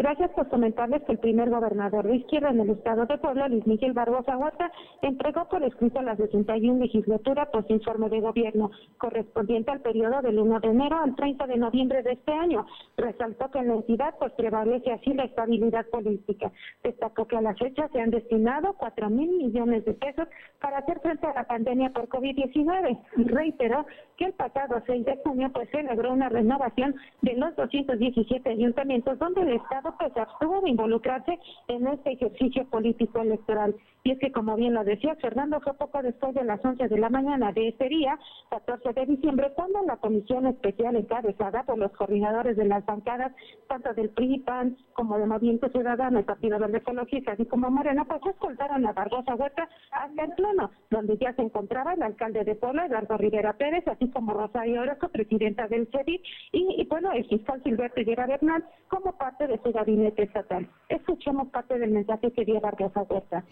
Gracias 0.00 0.30
por 0.30 0.48
comentarles 0.48 1.02
que 1.02 1.12
el 1.12 1.18
primer 1.18 1.50
gobernador 1.50 2.06
de 2.06 2.16
izquierda 2.16 2.48
en 2.48 2.60
el 2.60 2.70
estado 2.70 3.04
de 3.04 3.18
Puebla, 3.18 3.48
Luis 3.48 3.66
Miguel 3.66 3.92
Barbosa 3.92 4.34
Huerta, 4.34 4.72
entregó 5.02 5.46
por 5.50 5.62
escrito 5.62 6.00
la 6.00 6.16
61 6.16 6.80
legislatura 6.80 7.50
pues 7.52 7.68
informe 7.68 8.08
de 8.08 8.20
gobierno 8.20 8.70
correspondiente 8.96 9.70
al 9.70 9.82
periodo 9.82 10.22
del 10.22 10.38
1 10.38 10.60
de 10.60 10.68
enero 10.68 10.96
al 10.96 11.14
30 11.16 11.46
de 11.46 11.56
noviembre 11.58 12.02
de 12.02 12.12
este 12.12 12.32
año. 12.32 12.64
Resaltó 12.96 13.50
que 13.50 13.58
en 13.58 13.68
la 13.68 13.74
entidad 13.74 14.14
pues 14.18 14.32
prevalece 14.32 14.90
así 14.90 15.12
la 15.12 15.24
estabilidad 15.24 15.84
política. 15.90 16.50
Destacó 16.82 17.26
que 17.26 17.36
a 17.36 17.42
la 17.42 17.54
fecha 17.56 17.86
se 17.88 18.00
han 18.00 18.08
destinado 18.08 18.72
4 18.78 19.10
mil 19.10 19.30
millones 19.32 19.84
de 19.84 19.92
pesos 19.92 20.26
para 20.62 20.78
hacer 20.78 20.98
frente 21.00 21.26
a 21.26 21.34
la 21.34 21.44
pandemia 21.44 21.90
por 21.90 22.08
COVID-19 22.08 22.98
y 23.18 23.24
reiteró 23.24 23.84
que 24.20 24.26
el 24.26 24.34
pasado 24.34 24.82
6 24.86 25.06
de 25.06 25.16
junio 25.24 25.50
pues 25.50 25.70
se 25.70 25.82
logró 25.82 26.12
una 26.12 26.28
renovación 26.28 26.94
de 27.22 27.36
los 27.36 27.56
217 27.56 28.50
ayuntamientos 28.50 29.18
donde 29.18 29.40
el 29.40 29.52
Estado 29.54 29.94
pues 29.98 30.14
abstuvo 30.14 30.60
de 30.60 30.68
involucrarse 30.68 31.38
en 31.68 31.86
este 31.86 32.12
ejercicio 32.12 32.66
político 32.66 33.22
electoral. 33.22 33.74
Y 34.02 34.12
es 34.12 34.18
que, 34.18 34.32
como 34.32 34.56
bien 34.56 34.72
lo 34.74 34.82
decía 34.82 35.14
Fernando, 35.16 35.60
fue 35.60 35.74
poco 35.74 36.02
después 36.02 36.34
de 36.34 36.44
las 36.44 36.64
11 36.64 36.88
de 36.88 36.98
la 36.98 37.10
mañana 37.10 37.52
de 37.52 37.68
este 37.68 37.88
día, 37.88 38.18
14 38.50 38.92
de 38.94 39.06
diciembre, 39.06 39.52
cuando 39.54 39.82
la 39.82 39.96
comisión 39.96 40.46
especial 40.46 40.96
encabezada 40.96 41.64
por 41.64 41.76
los 41.76 41.92
coordinadores 41.92 42.56
de 42.56 42.64
las 42.64 42.84
bancadas, 42.86 43.32
tanto 43.68 43.92
del 43.92 44.08
PRI, 44.10 44.38
PAN, 44.40 44.76
como 44.94 45.18
de 45.18 45.26
Movimiento 45.26 45.68
Ciudadano, 45.68 46.18
el 46.18 46.24
Partido 46.24 46.58
Verde 46.58 46.78
Ecologista, 46.78 47.32
así 47.32 47.44
como 47.44 47.70
Morena, 47.70 48.04
pues 48.06 48.20
escoltaron 48.24 48.86
a 48.86 48.92
Barbosa 48.92 49.34
Huerta 49.34 49.68
hasta 49.90 50.24
el 50.24 50.32
plano, 50.32 50.70
donde 50.90 51.18
ya 51.18 51.34
se 51.34 51.42
encontraba 51.42 51.92
el 51.92 52.02
alcalde 52.02 52.44
de 52.44 52.54
Puebla, 52.54 52.86
Eduardo 52.86 53.18
Rivera 53.18 53.52
Pérez, 53.52 53.86
así 53.86 54.08
como 54.08 54.32
Rosario 54.32 54.80
Orozco, 54.80 55.08
presidenta 55.08 55.68
del 55.68 55.88
CEDIC, 55.88 56.22
y, 56.52 56.80
y, 56.80 56.84
bueno, 56.86 57.12
el 57.12 57.26
fiscal 57.26 57.62
Silberto 57.62 58.00
Llera 58.00 58.26
Bernal, 58.26 58.64
como 58.88 59.12
parte 59.18 59.46
de 59.46 59.60
su 59.62 59.72
gabinete 59.72 60.22
estatal. 60.22 60.66
Escuchemos 60.88 61.48
parte 61.48 61.78
del 61.78 61.90
mensaje 61.90 62.32
que 62.32 62.44
dio 62.44 62.60
Barbosa 62.60 63.02
Huerta 63.02 63.44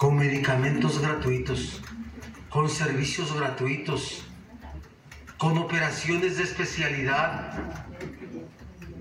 con 0.00 0.16
medicamentos 0.16 0.98
gratuitos, 0.98 1.82
con 2.48 2.70
servicios 2.70 3.36
gratuitos, 3.36 4.24
con 5.36 5.58
operaciones 5.58 6.38
de 6.38 6.44
especialidad 6.44 7.52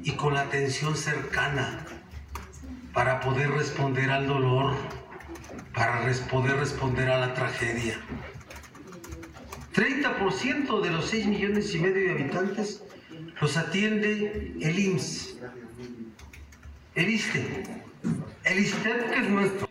y 0.04 0.12
con 0.12 0.34
la 0.34 0.42
atención 0.42 0.98
cercana 0.98 1.86
para 2.94 3.22
poder 3.22 3.50
responder 3.52 4.10
al 4.10 4.28
dolor, 4.28 4.74
para 5.74 6.02
poder 6.30 6.58
responder 6.58 7.10
a 7.10 7.20
la 7.28 7.34
tragedia. 7.34 7.98
30% 9.74 10.82
de 10.82 10.90
los 10.90 11.06
6 11.06 11.28
millones 11.28 11.74
y 11.76 11.80
medio 11.80 12.08
de 12.08 12.12
habitantes 12.12 12.84
los 13.40 13.56
atiende 13.56 14.54
el 14.60 14.78
IMSS, 14.78 15.38
el 16.96 17.10
ISTE, 17.10 17.64
el 18.44 18.60
ISTE 18.60 19.06
que 19.14 19.16
es 19.16 19.30
nuestro. 19.30 19.69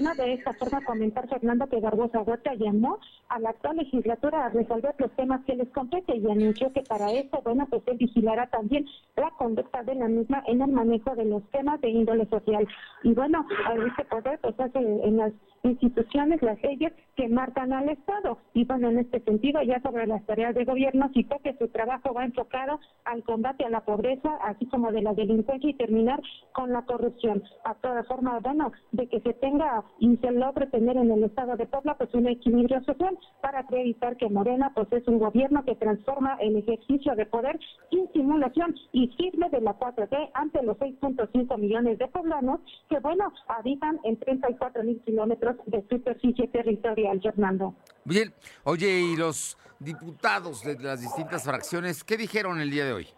Bueno, 0.00 0.14
de 0.14 0.34
esta 0.34 0.54
forma 0.54 0.80
comentar 0.84 1.28
Fernando 1.28 1.66
que 1.66 1.80
Barbosa 1.80 2.20
Huerta 2.20 2.54
llamó 2.54 3.00
a 3.30 3.40
la 3.40 3.50
actual 3.50 3.78
legislatura 3.78 4.46
a 4.46 4.48
resolver 4.48 4.94
los 4.96 5.10
temas 5.16 5.44
que 5.44 5.56
les 5.56 5.68
compete 5.70 6.16
y 6.16 6.30
anunció 6.30 6.72
que 6.72 6.82
para 6.82 7.10
eso, 7.10 7.40
bueno, 7.42 7.66
pues 7.68 7.82
él 7.86 7.96
vigilará 7.96 8.46
también 8.46 8.86
la 9.16 9.28
conducta 9.30 9.82
de 9.82 9.96
la 9.96 10.06
misma 10.06 10.44
en 10.46 10.62
el 10.62 10.70
manejo 10.70 11.16
de 11.16 11.24
los 11.24 11.42
temas 11.50 11.80
de 11.80 11.90
índole 11.90 12.26
social. 12.26 12.64
Y 13.02 13.12
bueno, 13.12 13.44
a 13.66 13.74
este 13.74 14.04
poder 14.04 14.38
pues 14.40 14.54
hace 14.60 14.78
en 14.78 15.16
las 15.16 15.32
instituciones, 15.68 16.42
las 16.42 16.60
leyes 16.62 16.92
que 17.16 17.28
marcan 17.28 17.72
al 17.72 17.88
Estado. 17.88 18.38
Y 18.54 18.64
bueno, 18.64 18.88
en 18.90 18.98
este 18.98 19.20
sentido, 19.20 19.62
ya 19.62 19.80
sobre 19.80 20.06
las 20.06 20.24
tareas 20.26 20.54
de 20.54 20.64
gobierno, 20.64 21.10
citó 21.12 21.38
que 21.42 21.56
su 21.56 21.68
trabajo 21.68 22.12
va 22.14 22.24
enfocado 22.24 22.80
al 23.04 23.22
combate 23.24 23.64
a 23.64 23.70
la 23.70 23.84
pobreza, 23.84 24.30
así 24.42 24.66
como 24.66 24.92
de 24.92 25.02
la 25.02 25.14
delincuencia 25.14 25.70
y 25.70 25.74
terminar 25.74 26.20
con 26.52 26.72
la 26.72 26.82
corrupción. 26.82 27.42
A 27.64 27.74
toda 27.74 28.04
forma, 28.04 28.38
bueno, 28.40 28.72
de 28.92 29.06
que 29.08 29.20
se 29.20 29.34
tenga 29.34 29.84
y 29.98 30.16
se 30.16 30.30
logre 30.30 30.66
tener 30.66 30.96
en 30.96 31.10
el 31.10 31.24
Estado 31.24 31.56
de 31.56 31.66
Puebla 31.66 31.96
pues 31.96 32.12
un 32.14 32.26
equilibrio 32.28 32.82
social 32.84 33.18
para 33.40 33.60
acreditar 33.60 34.16
que 34.16 34.28
Morena 34.28 34.72
pues 34.74 34.92
es 34.92 35.06
un 35.08 35.18
gobierno 35.18 35.64
que 35.64 35.74
transforma 35.74 36.36
el 36.40 36.56
ejercicio 36.56 37.14
de 37.14 37.26
poder 37.26 37.58
sin 37.90 38.10
simulación 38.12 38.74
y 38.92 39.08
sirve 39.16 39.48
de 39.50 39.60
la 39.60 39.78
4T 39.78 40.30
ante 40.34 40.62
los 40.62 40.76
6.5 40.78 41.58
millones 41.58 41.98
de 41.98 42.08
poblanos 42.08 42.60
que, 42.88 42.98
bueno, 43.00 43.32
habitan 43.48 43.98
en 44.04 44.16
34 44.18 44.82
mil 44.84 45.00
kilómetros 45.02 45.56
de 45.66 45.84
superficie 45.88 46.48
territorial, 46.48 47.20
Fernando. 47.22 47.74
Bien, 48.04 48.32
oye, 48.64 49.00
y 49.00 49.16
los 49.16 49.56
diputados 49.78 50.62
de 50.62 50.78
las 50.78 51.00
distintas 51.00 51.44
fracciones, 51.44 52.04
¿qué 52.04 52.16
dijeron 52.16 52.60
el 52.60 52.70
día 52.70 52.84
de 52.84 52.92
hoy? 52.92 53.08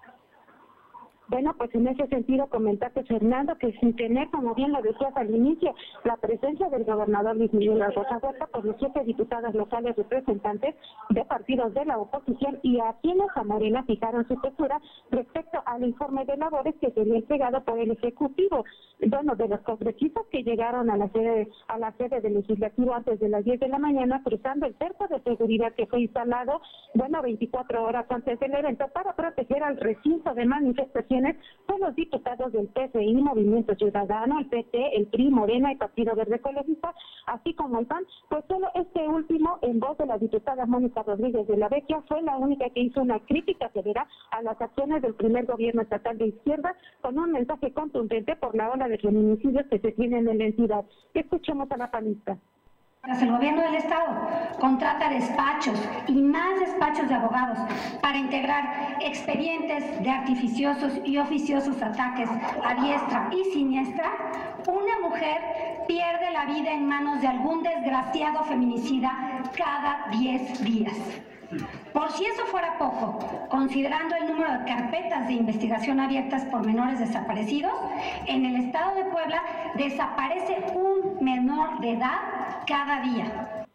Bueno, 1.30 1.54
pues 1.56 1.72
en 1.76 1.86
ese 1.86 2.08
sentido 2.08 2.48
comentaste, 2.48 3.04
Fernando, 3.04 3.56
que 3.56 3.72
sin 3.78 3.94
tener, 3.94 4.28
como 4.30 4.52
bien 4.56 4.72
lo 4.72 4.82
decías 4.82 5.16
al 5.16 5.32
inicio, 5.32 5.72
la 6.02 6.16
presencia 6.16 6.68
del 6.70 6.82
gobernador 6.82 7.36
Luis 7.36 7.52
Miguel 7.52 7.80
Rosa 7.94 8.18
Huerta, 8.20 8.48
por 8.48 8.64
los 8.64 8.74
siete 8.80 9.04
diputadas 9.04 9.54
locales 9.54 9.94
representantes 9.94 10.74
de 11.10 11.24
partidos 11.26 11.72
de 11.74 11.84
la 11.84 11.98
oposición 11.98 12.58
y 12.64 12.80
a 12.80 12.96
quienes 13.00 13.28
a 13.36 13.44
Morena 13.44 13.84
fijaron 13.84 14.26
su 14.26 14.40
postura 14.40 14.80
respecto 15.12 15.62
al 15.66 15.84
informe 15.84 16.24
de 16.24 16.36
labores 16.36 16.74
que 16.80 16.90
sería 16.90 17.18
entregado 17.18 17.62
por 17.62 17.78
el 17.78 17.92
Ejecutivo. 17.92 18.64
Bueno, 19.06 19.36
de 19.36 19.46
los 19.46 19.60
congresistas 19.60 20.24
que 20.32 20.42
llegaron 20.42 20.90
a 20.90 20.96
la 20.96 21.08
sede 21.10 21.48
a 21.68 21.78
la 21.78 21.92
sede 21.92 22.20
del 22.20 22.34
legislativo 22.34 22.92
antes 22.92 23.20
de 23.20 23.28
las 23.28 23.44
10 23.44 23.60
de 23.60 23.68
la 23.68 23.78
mañana, 23.78 24.20
cruzando 24.24 24.66
el 24.66 24.74
cerco 24.78 25.06
de 25.06 25.20
seguridad 25.22 25.72
que 25.74 25.86
fue 25.86 26.02
instalado, 26.02 26.60
bueno, 26.94 27.22
24 27.22 27.84
horas 27.84 28.06
antes 28.10 28.38
del 28.40 28.52
evento 28.52 28.88
para 28.88 29.14
proteger 29.14 29.62
al 29.62 29.76
recinto 29.76 30.34
de 30.34 30.44
manifestaciones 31.20 31.36
con 31.66 31.80
los 31.80 31.94
diputados 31.94 32.52
del 32.52 32.68
PCI, 32.68 33.14
Movimiento 33.14 33.74
Ciudadano, 33.76 34.40
el 34.40 34.46
PT, 34.46 34.96
el 34.96 35.06
PRI, 35.06 35.30
Morena 35.30 35.72
y 35.72 35.76
Partido 35.76 36.16
Verde 36.16 36.36
Ecologista, 36.36 36.92
así 37.26 37.54
como 37.54 37.78
el 37.78 37.86
PAN, 37.86 38.04
pues 38.28 38.44
solo 38.48 38.68
este 38.74 39.06
último, 39.06 39.58
en 39.62 39.78
voz 39.78 39.96
de 39.98 40.06
la 40.06 40.18
diputada 40.18 40.66
Mónica 40.66 41.02
Rodríguez 41.02 41.46
de 41.46 41.56
la 41.56 41.68
Vecchia, 41.68 42.02
fue 42.08 42.22
la 42.22 42.36
única 42.36 42.68
que 42.70 42.80
hizo 42.80 43.02
una 43.02 43.20
crítica 43.20 43.70
severa 43.72 44.06
a 44.32 44.42
las 44.42 44.60
acciones 44.60 45.02
del 45.02 45.14
primer 45.14 45.46
gobierno 45.46 45.82
estatal 45.82 46.18
de 46.18 46.28
izquierda, 46.28 46.74
con 47.02 47.18
un 47.18 47.32
mensaje 47.32 47.72
contundente 47.72 48.34
por 48.36 48.54
la 48.56 48.70
ola 48.70 48.88
de 48.88 48.98
feminicidios 48.98 49.66
que 49.66 49.78
se 49.78 49.92
tienen 49.92 50.28
en 50.28 50.38
la 50.38 50.44
entidad. 50.44 50.84
Escuchemos 51.14 51.70
a 51.70 51.76
la 51.76 51.90
panista. 51.90 52.38
El 53.18 53.32
gobierno 53.32 53.62
del 53.62 53.74
Estado 53.74 54.28
contrata 54.60 55.10
despachos 55.10 55.78
y 56.06 56.22
más 56.22 56.60
despachos 56.60 57.08
de 57.08 57.14
abogados 57.14 57.58
para 58.00 58.16
integrar 58.16 58.98
expedientes 59.00 60.02
de 60.02 60.10
artificiosos 60.10 60.92
y 61.04 61.18
oficiosos 61.18 61.82
ataques 61.82 62.30
a 62.30 62.74
diestra 62.74 63.28
y 63.32 63.52
siniestra. 63.52 64.12
Una 64.66 65.08
mujer 65.08 65.84
pierde 65.88 66.30
la 66.30 66.46
vida 66.46 66.72
en 66.72 66.86
manos 66.86 67.20
de 67.20 67.26
algún 67.26 67.62
desgraciado 67.62 68.44
feminicida 68.44 69.10
cada 69.56 70.06
10 70.12 70.64
días. 70.64 70.96
Por 71.92 72.12
si 72.12 72.24
eso 72.24 72.44
fuera 72.46 72.78
poco, 72.78 73.18
considerando 73.48 74.14
el 74.16 74.28
número 74.28 74.52
de 74.52 74.64
carpetas 74.64 75.26
de 75.26 75.34
investigación 75.34 75.98
abiertas 75.98 76.44
por 76.44 76.64
menores 76.64 77.00
desaparecidos, 77.00 77.72
en 78.26 78.44
el 78.44 78.56
estado 78.66 78.94
de 78.94 79.04
Puebla 79.04 79.42
desaparece 79.76 80.64
un 80.74 81.24
menor 81.24 81.80
de 81.80 81.92
edad 81.92 82.18
cada 82.66 83.00
día. 83.00 83.66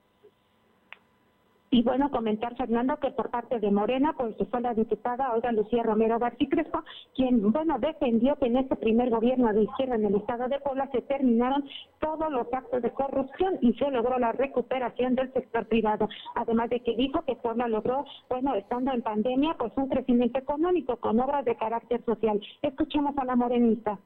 Y 1.76 1.82
bueno, 1.84 2.10
comentar, 2.10 2.56
Fernando, 2.56 2.96
que 3.02 3.12
por 3.12 3.30
parte 3.30 3.60
de 3.60 3.70
Morena, 3.70 4.14
pues 4.18 4.34
fue 4.50 4.62
la 4.62 4.74
diputada 4.74 5.34
Olga 5.34 5.52
Lucía 5.52 5.84
Romero 5.84 6.18
García 6.18 6.48
Crespo, 6.50 6.82
quien, 7.14 7.52
bueno, 7.52 7.78
defendió 7.80 8.38
que 8.38 8.46
en 8.46 8.56
este 8.56 8.78
primer 8.78 9.10
gobierno 9.10 9.52
de 9.52 9.64
izquierda 9.64 9.96
en 9.96 10.06
el 10.06 10.16
estado 10.16 10.48
de 10.48 10.62
Puebla 10.62 10.88
se 10.94 11.02
terminaron 11.02 11.66
todos 12.00 12.32
los 12.32 12.48
actos 12.54 12.82
de 12.82 12.92
corrupción 12.92 13.58
y 13.60 13.74
se 13.74 13.92
logró 13.92 14.18
la 14.20 14.32
recuperación 14.32 15.16
del 15.16 15.34
sector 15.34 15.68
privado. 15.68 16.08
Además 16.36 16.70
de 16.70 16.80
que 16.80 16.96
dijo 16.96 17.24
que 17.24 17.36
Puebla 17.36 17.68
logró, 17.68 18.06
bueno, 18.30 18.56
estando 18.56 18.94
en 18.94 19.02
pandemia, 19.02 19.56
pues 19.60 19.74
un 19.76 19.90
crecimiento 19.90 20.40
económico 20.40 20.96
con 20.96 21.20
obras 21.20 21.44
de 21.44 21.58
carácter 21.58 22.02
social. 22.06 22.40
Escuchemos 22.62 23.18
a 23.18 23.26
la 23.26 23.36
morenista 23.36 24.00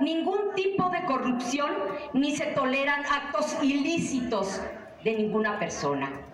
ningún 0.00 0.52
tipo 0.56 0.90
de 0.90 1.04
corrupción 1.04 1.70
ni 2.12 2.34
se 2.34 2.46
toleran 2.54 3.04
actos 3.06 3.56
ilícitos 3.62 4.60
de 5.04 5.14
ninguna 5.14 5.60
persona. 5.60 6.27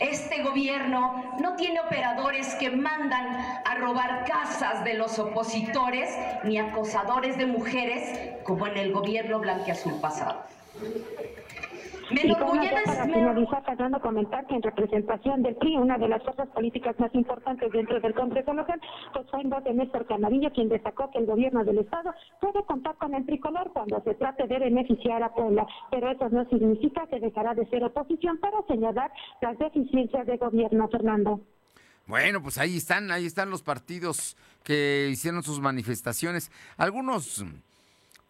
Este 0.00 0.42
gobierno 0.42 1.36
no 1.40 1.56
tiene 1.56 1.78
operadores 1.80 2.54
que 2.54 2.70
mandan 2.70 3.36
a 3.64 3.74
robar 3.76 4.24
casas 4.26 4.82
de 4.82 4.94
los 4.94 5.18
opositores 5.18 6.08
ni 6.42 6.58
acosadores 6.58 7.36
de 7.36 7.44
mujeres 7.44 8.40
como 8.42 8.66
en 8.66 8.78
el 8.78 8.92
gobierno 8.92 9.38
blanqueazul 9.40 10.00
pasado. 10.00 10.44
Me 12.10 12.22
y 12.22 12.34
para 12.34 13.04
finalizar, 13.04 13.64
Fernando, 13.64 14.00
comentar 14.00 14.44
que 14.48 14.56
en 14.56 14.62
representación 14.62 15.42
del 15.42 15.54
PRI, 15.56 15.76
una 15.76 15.96
de 15.96 16.08
las 16.08 16.22
fuerzas 16.24 16.48
políticas 16.48 16.98
más 16.98 17.14
importantes 17.14 17.70
dentro 17.70 18.00
del 18.00 18.14
Congreso 18.14 18.52
local, 18.52 18.80
pues 19.12 19.26
fue 19.30 19.40
en 19.42 19.50
voz 19.50 19.62
de 19.62 19.74
Néstor 19.74 20.06
Camarillo, 20.06 20.50
quien 20.52 20.68
destacó 20.68 21.08
que 21.12 21.18
el 21.18 21.26
gobierno 21.26 21.64
del 21.64 21.78
Estado 21.78 22.12
puede 22.40 22.64
contar 22.64 22.96
con 22.96 23.14
el 23.14 23.24
tricolor 23.26 23.70
cuando 23.72 24.02
se 24.02 24.14
trate 24.14 24.48
de 24.48 24.58
beneficiar 24.58 25.22
a 25.22 25.32
Puebla, 25.32 25.66
pero 25.90 26.10
eso 26.10 26.28
no 26.30 26.44
significa 26.48 27.06
que 27.06 27.20
dejará 27.20 27.54
de 27.54 27.66
ser 27.66 27.84
oposición 27.84 28.38
para 28.38 28.60
señalar 28.66 29.12
las 29.40 29.56
deficiencias 29.58 30.26
de 30.26 30.36
gobierno, 30.36 30.88
Fernando. 30.88 31.40
Bueno, 32.06 32.42
pues 32.42 32.58
ahí 32.58 32.76
están, 32.76 33.12
ahí 33.12 33.24
están 33.24 33.50
los 33.50 33.62
partidos 33.62 34.36
que 34.64 35.08
hicieron 35.12 35.44
sus 35.44 35.60
manifestaciones. 35.60 36.50
Algunos 36.76 37.44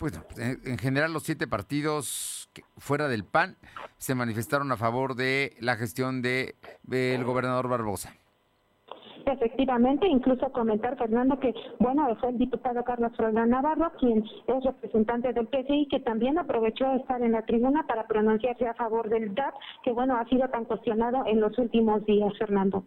pues 0.01 0.19
en 0.39 0.79
general 0.79 1.13
los 1.13 1.25
siete 1.25 1.47
partidos 1.47 2.49
fuera 2.79 3.07
del 3.07 3.23
PAN 3.23 3.57
se 3.99 4.15
manifestaron 4.15 4.73
a 4.73 4.79
favor 4.79 5.15
de 5.15 5.55
la 5.61 5.77
gestión 5.77 6.23
de 6.23 6.55
del 6.85 7.23
gobernador 7.23 7.69
Barbosa. 7.69 8.15
Efectivamente, 9.27 10.09
incluso 10.09 10.51
comentar, 10.53 10.97
Fernando, 10.97 11.39
que, 11.39 11.53
bueno, 11.79 12.17
fue 12.17 12.31
el 12.31 12.39
diputado 12.39 12.83
Carlos 12.83 13.13
Roldán 13.19 13.51
Navarro, 13.51 13.93
quien 14.01 14.25
es 14.25 14.65
representante 14.65 15.35
del 15.35 15.47
PCI, 15.47 15.89
que 15.91 16.01
también 16.01 16.39
aprovechó 16.39 16.91
estar 16.95 17.21
en 17.21 17.33
la 17.33 17.43
tribuna 17.43 17.87
para 17.87 18.07
pronunciarse 18.07 18.67
a 18.67 18.75
favor 18.75 19.11
del 19.11 19.35
DAP, 19.35 19.55
que, 19.85 19.93
bueno, 19.93 20.17
ha 20.17 20.27
sido 20.31 20.49
tan 20.49 20.65
cuestionado 20.65 21.25
en 21.27 21.41
los 21.41 21.57
últimos 21.59 22.05
días, 22.07 22.33
Fernando. 22.39 22.85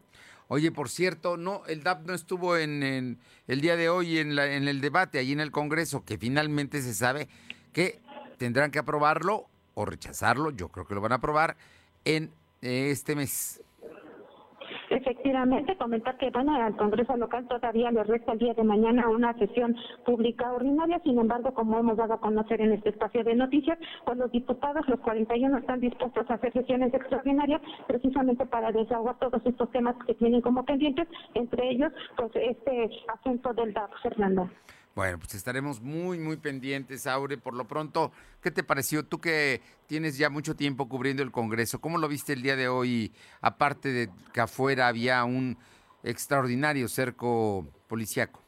Oye, 0.54 0.72
por 0.72 0.88
cierto, 0.88 1.36
no, 1.36 1.64
el 1.66 1.82
DAP 1.82 2.06
no 2.06 2.14
estuvo 2.14 2.58
en, 2.58 3.18
el 3.48 3.62
día 3.62 3.76
de 3.76 3.90
hoy 3.90 4.20
en, 4.20 4.36
la, 4.36 4.54
en 4.54 4.68
el 4.68 4.82
debate, 4.82 5.18
allí 5.18 5.32
en 5.32 5.40
el 5.40 5.50
Congreso, 5.50 6.06
que 6.06 6.20
finalmente 6.20 6.84
se 6.84 6.94
sabe 6.94 7.28
que 7.72 8.00
tendrán 8.38 8.70
que 8.70 8.78
aprobarlo 8.78 9.48
o 9.74 9.84
rechazarlo, 9.84 10.52
yo 10.52 10.70
creo 10.70 10.86
que 10.86 10.94
lo 10.94 11.02
van 11.02 11.12
a 11.12 11.16
aprobar 11.16 11.58
en 12.06 12.30
este 12.62 13.16
mes. 13.16 13.64
Efectivamente, 14.90 15.76
comentar 15.78 16.18
que 16.18 16.30
bueno, 16.30 16.56
al 16.56 16.76
Congreso 16.76 17.16
local 17.18 17.48
todavía 17.48 17.92
le 17.92 18.04
resta 18.04 18.34
el 18.34 18.40
día 18.40 18.54
de 18.54 18.64
mañana 18.64 19.10
una 19.10 19.34
sesión 19.38 19.76
pública 20.06 20.52
ordinaria, 20.52 21.00
sin 21.04 21.20
embargo, 21.20 21.54
como 21.54 21.80
hemos 21.80 21.98
dado 21.98 22.14
a 22.14 22.20
conocer 22.20 22.62
en 22.62 22.74
este 22.74 22.90
espacio 22.90 23.24
de 23.24 23.36
noticias, 23.36 23.78
pues 24.06 24.18
los 24.18 24.32
diputados, 24.32 24.88
los 24.88 25.00
41, 25.00 25.58
están 25.58 25.80
dispuestos 25.80 26.30
a 26.30 26.36
hacer 26.36 26.54
sesiones 26.54 26.94
extraordinarias 26.94 27.62
precisamente 27.88 28.46
para 28.46 28.72
desahogar 28.72 29.18
todos 29.20 29.42
estos 29.46 29.72
temas 29.72 29.96
que 30.06 30.14
tienen 30.16 30.42
como 30.42 30.64
pendientes, 30.64 31.08
entre 31.34 31.70
ellos, 31.70 31.92
pues 32.16 32.32
este 32.36 32.90
asunto 33.08 33.54
del 33.54 33.74
DAP, 33.74 33.92
Fernando. 34.02 34.50
Bueno, 34.96 35.18
pues 35.18 35.34
estaremos 35.34 35.82
muy, 35.82 36.20
muy 36.20 36.38
pendientes, 36.38 37.08
Aure. 37.08 37.38
Por 37.38 37.56
lo 37.56 37.68
pronto, 37.68 38.12
¿qué 38.42 38.52
te 38.52 38.64
pareció? 38.64 39.04
Tú 39.04 39.20
que 39.20 39.62
tienes 39.88 40.18
ya 40.18 40.30
mucho 40.30 40.56
tiempo 40.56 40.88
cubriendo 40.88 41.24
el 41.24 41.32
Congreso, 41.32 41.82
¿cómo 41.82 41.98
lo 41.98 42.08
viste 42.08 42.34
el 42.34 42.44
día 42.44 42.56
de 42.56 42.68
hoy? 42.68 43.12
Aparte 43.42 43.90
de 43.90 44.10
que 44.34 44.42
afuera 44.42 44.88
había 44.88 45.24
un 45.24 45.58
extraordinario 46.04 46.88
cerco 46.88 47.68
policiaco 47.88 48.43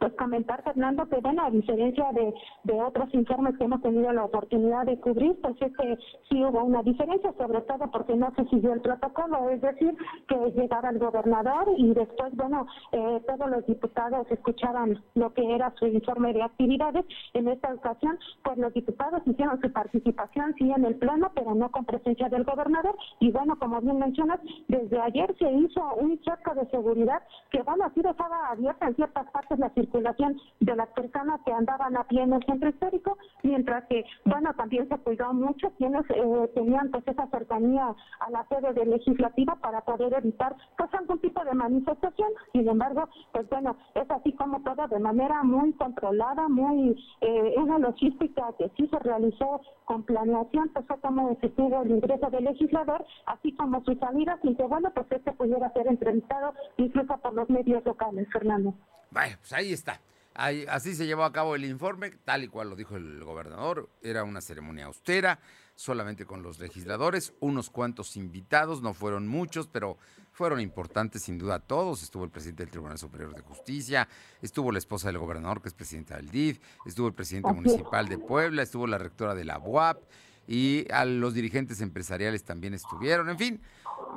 pues 0.00 0.14
comentar, 0.14 0.62
Fernando, 0.64 1.06
que 1.10 1.20
bueno, 1.20 1.44
a 1.44 1.50
diferencia 1.50 2.10
de, 2.12 2.32
de 2.64 2.80
otros 2.80 3.12
informes 3.12 3.56
que 3.58 3.64
hemos 3.64 3.82
tenido 3.82 4.10
la 4.12 4.24
oportunidad 4.24 4.86
de 4.86 4.98
cubrir, 4.98 5.38
pues 5.42 5.54
es 5.60 5.76
que 5.76 5.98
sí 6.30 6.42
hubo 6.42 6.64
una 6.64 6.82
diferencia, 6.82 7.34
sobre 7.36 7.60
todo 7.60 7.90
porque 7.90 8.16
no 8.16 8.32
se 8.34 8.46
siguió 8.46 8.72
el 8.72 8.80
protocolo, 8.80 9.50
es 9.50 9.60
decir, 9.60 9.94
que 10.26 10.36
llegaba 10.52 10.88
el 10.88 10.98
gobernador 10.98 11.68
y 11.76 11.92
después, 11.92 12.34
bueno, 12.34 12.66
eh, 12.92 13.20
todos 13.26 13.50
los 13.50 13.66
diputados 13.66 14.26
escuchaban 14.30 15.02
lo 15.14 15.34
que 15.34 15.54
era 15.54 15.70
su 15.78 15.86
informe 15.86 16.32
de 16.32 16.44
actividades. 16.44 17.04
En 17.34 17.48
esta 17.48 17.74
ocasión, 17.74 18.18
pues 18.42 18.56
los 18.56 18.72
diputados 18.72 19.20
hicieron 19.26 19.60
su 19.60 19.70
participación, 19.70 20.54
sí, 20.56 20.70
en 20.70 20.86
el 20.86 20.96
pleno, 20.96 21.30
pero 21.34 21.54
no 21.54 21.70
con 21.70 21.84
presencia 21.84 22.30
del 22.30 22.44
gobernador. 22.44 22.96
Y 23.18 23.30
bueno, 23.32 23.58
como 23.58 23.78
bien 23.82 23.98
mencionas, 23.98 24.40
desde 24.66 24.98
ayer 24.98 25.36
se 25.38 25.52
hizo 25.52 25.94
un 25.96 26.18
cerco 26.24 26.54
de 26.54 26.66
seguridad 26.70 27.22
que, 27.50 27.60
bueno, 27.62 27.84
así 27.84 28.00
dejaba 28.00 28.48
abierta 28.48 28.88
en 28.88 28.96
ciertas 28.96 29.30
partes 29.30 29.58
la 29.58 29.68
circulación 29.74 29.89
circulación 29.90 30.40
de 30.60 30.76
las 30.76 30.88
personas 30.90 31.40
que 31.44 31.52
andaban 31.52 31.96
a 31.96 32.04
pie 32.04 32.22
en 32.22 32.32
el 32.32 32.44
centro 32.44 32.68
histórico, 32.68 33.18
mientras 33.42 33.84
que, 33.86 34.04
bueno, 34.24 34.52
también 34.54 34.88
se 34.88 34.98
cuidó 34.98 35.32
mucho 35.32 35.70
quienes 35.78 36.02
eh, 36.10 36.50
tenían 36.54 36.90
pues 36.90 37.06
esa 37.08 37.26
cercanía 37.28 37.94
a 38.20 38.30
la 38.30 38.46
sede 38.48 38.72
del 38.72 38.90
legislativo 38.90 39.56
para 39.60 39.80
poder 39.82 40.14
evitar 40.14 40.54
pues 40.78 40.92
algún 40.94 41.18
tipo 41.20 41.44
de 41.44 41.54
manifestación. 41.54 42.28
Sin 42.52 42.68
embargo, 42.68 43.08
pues 43.32 43.48
bueno, 43.50 43.76
es 43.94 44.10
así 44.10 44.32
como 44.34 44.62
todo 44.62 44.86
de 44.88 44.98
manera 45.00 45.42
muy 45.42 45.72
controlada, 45.72 46.48
muy 46.48 46.96
eh, 47.20 47.54
una 47.56 47.78
logística 47.78 48.52
que 48.58 48.70
sí 48.76 48.86
se 48.88 48.98
realizó 49.00 49.60
con 49.84 50.04
planeación, 50.04 50.68
pues 50.72 50.86
fue 50.86 51.00
como 51.00 51.36
se 51.40 51.48
tuvo 51.50 51.82
el 51.82 51.90
ingreso 51.90 52.30
del 52.30 52.44
legislador, 52.44 53.04
así 53.26 53.52
como 53.54 53.82
su 53.84 53.94
salida, 53.96 54.38
sin 54.42 54.56
que 54.56 54.62
bueno, 54.62 54.90
pues 54.94 55.06
este 55.10 55.32
pudiera 55.32 55.72
ser 55.72 55.88
entrevistado 55.88 56.54
incluso 56.76 57.16
por 57.18 57.34
los 57.34 57.50
medios 57.50 57.84
locales, 57.84 58.28
Fernando. 58.32 58.74
Bueno, 59.10 59.36
pues 59.40 59.52
ahí 59.52 59.72
está. 59.72 60.00
Ahí- 60.34 60.64
así 60.68 60.94
se 60.94 61.06
llevó 61.06 61.24
a 61.24 61.32
cabo 61.32 61.54
el 61.56 61.64
informe, 61.64 62.10
tal 62.24 62.44
y 62.44 62.48
cual 62.48 62.70
lo 62.70 62.76
dijo 62.76 62.96
el 62.96 63.22
gobernador. 63.24 63.88
Era 64.02 64.24
una 64.24 64.40
ceremonia 64.40 64.86
austera, 64.86 65.40
solamente 65.74 66.24
con 66.26 66.42
los 66.42 66.58
legisladores, 66.58 67.32
unos 67.40 67.70
cuantos 67.70 68.16
invitados, 68.16 68.82
no 68.82 68.94
fueron 68.94 69.26
muchos, 69.26 69.66
pero 69.66 69.96
fueron 70.32 70.60
importantes 70.60 71.22
sin 71.22 71.38
duda 71.38 71.58
todos. 71.58 72.02
Estuvo 72.02 72.24
el 72.24 72.30
presidente 72.30 72.62
del 72.62 72.70
Tribunal 72.70 72.98
Superior 72.98 73.34
de 73.34 73.40
Justicia, 73.42 74.06
estuvo 74.40 74.70
la 74.72 74.78
esposa 74.78 75.08
del 75.08 75.18
gobernador, 75.18 75.60
que 75.60 75.68
es 75.68 75.74
presidenta 75.74 76.16
del 76.16 76.30
DIF, 76.30 76.60
estuvo 76.86 77.08
el 77.08 77.14
presidente 77.14 77.52
municipal 77.52 78.08
de 78.08 78.18
Puebla, 78.18 78.62
estuvo 78.62 78.86
la 78.86 78.98
rectora 78.98 79.34
de 79.34 79.44
la 79.44 79.58
UAP 79.58 79.98
y 80.46 80.86
a 80.92 81.04
los 81.04 81.34
dirigentes 81.34 81.80
empresariales 81.80 82.44
también 82.44 82.74
estuvieron. 82.74 83.28
En 83.28 83.38
fin, 83.38 83.60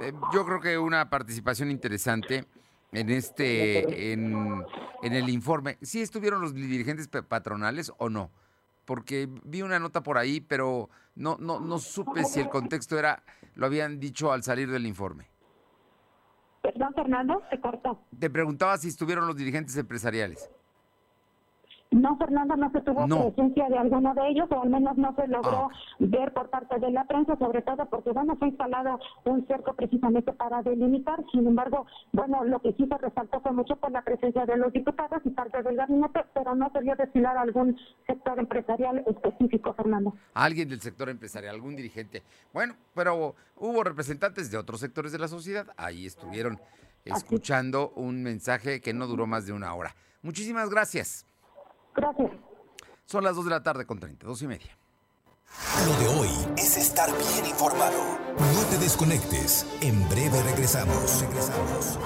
eh, 0.02 0.14
yo 0.34 0.46
creo 0.46 0.60
que 0.62 0.78
una 0.78 1.10
participación 1.10 1.72
interesante 1.72 2.46
en 2.94 3.10
este, 3.10 4.14
en, 4.14 4.64
en 5.02 5.14
el 5.14 5.30
informe. 5.30 5.78
¿Sí 5.82 6.02
estuvieron 6.02 6.42
los 6.42 6.54
dirigentes 6.54 7.08
patronales 7.08 7.92
o 7.98 8.10
no? 8.10 8.32
Porque 8.86 9.30
vi 9.44 9.62
una 9.62 9.80
nota 9.80 10.04
por 10.04 10.18
ahí, 10.18 10.42
pero 10.42 10.90
no, 11.16 11.38
no, 11.40 11.60
no 11.60 11.80
supe 11.80 12.24
si 12.26 12.40
el 12.40 12.50
contexto 12.50 12.98
era, 13.00 13.24
lo 13.56 13.66
habían 13.66 14.00
dicho 14.00 14.32
al 14.32 14.44
salir 14.44 14.70
del 14.70 14.86
informe. 14.86 15.30
Perdón, 16.62 16.94
Fernando, 16.94 17.42
se 17.50 17.60
cortó. 17.60 18.00
Te 18.18 18.30
preguntaba 18.30 18.78
si 18.78 18.88
estuvieron 18.88 19.28
los 19.28 19.36
dirigentes 19.36 19.76
empresariales. 19.76 20.50
No, 21.94 22.18
Fernando, 22.18 22.56
no 22.56 22.72
se 22.72 22.82
tuvo 22.82 23.08
No. 23.08 23.32
presencia 23.32 23.70
de 23.70 23.78
alguno 23.78 24.14
de 24.14 24.28
ellos, 24.30 24.48
o 24.52 24.62
al 24.64 24.70
menos 24.70 24.98
no 24.98 25.16
se 25.16 25.28
logró 25.28 25.70
Ah. 25.70 25.76
ver 26.00 26.34
por 26.34 26.50
parte 26.50 26.80
de 26.80 26.92
la 26.92 27.06
prensa, 27.06 27.38
sobre 27.38 27.62
todo 27.62 27.86
porque, 27.86 28.12
bueno, 28.12 28.36
fue 28.38 28.50
instalado 28.50 29.00
un 29.26 29.46
cerco 29.48 29.74
precisamente 29.76 30.34
para 30.34 30.62
delimitar. 30.64 31.24
Sin 31.32 31.46
embargo, 31.48 31.86
bueno, 32.12 32.44
lo 32.44 32.60
que 32.62 32.74
sí 32.74 32.88
se 32.88 32.98
resaltó 32.98 33.40
fue 33.42 33.52
mucho 33.52 33.76
por 33.76 33.92
la 33.92 34.02
presencia 34.02 34.46
de 34.46 34.58
los 34.58 34.74
diputados 34.74 35.22
y 35.24 35.30
parte 35.30 35.62
del 35.64 35.76
gabinete, 35.76 36.26
pero 36.34 36.56
no 36.56 36.72
se 36.72 36.80
vio 36.82 36.96
desfilar 36.96 37.38
algún 37.38 37.78
sector 38.08 38.40
empresarial 38.40 39.04
específico, 39.08 39.74
Fernando. 39.74 40.14
Alguien 40.34 40.70
del 40.70 40.82
sector 40.82 41.10
empresarial, 41.10 41.56
algún 41.56 41.76
dirigente. 41.76 42.24
Bueno, 42.54 42.76
pero 42.96 43.36
hubo 43.58 43.84
representantes 43.84 44.50
de 44.52 44.58
otros 44.58 44.80
sectores 44.80 45.12
de 45.12 45.20
la 45.20 45.28
sociedad. 45.28 45.68
Ahí 45.78 46.06
estuvieron 46.06 46.60
escuchando 47.06 47.92
un 47.96 48.24
mensaje 48.24 48.82
que 48.82 48.94
no 48.94 49.08
duró 49.08 49.28
más 49.28 49.46
de 49.46 49.54
una 49.54 49.74
hora. 49.76 49.96
Muchísimas 50.22 50.70
gracias. 50.70 51.26
Gracias. 51.96 52.32
Son 53.06 53.24
las 53.24 53.36
2 53.36 53.46
de 53.46 53.52
la 53.52 53.64
tarde 53.64 53.86
con 53.86 54.00
30, 54.00 54.26
dos 54.26 54.42
y 54.42 54.48
media. 54.48 54.78
Lo 55.86 55.94
de 56.00 56.20
hoy 56.20 56.30
es 56.58 56.78
estar 56.78 57.10
bien 57.12 57.46
informado. 57.46 58.18
No 58.38 58.62
te 58.72 58.78
desconectes. 58.80 59.68
En 59.82 60.08
breve 60.10 60.42
regresamos. 60.44 61.22
Regresamos. 61.22 62.00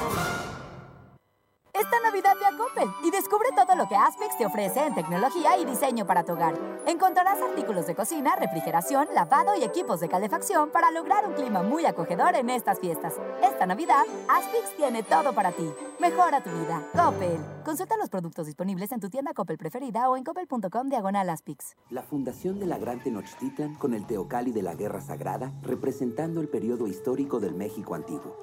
Esta 1.79 1.99
Navidad 1.99 2.33
ve 2.39 2.45
a 2.47 2.57
Coppel 2.57 2.89
y 3.03 3.11
descubre 3.11 3.49
todo 3.55 3.75
lo 3.75 3.87
que 3.87 3.95
Aspix 3.95 4.35
te 4.35 4.47
ofrece 4.47 4.83
en 4.83 4.95
tecnología 4.95 5.59
y 5.59 5.65
diseño 5.65 6.07
para 6.07 6.23
tu 6.23 6.33
hogar. 6.33 6.55
Encontrarás 6.87 7.39
artículos 7.39 7.85
de 7.85 7.93
cocina, 7.93 8.35
refrigeración, 8.35 9.07
lavado 9.13 9.55
y 9.55 9.63
equipos 9.63 9.99
de 9.99 10.09
calefacción 10.09 10.71
para 10.71 10.89
lograr 10.89 11.27
un 11.27 11.35
clima 11.35 11.61
muy 11.61 11.85
acogedor 11.85 12.35
en 12.35 12.49
estas 12.49 12.79
fiestas. 12.79 13.13
Esta 13.43 13.67
Navidad, 13.67 14.05
Aspix 14.27 14.75
tiene 14.75 15.03
todo 15.03 15.33
para 15.33 15.51
ti. 15.51 15.71
Mejora 15.99 16.41
tu 16.41 16.49
vida. 16.49 16.81
Coppel. 16.95 17.37
Consulta 17.63 17.95
los 17.97 18.09
productos 18.09 18.47
disponibles 18.47 18.91
en 18.91 18.99
tu 18.99 19.11
tienda 19.11 19.35
Coppel 19.35 19.59
preferida 19.59 20.09
o 20.09 20.17
en 20.17 20.23
coppel.com 20.23 20.89
diagonal 20.89 21.29
Aspix. 21.29 21.75
La 21.91 22.01
fundación 22.01 22.59
de 22.59 22.65
la 22.65 22.79
Gran 22.79 23.03
Tenochtitlan 23.03 23.75
con 23.75 23.93
el 23.93 24.07
Teocalli 24.07 24.51
de 24.51 24.63
la 24.63 24.73
Guerra 24.73 25.01
Sagrada, 25.01 25.53
representando 25.61 26.41
el 26.41 26.49
periodo 26.49 26.87
histórico 26.87 27.39
del 27.39 27.53
México 27.53 27.93
antiguo. 27.93 28.35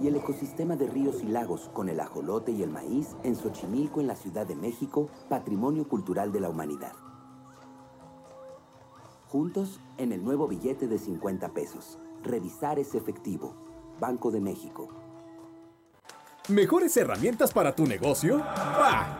Y 0.00 0.06
el 0.06 0.16
ecosistema 0.16 0.76
de 0.76 0.86
ríos 0.86 1.22
y 1.22 1.26
lagos 1.26 1.70
con 1.74 1.88
el 1.88 2.00
ajolote 2.00 2.52
y 2.52 2.62
el 2.62 2.70
maíz 2.70 3.16
en 3.22 3.36
Xochimilco, 3.36 4.00
en 4.00 4.06
la 4.06 4.16
Ciudad 4.16 4.46
de 4.46 4.56
México, 4.56 5.10
patrimonio 5.28 5.86
cultural 5.86 6.32
de 6.32 6.40
la 6.40 6.48
humanidad. 6.48 6.92
Juntos 9.28 9.78
en 9.98 10.12
el 10.12 10.24
nuevo 10.24 10.48
billete 10.48 10.88
de 10.88 10.98
50 10.98 11.50
pesos. 11.50 11.98
Revisar 12.22 12.78
es 12.78 12.94
efectivo. 12.94 13.54
Banco 14.00 14.30
de 14.30 14.40
México. 14.40 14.88
¿Mejores 16.48 16.96
herramientas 16.96 17.52
para 17.52 17.74
tu 17.76 17.86
negocio? 17.86 18.38
¡Bah! 18.38 19.19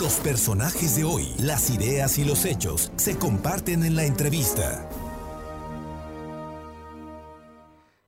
Los 0.00 0.20
personajes 0.20 0.96
de 0.96 1.04
hoy, 1.04 1.34
las 1.40 1.70
ideas 1.70 2.18
y 2.18 2.24
los 2.24 2.44
hechos 2.44 2.92
se 2.96 3.18
comparten 3.18 3.82
en 3.82 3.96
la 3.96 4.04
entrevista. 4.04 4.88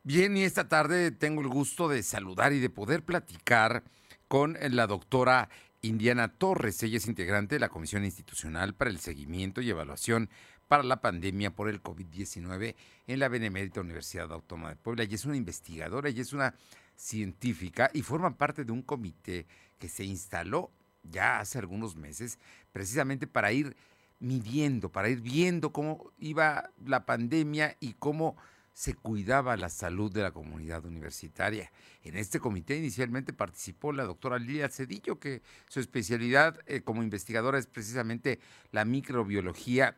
Bien, 0.04 0.36
y 0.36 0.44
esta 0.44 0.68
tarde 0.68 1.10
tengo 1.10 1.40
el 1.40 1.48
gusto 1.48 1.88
de 1.88 2.02
saludar 2.02 2.52
y 2.52 2.60
de 2.60 2.70
poder 2.70 3.04
platicar 3.04 3.82
con 4.28 4.56
la 4.60 4.86
doctora 4.86 5.48
Indiana 5.82 6.28
Torres. 6.28 6.82
Ella 6.82 6.98
es 6.98 7.06
integrante 7.06 7.56
de 7.56 7.60
la 7.60 7.68
Comisión 7.68 8.04
Institucional 8.04 8.74
para 8.74 8.90
el 8.90 9.00
Seguimiento 9.00 9.60
y 9.60 9.70
Evaluación 9.70 10.30
para 10.68 10.84
la 10.84 11.00
Pandemia 11.00 11.54
por 11.54 11.68
el 11.68 11.82
COVID-19 11.82 12.76
en 13.08 13.18
la 13.18 13.28
Benemérita 13.28 13.80
Universidad 13.80 14.32
Autónoma 14.32 14.68
de 14.68 14.76
Puebla. 14.76 15.02
Ella 15.02 15.16
es 15.16 15.24
una 15.24 15.36
investigadora, 15.36 16.08
ella 16.08 16.22
es 16.22 16.32
una 16.32 16.54
científica 16.94 17.90
y 17.92 18.02
forma 18.02 18.36
parte 18.36 18.64
de 18.64 18.70
un 18.70 18.82
comité 18.82 19.46
que 19.78 19.88
se 19.88 20.04
instaló 20.04 20.70
ya 21.02 21.40
hace 21.40 21.58
algunos 21.58 21.96
meses 21.96 22.38
precisamente 22.72 23.26
para 23.26 23.52
ir 23.52 23.76
midiendo, 24.20 24.90
para 24.90 25.08
ir 25.08 25.20
viendo 25.20 25.72
cómo 25.72 26.12
iba 26.18 26.70
la 26.84 27.06
pandemia 27.06 27.76
y 27.80 27.94
cómo 27.94 28.36
se 28.72 28.94
cuidaba 28.94 29.56
la 29.56 29.68
salud 29.68 30.12
de 30.12 30.22
la 30.22 30.30
comunidad 30.30 30.84
universitaria. 30.84 31.72
En 32.02 32.16
este 32.16 32.38
comité 32.38 32.76
inicialmente 32.76 33.32
participó 33.32 33.92
la 33.92 34.04
doctora 34.04 34.38
Lilia 34.38 34.68
Cedillo, 34.68 35.18
que 35.18 35.42
su 35.68 35.80
especialidad 35.80 36.58
eh, 36.66 36.82
como 36.82 37.02
investigadora 37.02 37.58
es 37.58 37.66
precisamente 37.66 38.38
la 38.72 38.84
microbiología 38.84 39.96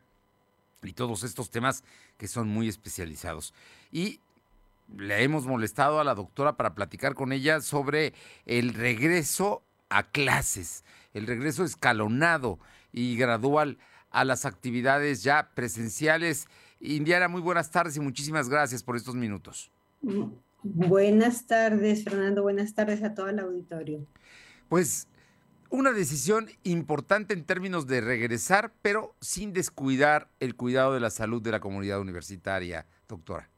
y 0.83 0.95
todos 0.95 1.23
estos 1.23 1.51
temas 1.51 1.85
que 2.17 2.29
son 2.29 2.49
muy 2.49 2.69
especializados. 2.69 3.55
Y 3.93 4.21
le 4.97 5.23
hemos 5.23 5.47
molestado 5.47 6.01
a 6.01 6.05
la 6.05 6.15
doctora 6.15 6.57
para 6.57 6.75
platicar 6.75 7.15
con 7.15 7.33
ella 7.33 7.61
sobre 7.61 8.15
el 8.47 8.75
regreso 8.75 9.62
a 9.93 10.05
clases, 10.05 10.85
el 11.15 11.27
regreso 11.27 11.65
escalonado 11.65 12.59
y 12.93 13.17
gradual 13.17 13.79
a 14.11 14.25
las 14.25 14.45
actividades 14.45 15.23
ya 15.23 15.51
presenciales. 15.55 16.47
Indiana, 16.81 17.29
muy 17.29 17.41
buenas 17.41 17.71
tardes 17.71 17.97
y 17.97 18.01
muchísimas 18.01 18.49
gracias 18.49 18.83
por 18.83 18.97
estos 18.97 19.15
minutos. 19.15 19.71
Buenas 20.63 21.47
tardes, 21.47 22.05
Fernando. 22.05 22.43
Buenas 22.43 22.75
tardes 22.75 23.03
a 23.03 23.15
todo 23.15 23.29
el 23.29 23.39
auditorio. 23.39 24.07
Pues 24.69 25.09
una 25.71 25.93
decisión 25.93 26.51
importante 26.65 27.35
en 27.35 27.45
términos 27.45 27.87
de 27.87 28.01
regresar, 28.01 28.73
pero 28.83 29.15
sin 29.21 29.53
descuidar 29.53 30.29
el 30.39 30.55
cuidado 30.55 30.95
de 30.95 31.01
la 31.01 31.11
salud 31.11 31.41
de 31.43 31.51
la 31.51 31.61
comunidad 31.61 32.01
universitaria, 32.01 32.87
doctora. 33.09 33.49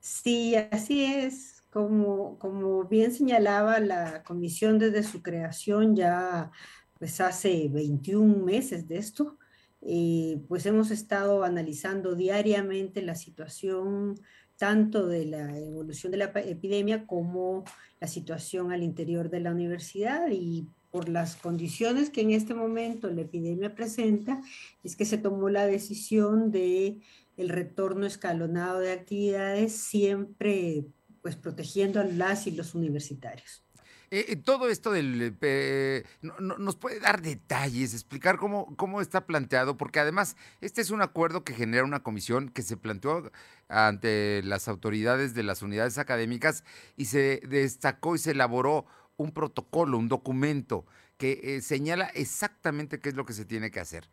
Sí, 0.00 0.54
así 0.54 1.04
es. 1.04 1.57
Como, 1.70 2.38
como 2.38 2.84
bien 2.84 3.12
señalaba 3.12 3.78
la 3.80 4.22
comisión 4.22 4.78
desde 4.78 5.02
su 5.02 5.22
creación 5.22 5.94
ya 5.94 6.50
pues 6.98 7.20
hace 7.20 7.68
21 7.68 8.44
meses 8.44 8.88
de 8.88 8.98
esto, 8.98 9.38
eh, 9.82 10.40
pues 10.48 10.66
hemos 10.66 10.90
estado 10.90 11.44
analizando 11.44 12.14
diariamente 12.14 13.02
la 13.02 13.14
situación 13.14 14.16
tanto 14.56 15.06
de 15.06 15.24
la 15.24 15.56
evolución 15.56 16.10
de 16.10 16.18
la 16.18 16.32
epidemia 16.34 17.06
como 17.06 17.64
la 18.00 18.08
situación 18.08 18.72
al 18.72 18.82
interior 18.82 19.30
de 19.30 19.40
la 19.40 19.52
universidad 19.52 20.28
y 20.30 20.66
por 20.90 21.08
las 21.08 21.36
condiciones 21.36 22.10
que 22.10 22.22
en 22.22 22.32
este 22.32 22.54
momento 22.54 23.08
la 23.10 23.20
epidemia 23.20 23.74
presenta, 23.74 24.40
es 24.82 24.96
que 24.96 25.04
se 25.04 25.18
tomó 25.18 25.48
la 25.48 25.66
decisión 25.66 26.50
de 26.50 27.00
el 27.36 27.50
retorno 27.50 28.04
escalonado 28.04 28.80
de 28.80 28.92
actividades 28.92 29.72
siempre 29.72 30.86
pues 31.22 31.36
protegiendo 31.36 32.00
a 32.00 32.04
las 32.04 32.46
y 32.46 32.52
los 32.52 32.74
universitarios. 32.74 33.62
Eh, 34.10 34.24
eh, 34.28 34.36
todo 34.36 34.70
esto 34.70 34.90
del... 34.90 35.36
eh, 35.42 36.04
no- 36.22 36.38
no- 36.40 36.56
¿Nos 36.56 36.76
puede 36.76 36.98
dar 36.98 37.20
detalles, 37.20 37.92
explicar 37.92 38.38
cómo, 38.38 38.74
cómo 38.76 39.02
está 39.02 39.26
planteado? 39.26 39.76
Porque 39.76 40.00
además, 40.00 40.34
este 40.62 40.80
es 40.80 40.90
un 40.90 41.02
acuerdo 41.02 41.44
que 41.44 41.52
genera 41.52 41.84
una 41.84 42.02
comisión 42.02 42.48
que 42.48 42.62
se 42.62 42.78
planteó 42.78 43.30
ante 43.68 44.40
las 44.44 44.66
autoridades 44.66 45.34
de 45.34 45.42
las 45.42 45.60
unidades 45.60 45.98
académicas 45.98 46.64
y 46.96 47.04
se 47.06 47.42
destacó 47.46 48.14
y 48.14 48.18
se 48.18 48.30
elaboró 48.30 48.86
un 49.18 49.32
protocolo, 49.32 49.98
un 49.98 50.08
documento 50.08 50.86
que 51.18 51.60
señala 51.60 52.06
exactamente 52.14 53.00
qué 53.00 53.10
es 53.10 53.14
lo 53.14 53.26
que 53.26 53.32
se 53.34 53.44
tiene 53.44 53.70
que 53.70 53.80
hacer. 53.80 54.08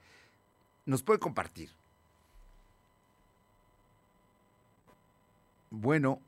¿Nos 0.86 1.04
puede 1.04 1.20
compartir? 1.20 1.70
Bueno. 5.72 6.20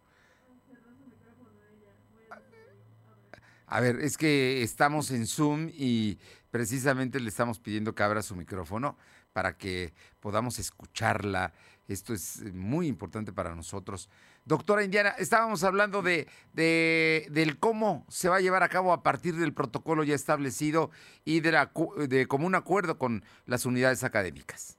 A 3.67 3.81
ver, 3.81 3.99
es 3.99 4.17
que 4.17 4.63
estamos 4.63 5.11
en 5.11 5.27
Zoom 5.27 5.69
y 5.73 6.17
precisamente 6.51 7.19
le 7.19 7.29
estamos 7.29 7.59
pidiendo 7.59 7.93
que 7.93 8.03
abra 8.03 8.21
su 8.21 8.35
micrófono 8.35 8.97
para 9.33 9.57
que 9.57 9.93
podamos 10.21 10.57
escucharla. 10.57 11.53
Esto 11.87 12.13
es 12.13 12.41
eh, 12.41 12.51
muy 12.53 12.87
importante 12.87 13.31
para 13.33 13.53
nosotros. 13.55 14.09
Doctora 14.45 14.83
Indiana, 14.85 15.09
estábamos 15.17 15.63
hablando 15.65 16.01
de, 16.01 16.27
de- 16.53 17.27
del 17.29 17.59
cómo 17.59 18.05
se 18.09 18.29
va 18.29 18.37
a 18.37 18.41
llevar 18.41 18.63
a 18.63 18.69
cabo 18.69 18.93
a 18.93 19.03
partir 19.03 19.35
del 19.35 19.53
protocolo 19.53 20.03
ya 20.05 20.15
establecido 20.15 20.89
y 21.25 21.41
de, 21.41 21.51
la, 21.51 21.71
de 22.07 22.25
común 22.27 22.55
acuerdo 22.55 22.97
con 22.97 23.23
las 23.45 23.65
unidades 23.65 24.03
académicas. 24.05 24.77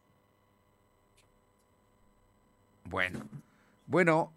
Bueno, 2.84 3.20
bueno, 3.86 4.32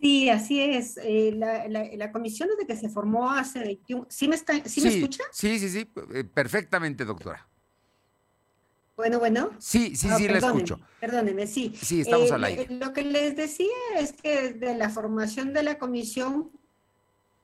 Sí, 0.00 0.30
así 0.30 0.60
es. 0.60 0.98
Eh, 1.02 1.32
la, 1.36 1.68
la, 1.68 1.84
la 1.94 2.10
comisión 2.12 2.48
desde 2.48 2.66
que 2.66 2.76
se 2.76 2.88
formó 2.88 3.30
hace 3.30 3.58
21... 3.60 4.06
¿Sí 4.08 4.28
me, 4.28 4.34
está, 4.36 4.54
¿sí 4.64 4.80
me 4.80 4.88
escucha? 4.88 5.22
Sí, 5.30 5.58
sí, 5.58 5.68
sí, 5.68 5.90
eh, 6.14 6.24
perfectamente, 6.24 7.04
doctora. 7.04 7.46
Bueno, 8.96 9.18
bueno. 9.18 9.50
Sí, 9.58 9.96
sí, 9.96 10.08
Ah, 10.10 10.16
sí, 10.16 10.28
la 10.28 10.38
escucho. 10.38 10.78
Perdónenme, 11.00 11.46
sí. 11.46 11.74
Sí, 11.80 12.00
estamos 12.02 12.30
Eh, 12.30 12.34
al 12.34 12.44
aire. 12.44 12.66
Lo 12.70 12.92
que 12.92 13.02
les 13.02 13.36
decía 13.36 13.66
es 13.98 14.12
que 14.12 14.52
desde 14.52 14.76
la 14.76 14.90
formación 14.90 15.52
de 15.54 15.62
la 15.62 15.78
comisión, 15.78 16.50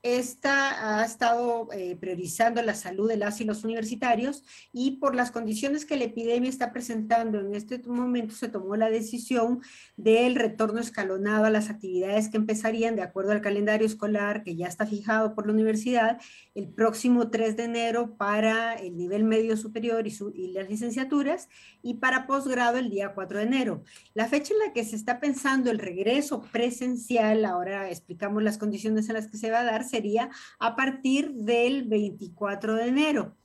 esta 0.03 0.99
ha 0.99 1.05
estado 1.05 1.67
eh, 1.73 1.97
priorizando 1.99 2.61
la 2.61 2.75
salud 2.75 3.09
de 3.09 3.17
las 3.17 3.41
y 3.41 3.45
los 3.45 3.63
universitarios 3.63 4.43
y 4.71 4.97
por 4.97 5.15
las 5.15 5.31
condiciones 5.31 5.85
que 5.85 5.97
la 5.97 6.05
epidemia 6.05 6.49
está 6.49 6.71
presentando 6.71 7.39
en 7.39 7.55
este 7.55 7.79
momento 7.79 8.35
se 8.35 8.47
tomó 8.47 8.75
la 8.75 8.89
decisión 8.89 9.61
del 9.95 10.35
retorno 10.35 10.79
escalonado 10.79 11.45
a 11.45 11.49
las 11.49 11.69
actividades 11.69 12.29
que 12.29 12.37
empezarían 12.37 12.95
de 12.95 13.01
acuerdo 13.01 13.31
al 13.31 13.41
calendario 13.41 13.87
escolar 13.87 14.43
que 14.43 14.55
ya 14.55 14.67
está 14.67 14.85
fijado 14.85 15.33
por 15.33 15.47
la 15.47 15.53
universidad 15.53 16.21
el 16.53 16.67
próximo 16.67 17.29
3 17.29 17.57
de 17.57 17.63
enero 17.63 18.15
para 18.17 18.75
el 18.75 18.95
nivel 18.97 19.23
medio 19.23 19.57
superior 19.57 20.07
y, 20.07 20.15
y 20.35 20.51
las 20.53 20.69
licenciaturas 20.69 21.49
y 21.81 21.95
para 21.95 22.27
posgrado 22.27 22.77
el 22.77 22.89
día 22.89 23.13
4 23.13 23.39
de 23.39 23.43
enero. 23.43 23.83
La 24.13 24.27
fecha 24.27 24.53
en 24.53 24.59
la 24.59 24.73
que 24.73 24.83
se 24.83 24.95
está 24.95 25.19
pensando 25.19 25.71
el 25.71 25.79
regreso 25.79 26.41
presencial, 26.51 27.45
ahora 27.45 27.89
explicamos 27.89 28.43
las 28.43 28.57
condiciones 28.57 29.07
en 29.09 29.15
las 29.15 29.27
que 29.27 29.37
se 29.37 29.51
va 29.51 29.61
a 29.61 29.63
dar, 29.63 29.86
sería 29.87 30.29
a 30.59 30.75
partir 30.75 31.31
del 31.33 31.83
24 31.85 32.75
de 32.75 32.87
enero. 32.87 33.35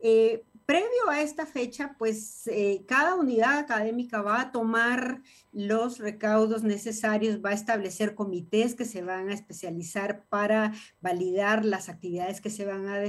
Eh, 0.00 0.44
previo 0.66 1.10
a 1.10 1.20
esta 1.20 1.46
fecha, 1.46 1.94
pues 1.98 2.46
eh, 2.46 2.84
cada 2.86 3.14
unidad 3.14 3.58
académica 3.58 4.22
va 4.22 4.40
a 4.40 4.52
tomar 4.52 5.22
los 5.52 5.98
recaudos 5.98 6.62
necesarios, 6.62 7.44
va 7.44 7.50
a 7.50 7.54
establecer 7.54 8.14
comités 8.14 8.74
que 8.74 8.84
se 8.84 9.02
van 9.02 9.28
a 9.28 9.34
especializar 9.34 10.24
para 10.28 10.72
validar 11.00 11.64
las 11.64 11.88
actividades 11.88 12.40
que 12.40 12.50
se 12.50 12.64
van 12.64 12.88
a 12.88 13.02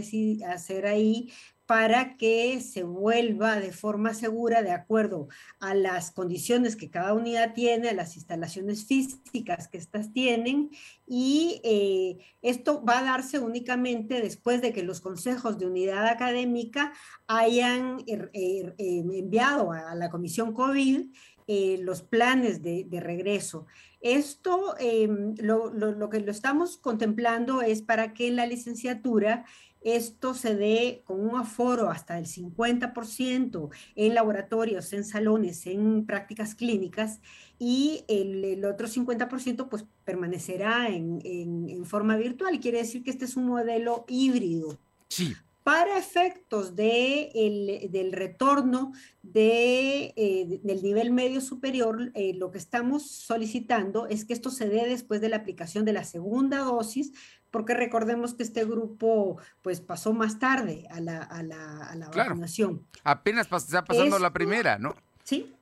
hacer 0.53 0.85
ahí 0.85 1.31
para 1.65 2.17
que 2.17 2.59
se 2.59 2.83
vuelva 2.83 3.55
de 3.59 3.71
forma 3.71 4.13
segura 4.13 4.61
de 4.63 4.71
acuerdo 4.71 5.29
a 5.59 5.73
las 5.73 6.11
condiciones 6.11 6.75
que 6.75 6.89
cada 6.89 7.13
unidad 7.13 7.53
tiene, 7.53 7.89
a 7.89 7.93
las 7.93 8.15
instalaciones 8.17 8.85
físicas 8.85 9.69
que 9.69 9.77
éstas 9.77 10.11
tienen 10.11 10.69
y 11.07 11.61
eh, 11.63 12.17
esto 12.41 12.83
va 12.83 12.99
a 12.99 13.03
darse 13.03 13.39
únicamente 13.39 14.21
después 14.21 14.61
de 14.61 14.73
que 14.73 14.83
los 14.83 14.99
consejos 14.99 15.57
de 15.57 15.65
unidad 15.67 16.07
académica 16.07 16.91
hayan 17.27 17.99
er- 18.07 18.29
er- 18.33 18.75
em, 18.77 19.11
enviado 19.13 19.71
a 19.71 19.95
la 19.95 20.09
comisión 20.09 20.53
COVID 20.53 21.11
eh, 21.47 21.77
los 21.81 22.01
planes 22.01 22.61
de, 22.61 22.87
regreso. 23.01 23.65
Esto, 23.99 24.75
em, 24.79 25.35
lo, 25.39 25.73
lo- 25.73 25.91
lo 25.91 26.09
que 26.09 26.19
lo 26.21 26.31
estamos 26.31 26.77
contemplando 26.77 27.61
es 27.61 27.81
para 27.81 28.13
que 28.13 28.31
la 28.31 28.45
licenciatura 28.45 29.45
esto 29.83 30.33
se 30.33 30.55
dé 30.55 31.01
con 31.05 31.19
un 31.19 31.35
aforo 31.37 31.89
hasta 31.89 32.17
el 32.17 32.25
50% 32.25 33.69
en 33.95 34.13
laboratorios, 34.13 34.93
en 34.93 35.03
salones, 35.03 35.65
en 35.67 36.05
prácticas 36.05 36.55
clínicas 36.55 37.19
y 37.59 38.03
el, 38.07 38.43
el 38.45 38.65
otro 38.65 38.87
50% 38.87 39.67
pues 39.69 39.85
permanecerá 40.05 40.87
en, 40.89 41.19
en- 41.23 41.69
en 41.69 41.85
forma 41.85 42.15
virtual. 42.17 42.59
Quiere 42.59 42.79
decir 42.79 43.03
que 43.03 43.11
este 43.11 43.25
es 43.25 43.35
un 43.37 43.45
modelo 43.45 44.05
híbrido. 44.07 44.77
Sí. 45.09 45.33
Para 45.63 45.97
efectos 45.97 46.75
de 46.75 47.31
el- 47.35 47.89
del 47.91 48.11
retorno 48.11 48.91
de, 49.21 50.13
eh, 50.17 50.45
de- 50.45 50.59
del 50.61 50.83
nivel 50.83 51.11
medio 51.11 51.39
superior, 51.39 52.11
eh, 52.15 52.33
lo 52.33 52.51
que 52.51 52.57
estamos 52.57 53.09
solicitando 53.09 54.07
es 54.07 54.25
que 54.25 54.33
esto 54.33 54.49
se 54.49 54.67
dé 54.67 54.87
después 54.89 55.21
de 55.21 55.29
la 55.29 55.37
aplicación 55.37 55.85
de 55.85 55.93
la 55.93 56.03
segunda 56.03 56.59
dosis, 56.59 57.13
porque 57.53 57.75
recordemos 57.75 58.33
que 58.33 58.41
este 58.41 58.65
grupo 58.65 59.37
pues 59.61 59.79
pasó 59.79 60.11
más 60.11 60.39
tarde 60.39 60.87
a 60.89 60.99
la, 60.99 61.19
a 61.21 61.43
la, 61.43 61.85
a 61.87 61.95
la 61.95 62.09
Claro. 62.09 62.31
vacunación. 62.31 62.81
Apenas 63.03 63.47
pas- 63.47 63.57
está 63.63 63.85
pasando 63.85 64.17
la 64.17 64.33
primera, 64.33 64.79
¿no? 64.79 64.95
Sí. 65.23 65.53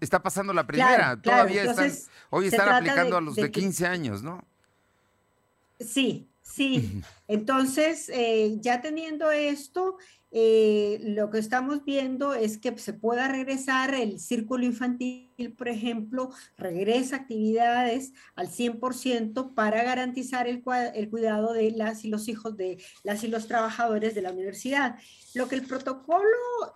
Está 0.00 0.22
pasando 0.22 0.54
la 0.54 0.66
primera. 0.66 0.96
claro, 0.96 1.20
Todavía 1.20 1.60
entonces, 1.64 1.98
están, 1.98 2.12
hoy 2.30 2.46
están 2.46 2.68
aplicando 2.70 3.10
de- 3.10 3.18
a 3.18 3.20
los 3.20 3.36
de 3.36 3.42
de 3.42 3.50
que- 3.52 3.60
15 3.60 3.86
años, 3.86 4.22
¿no? 4.22 4.42
Sí, 5.80 6.27
sí. 6.54 7.02
Entonces, 7.26 8.08
eh, 8.08 8.56
ya 8.60 8.80
teniendo 8.80 9.30
esto, 9.30 9.96
eh, 10.30 11.00
lo 11.04 11.30
que 11.30 11.38
estamos 11.38 11.84
viendo 11.86 12.34
es 12.34 12.58
que 12.58 12.76
se 12.78 12.92
pueda 12.92 13.28
regresar 13.28 13.94
el 13.94 14.20
círculo 14.20 14.64
infantil, 14.64 15.54
por 15.56 15.68
ejemplo, 15.68 16.30
regresa 16.58 17.16
actividades 17.16 18.12
al 18.34 18.48
100% 18.48 19.54
para 19.54 19.82
garantizar 19.82 20.46
el, 20.46 20.62
cuidado 20.62 21.54
de 21.54 21.70
las 21.70 22.04
y 22.04 22.08
los 22.08 22.28
hijos 22.28 22.56
de 22.58 22.76
las 23.04 23.24
y 23.24 23.28
los 23.28 23.46
trabajadores 23.46 24.14
de 24.14 24.22
la 24.22 24.32
universidad. 24.32 24.96
Lo 25.34 25.48
que 25.48 25.54
el 25.54 25.66
protocolo 25.66 26.24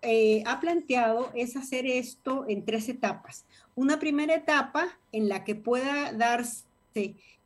eh, 0.01 0.43
ha 0.47 0.59
planteado 0.61 1.31
es 1.35 1.57
hacer 1.57 1.87
esto 1.87 2.47
en 2.49 2.64
tres 2.64 2.89
etapas. 2.89 3.45
Una 3.75 3.99
primera 3.99 4.35
etapa 4.35 4.99
en 5.12 5.29
la 5.29 5.45
que 5.45 5.55
pueda 5.55 6.12
darse 6.12 6.72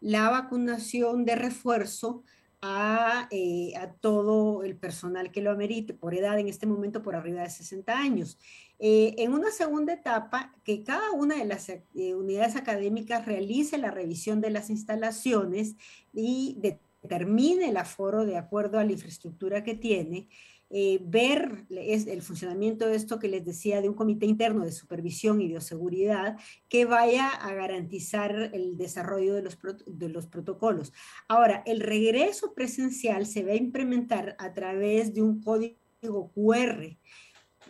la 0.01 0.31
vacunación 0.31 1.25
de 1.25 1.37
refuerzo 1.37 2.23
a, 2.63 3.29
eh, 3.31 3.75
a 3.77 3.93
todo 3.93 4.63
el 4.63 4.77
personal 4.77 5.31
que 5.31 5.43
lo 5.43 5.51
amerite 5.51 5.95
por 5.95 6.15
edad, 6.15 6.39
en 6.39 6.49
este 6.49 6.67
momento 6.67 7.03
por 7.03 7.15
arriba 7.15 7.43
de 7.43 7.51
60 7.51 7.97
años. 7.97 8.39
Eh, 8.79 9.15
en 9.19 9.33
una 9.33 9.51
segunda 9.51 9.95
etapa, 9.95 10.53
que 10.65 10.83
cada 10.83 11.11
una 11.13 11.37
de 11.37 11.45
las 11.45 11.69
eh, 11.69 11.83
unidades 12.15 12.57
académicas 12.57 13.25
realice 13.25 13.79
la 13.79 13.91
revisión 13.91 14.41
de 14.41 14.51
las 14.51 14.69
instalaciones 14.69 15.77
y 16.13 16.59
determine 16.61 17.71
el 17.71 17.77
aforo 17.77 18.27
de 18.27 18.37
acuerdo 18.37 18.79
a 18.79 18.85
la 18.85 18.93
infraestructura 18.93 19.65
que 19.65 19.75
tiene, 19.75 20.29
eh, 20.71 20.99
ver 21.03 21.65
es 21.71 22.07
el 22.07 22.23
funcionamiento 22.23 22.89
de 22.89 22.97
esto 22.97 23.19
que 23.19 23.29
les 23.29 23.45
decía 23.45 23.81
de 23.81 23.89
un 23.89 23.95
comité 23.95 24.27
interno 24.27 24.65
de 24.65 24.73
supervisión 24.73 25.41
y 25.41 25.47
bioseguridad 25.47 26.37
que 26.69 26.85
vaya 26.85 27.29
a 27.29 27.55
garantizar 27.55 28.51
el 28.53 28.77
desarrollo 28.77 29.35
de 29.35 29.43
los, 29.43 29.59
de 29.87 30.09
los 30.09 30.27
protocolos. 30.27 30.93
Ahora, 31.29 31.63
el 31.67 31.81
regreso 31.81 32.53
presencial 32.55 33.27
se 33.27 33.45
va 33.45 33.53
a 33.53 33.57
implementar 33.57 34.35
a 34.39 34.53
través 34.55 35.15
de 35.15 35.23
un 35.23 35.41
código 35.41 36.33
QR. 36.35 36.97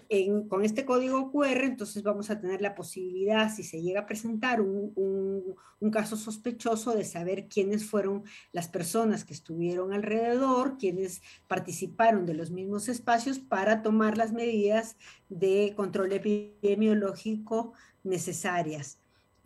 En- 0.09 0.49
con 0.49 0.65
este 0.65 0.85
código 0.85 1.31
QR, 1.33 1.65
entonces 1.67 2.03
vamos 2.03 2.31
a 2.31 2.41
tener 2.41 2.61
la 2.63 2.75
posibilidad, 2.75 3.55
si 3.55 3.63
se 3.63 3.83
llega 3.83 4.01
a 4.01 4.07
presentar 4.07 4.61
un, 4.61 4.93
un- 4.97 5.91
caso 5.91 6.17
sospechoso, 6.17 6.95
de 6.95 7.05
saber 7.05 7.49
quiénes 7.49 7.85
fueron 7.89 8.25
las 8.53 8.69
personas 8.69 9.25
que 9.25 9.33
estuvieron 9.35 9.93
alrededor, 9.93 10.77
quiénes 10.79 11.23
participaron 11.47 12.27
de 12.27 12.35
los 12.35 12.51
mismos 12.51 12.89
espacios 12.89 13.39
para 13.39 13.83
tomar 13.83 14.19
las 14.19 14.33
medidas 14.33 14.97
de 15.29 15.73
control 15.77 16.13
epidemiológico 16.13 17.73
necesarias. 18.05 18.99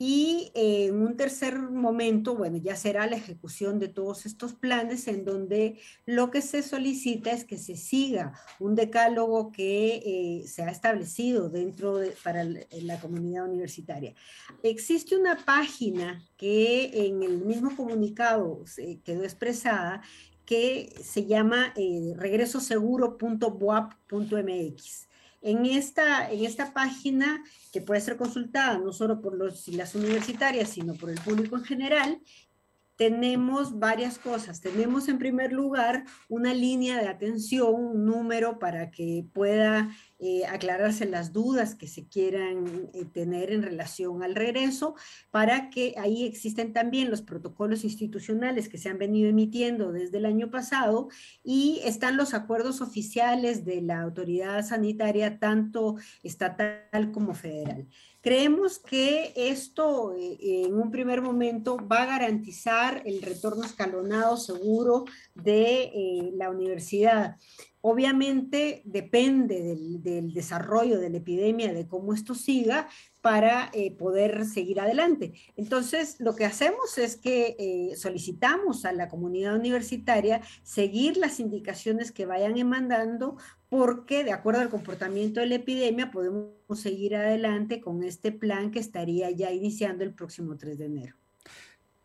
Y 0.03 0.51
eh, 0.55 0.87
en 0.87 1.03
un 1.03 1.19
tercer 1.19 1.59
momento, 1.59 2.35
bueno, 2.35 2.57
ya 2.57 2.75
será 2.75 3.07
la 3.07 3.17
ejecución 3.17 3.79
de 3.79 3.89
todos 3.89 4.25
estos 4.25 4.55
planes 4.55 5.07
en 5.09 5.27
donde 5.27 5.79
lo 6.07 6.31
que 6.31 6.41
se 6.41 6.63
solicita 6.63 7.33
es 7.33 7.45
que 7.45 7.59
se 7.59 7.77
siga 7.77 8.33
un 8.59 8.77
decálogo 8.77 9.53
que 9.53 9.97
eh, 9.97 10.49
se 10.49 10.63
ha 10.63 10.71
establecido 10.71 11.51
dentro 11.51 11.99
de, 11.99 12.15
para 12.25 12.45
la 12.45 12.99
comunidad 12.99 13.45
universitaria. 13.45 14.15
Existe 14.63 15.19
una 15.19 15.45
página 15.45 16.27
que 16.39 17.07
en 17.07 17.23
el 17.23 17.45
mismo 17.45 17.77
comunicado 17.77 18.63
se 18.65 19.01
quedó 19.01 19.25
expresada 19.25 20.01
que 20.47 20.95
se 21.05 21.27
llama 21.27 21.75
eh, 21.77 22.15
regresoseguro.boap.mx. 22.17 25.10
En 25.43 25.65
esta, 25.67 26.31
en 26.31 26.45
esta 26.45 26.73
página, 26.73 27.43
que 27.73 27.81
puede 27.81 28.01
ser 28.01 28.17
consultada 28.17 28.79
no 28.79 28.93
solo 28.93 29.21
por 29.21 29.37
los, 29.37 29.69
las 29.69 29.95
universitarias, 29.95 30.71
sino 30.71 30.95
por 30.95 31.11
el 31.11 31.21
público 31.21 31.57
en 31.57 31.65
general, 31.65 32.21
tenemos 33.01 33.79
varias 33.79 34.19
cosas. 34.19 34.61
Tenemos 34.61 35.09
en 35.09 35.17
primer 35.17 35.53
lugar 35.53 36.05
una 36.29 36.53
línea 36.53 36.99
de 36.99 37.09
atención, 37.09 37.75
un 37.75 38.05
número 38.05 38.59
para 38.59 38.91
que 38.91 39.25
pueda 39.33 39.89
eh, 40.21 40.45
aclararse 40.47 41.07
las 41.07 41.33
dudas 41.33 41.75
que 41.75 41.87
se 41.87 42.07
quieran 42.07 42.91
eh, 42.93 43.07
tener 43.11 43.53
en 43.53 43.63
relación 43.63 44.23
al 44.23 44.35
regreso, 44.35 44.95
para 45.31 45.71
que 45.71 45.95
ahí 45.97 46.25
existen 46.25 46.73
también 46.73 47.11
los 47.11 47.23
protocolos 47.23 47.85
institucionales 47.85 48.69
que 48.69 48.77
se 48.79 48.91
han 48.91 48.99
venido 48.99 49.31
emitiendo 49.31 49.93
desde 49.93 50.19
el 50.19 50.27
año 50.27 50.51
pasado 50.51 51.09
y 51.43 51.81
están 51.85 52.17
los 52.17 52.35
acuerdos 52.35 52.81
oficiales 52.81 53.65
de 53.65 53.81
la 53.81 54.03
autoridad 54.03 54.63
sanitaria, 54.65 55.39
tanto 55.39 55.97
estatal 56.23 57.13
como 57.13 57.35
federal. 57.35 57.87
Creemos 58.23 58.79
que 58.79 59.33
esto 59.35 60.15
eh, 60.15 60.37
en 60.67 60.75
un 60.75 60.91
primer 60.91 61.23
momento 61.23 61.77
va 61.77 62.03
a 62.03 62.07
garantizar 62.07 63.03
el 63.07 63.23
retorno 63.23 63.65
escalonado 63.65 64.37
seguro 64.37 65.05
de 65.35 66.31
la 66.35 66.51
universidad. 66.51 67.37
Obviamente 67.83 68.83
depende 68.85 69.63
del, 69.63 70.33
desarrollo 70.35 71.01
de 71.01 71.09
la 71.09 71.17
epidemia, 71.17 71.73
de 71.73 71.87
cómo 71.87 72.13
esto 72.13 72.35
siga, 72.35 72.89
para 73.21 73.71
eh, 73.73 73.91
poder 73.93 74.45
seguir 74.47 74.81
adelante. 74.81 75.35
Entonces, 75.57 76.17
lo 76.21 76.35
que 76.35 76.45
hacemos 76.45 76.99
es 76.99 77.17
que 77.17 77.57
eh, 77.59 77.97
solicitamos 77.97 78.85
a 78.85 78.93
la 78.93 79.09
comunidad 79.09 79.57
universitaria 79.57 80.41
seguir 80.63 81.17
las 81.17 81.41
indicaciones 81.41 82.13
que 82.13 82.27
vayan 82.27 82.69
mandando, 82.69 83.37
porque 83.69 84.25
de 84.25 84.33
acuerdo 84.33 84.61
al 84.61 84.71
comportamiento 84.71 85.41
de 85.41 85.47
la 85.47 85.55
epidemia 85.57 86.11
podemos 86.11 86.51
seguir 86.75 87.17
adelante 87.17 87.81
con 87.81 88.03
este 88.03 88.33
plan 88.33 88.71
que 88.71 88.81
estaría 88.81 89.31
ya 89.31 89.53
iniciando 89.53 90.05
el 90.05 90.13
próximo 90.13 90.57
3 90.57 90.79
de 90.79 90.87
enero. 90.87 91.17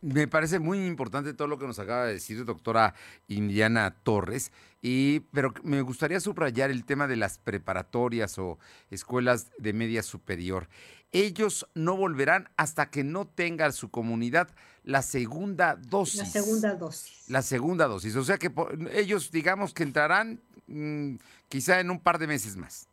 Me 0.01 0.28
parece 0.28 0.59
muy 0.59 0.86
importante 0.86 1.34
todo 1.34 1.47
lo 1.47 1.57
que 1.57 1.66
nos 1.66 1.80
acaba 1.80 2.05
de 2.05 2.13
decir 2.13 2.45
doctora 2.45 2.93
Indiana 3.28 3.95
Torres, 4.03 4.51
y, 4.84 5.22
pero 5.32 5.51
me 5.63 5.82
gustaría 5.82 6.20
subrayar 6.20 6.70
el 6.70 6.86
tema 6.86 7.07
de 7.07 7.16
las 7.16 7.39
preparatorias 7.39 8.38
o 8.38 8.59
escuelas 8.91 9.51
de 9.57 9.74
media 9.74 10.03
superior. 10.03 10.68
Ellos 11.12 11.68
no 11.76 11.95
volverán 11.95 12.49
hasta 12.58 12.89
que 12.89 13.03
no 13.03 13.26
tengan 13.28 13.74
su 13.74 13.89
comunidad 13.89 14.49
la 14.84 15.01
segunda 15.01 15.76
dosis. 15.76 16.20
La 16.20 16.26
segunda 16.26 16.76
dosis. 16.76 17.30
La 17.30 17.41
segunda 17.41 17.88
dosis. 17.88 18.16
O 18.16 18.24
sea 18.24 18.38
que 18.38 18.51
ellos 18.91 19.32
digamos 19.32 19.74
que 19.74 19.84
entrarán 19.84 20.41
mm, 20.68 21.16
quizá 21.47 21.80
en 21.80 21.89
un 21.89 21.99
par 21.99 22.20
de 22.20 22.28
meses 22.28 22.56
más. 22.56 22.88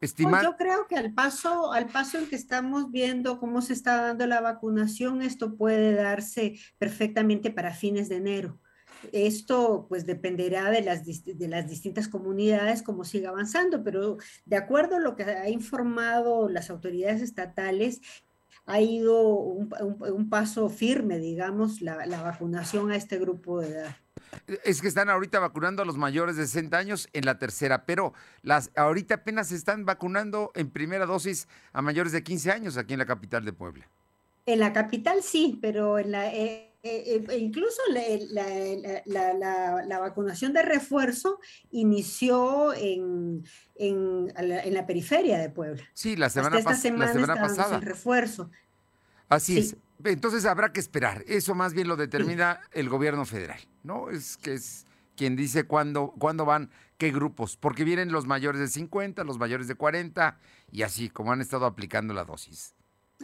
Pues 0.00 0.14
yo 0.14 0.56
creo 0.56 0.86
que 0.86 0.96
al 0.96 1.12
paso, 1.12 1.72
al 1.72 1.88
paso 1.88 2.18
en 2.18 2.28
que 2.28 2.36
estamos 2.36 2.92
viendo 2.92 3.40
cómo 3.40 3.60
se 3.62 3.72
está 3.72 4.00
dando 4.00 4.28
la 4.28 4.40
vacunación, 4.40 5.22
esto 5.22 5.56
puede 5.56 5.92
darse 5.94 6.56
perfectamente 6.78 7.50
para 7.50 7.74
fines 7.74 8.08
de 8.08 8.16
enero. 8.16 8.60
Esto 9.12 9.86
pues 9.88 10.06
dependerá 10.06 10.70
de 10.70 10.82
las, 10.82 11.04
de 11.04 11.48
las 11.48 11.68
distintas 11.68 12.08
comunidades 12.08 12.82
cómo 12.82 13.04
siga 13.04 13.30
avanzando, 13.30 13.82
pero 13.82 14.18
de 14.44 14.56
acuerdo 14.56 14.96
a 14.96 15.00
lo 15.00 15.16
que 15.16 15.24
ha 15.24 15.48
informado 15.48 16.48
las 16.48 16.70
autoridades 16.70 17.22
estatales, 17.22 18.00
ha 18.66 18.80
ido 18.80 19.22
un, 19.22 20.28
paso 20.28 20.68
firme, 20.68 21.18
digamos, 21.18 21.80
la, 21.80 22.04
la 22.04 22.22
vacunación 22.22 22.90
a 22.90 22.96
este 22.96 23.18
grupo 23.18 23.60
de 23.60 23.68
edad. 23.68 23.96
Es 24.62 24.82
que 24.82 24.88
están 24.88 25.08
ahorita 25.08 25.38
vacunando 25.38 25.82
a 25.82 25.86
los 25.86 25.96
mayores 25.96 26.36
de 26.36 26.46
60 26.46 26.76
años 26.76 27.08
en 27.14 27.24
la 27.24 27.38
tercera, 27.38 27.86
pero 27.86 28.12
las 28.42 28.70
ahorita 28.76 29.16
apenas 29.16 29.48
se 29.48 29.56
están 29.56 29.86
vacunando 29.86 30.52
en 30.54 30.70
primera 30.70 31.06
dosis 31.06 31.48
a 31.72 31.80
mayores 31.80 32.12
de 32.12 32.22
15 32.22 32.50
años 32.50 32.76
aquí 32.76 32.92
en 32.92 32.98
la 32.98 33.06
capital 33.06 33.44
de 33.44 33.54
Puebla. 33.54 33.88
En 34.44 34.60
la 34.60 34.72
capital 34.72 35.22
sí, 35.22 35.58
pero 35.60 35.98
en 35.98 36.10
la, 36.10 36.32
eh, 36.34 36.67
eh, 36.88 37.24
eh, 37.28 37.38
incluso 37.38 37.80
la, 37.92 40.00
vacunación 40.00 40.52
de 40.52 40.62
refuerzo 40.62 41.38
inició 41.70 42.72
en, 42.74 43.44
en, 43.76 44.32
la, 44.72 44.86
periferia 44.86 45.38
de 45.38 45.50
Puebla. 45.50 45.82
Sí, 45.92 46.16
la 46.16 46.30
semana, 46.30 46.58
esta 46.58 46.74
semana, 46.74 47.06
la 47.06 47.12
semana 47.12 47.40
pasada. 47.40 47.76
El 47.76 47.82
refuerzo. 47.82 48.50
Así 49.28 49.58
es. 49.58 49.76
Entonces 50.04 50.44
habrá 50.44 50.72
que 50.72 50.80
esperar. 50.80 51.24
Eso 51.26 51.54
más 51.54 51.74
bien 51.74 51.88
lo 51.88 51.96
determina 51.96 52.60
el 52.72 52.88
gobierno 52.88 53.24
federal, 53.24 53.60
¿no? 53.82 54.10
Es 54.10 54.36
que 54.36 54.54
es 54.54 54.86
quien 55.16 55.34
dice 55.34 55.64
cuándo, 55.64 56.14
cuándo 56.18 56.44
van, 56.44 56.70
qué 56.96 57.10
grupos, 57.10 57.56
porque 57.56 57.84
vienen 57.84 58.12
los 58.12 58.26
mayores 58.26 58.60
de 58.60 58.68
50, 58.68 59.24
los 59.24 59.38
mayores 59.38 59.66
de 59.66 59.74
40 59.74 60.38
y 60.70 60.82
así, 60.82 61.10
como 61.10 61.32
han 61.32 61.40
estado 61.40 61.66
aplicando 61.66 62.14
la 62.14 62.24
dosis. 62.24 62.74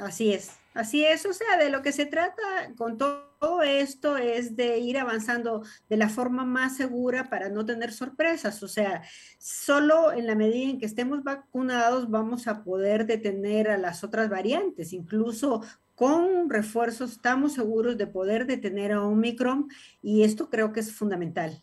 Así 0.01 0.33
es, 0.33 0.55
así 0.75 1.05
es. 1.05 1.25
O 1.25 1.33
sea, 1.33 1.57
de 1.57 1.71
lo 1.71 1.83
que 1.83 1.93
se 1.93 2.07
trata 2.07 2.43
con 2.77 2.99
todo 2.99 3.63
esto 3.63 4.17
es 4.17 4.57
de 4.57 4.79
ir 4.79 4.99
avanzando 4.99 5.63
de 5.89 5.97
la 5.97 6.09
forma 6.09 6.45
más 6.45 6.77
segura 6.77 7.31
para 7.31 7.49
no 7.49 7.65
tener 7.65 7.93
sorpresas. 7.93 8.63
O 8.63 8.69
sea, 8.69 9.03
solo 9.39 10.13
en 10.13 10.27
la 10.27 10.35
medida 10.35 10.71
en 10.71 10.79
que 10.79 10.87
estemos 10.87 11.25
vacunados 11.25 12.11
vamos 12.11 12.47
a 12.47 12.63
poder 12.63 13.07
detener 13.07 13.71
a 13.71 13.79
las 13.79 14.05
otras 14.05 14.29
variantes. 14.29 14.93
Incluso 14.93 15.63
con 15.95 16.51
refuerzos 16.51 17.13
estamos 17.13 17.55
seguros 17.55 17.97
de 17.97 18.07
poder 18.07 18.47
detener 18.47 18.93
a 18.93 19.03
Omicron 19.03 19.69
y 20.03 20.25
esto 20.25 20.51
creo 20.51 20.73
que 20.73 20.81
es 20.81 20.93
fundamental. 20.93 21.63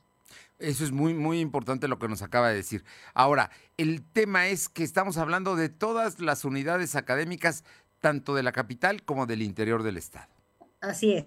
Eso 0.62 0.84
es 0.84 0.92
muy, 0.92 1.14
muy 1.14 1.40
importante 1.40 1.88
lo 1.88 1.98
que 1.98 2.08
nos 2.08 2.22
acaba 2.22 2.50
de 2.50 2.56
decir. 2.56 2.84
Ahora, 3.16 3.50
el 3.78 4.04
tema 4.04 4.48
es 4.48 4.70
que 4.70 4.84
estamos 4.84 5.18
hablando 5.18 5.56
de 5.56 5.70
todas 5.70 6.20
las 6.20 6.46
unidades 6.46 6.96
académicas, 6.96 7.64
tanto 8.02 8.36
de 8.36 8.44
la 8.44 8.52
capital 8.52 9.04
como 9.04 9.26
del 9.26 9.42
interior 9.42 9.84
del 9.84 9.98
estado. 9.98 10.28
Así 10.82 11.14
es. 11.14 11.26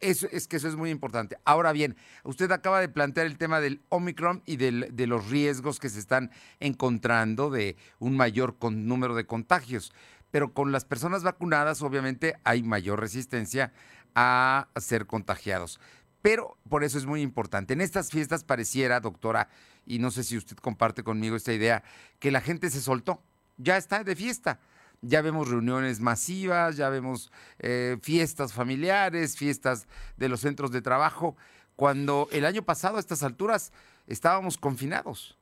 Eso, 0.00 0.28
es 0.30 0.46
que 0.46 0.56
eso 0.56 0.68
es 0.68 0.76
muy 0.76 0.90
importante. 0.90 1.38
Ahora 1.44 1.72
bien, 1.72 1.96
usted 2.22 2.50
acaba 2.52 2.80
de 2.80 2.90
plantear 2.90 3.26
el 3.26 3.38
tema 3.38 3.58
del 3.58 3.80
Omicron 3.88 4.42
y 4.44 4.56
de 4.56 5.06
los 5.06 5.30
riesgos 5.30 5.80
que 5.80 5.88
se 5.88 5.98
están 5.98 6.30
encontrando 6.60 7.48
de 7.48 7.76
un 7.98 8.16
mayor 8.16 8.54
número 8.70 9.14
de 9.14 9.24
contagios 9.24 9.92
pero 10.30 10.52
con 10.52 10.72
las 10.72 10.84
personas 10.84 11.22
vacunadas 11.22 11.82
obviamente 11.82 12.36
hay 12.44 12.62
mayor 12.62 13.00
resistencia 13.00 13.72
a 14.14 14.68
ser 14.76 15.06
contagiados. 15.06 15.80
Pero 16.22 16.56
por 16.68 16.84
eso 16.84 16.98
es 16.98 17.06
muy 17.06 17.22
importante. 17.22 17.74
En 17.74 17.80
estas 17.80 18.10
fiestas 18.10 18.44
pareciera, 18.44 19.00
doctora, 19.00 19.48
y 19.86 19.98
no 19.98 20.10
sé 20.10 20.24
si 20.24 20.36
usted 20.36 20.56
comparte 20.56 21.02
conmigo 21.02 21.36
esta 21.36 21.52
idea, 21.52 21.82
que 22.18 22.30
la 22.30 22.40
gente 22.40 22.70
se 22.70 22.80
soltó, 22.80 23.22
ya 23.56 23.76
está 23.76 24.04
de 24.04 24.16
fiesta. 24.16 24.58
Ya 25.00 25.22
vemos 25.22 25.48
reuniones 25.48 26.00
masivas, 26.00 26.76
ya 26.76 26.88
vemos 26.88 27.30
eh, 27.58 27.98
fiestas 28.02 28.52
familiares, 28.52 29.36
fiestas 29.36 29.86
de 30.16 30.28
los 30.28 30.40
centros 30.40 30.72
de 30.72 30.82
trabajo, 30.82 31.36
cuando 31.76 32.28
el 32.32 32.44
año 32.44 32.62
pasado 32.62 32.96
a 32.96 33.00
estas 33.00 33.22
alturas 33.22 33.72
estábamos 34.06 34.58
confinados. 34.58 35.38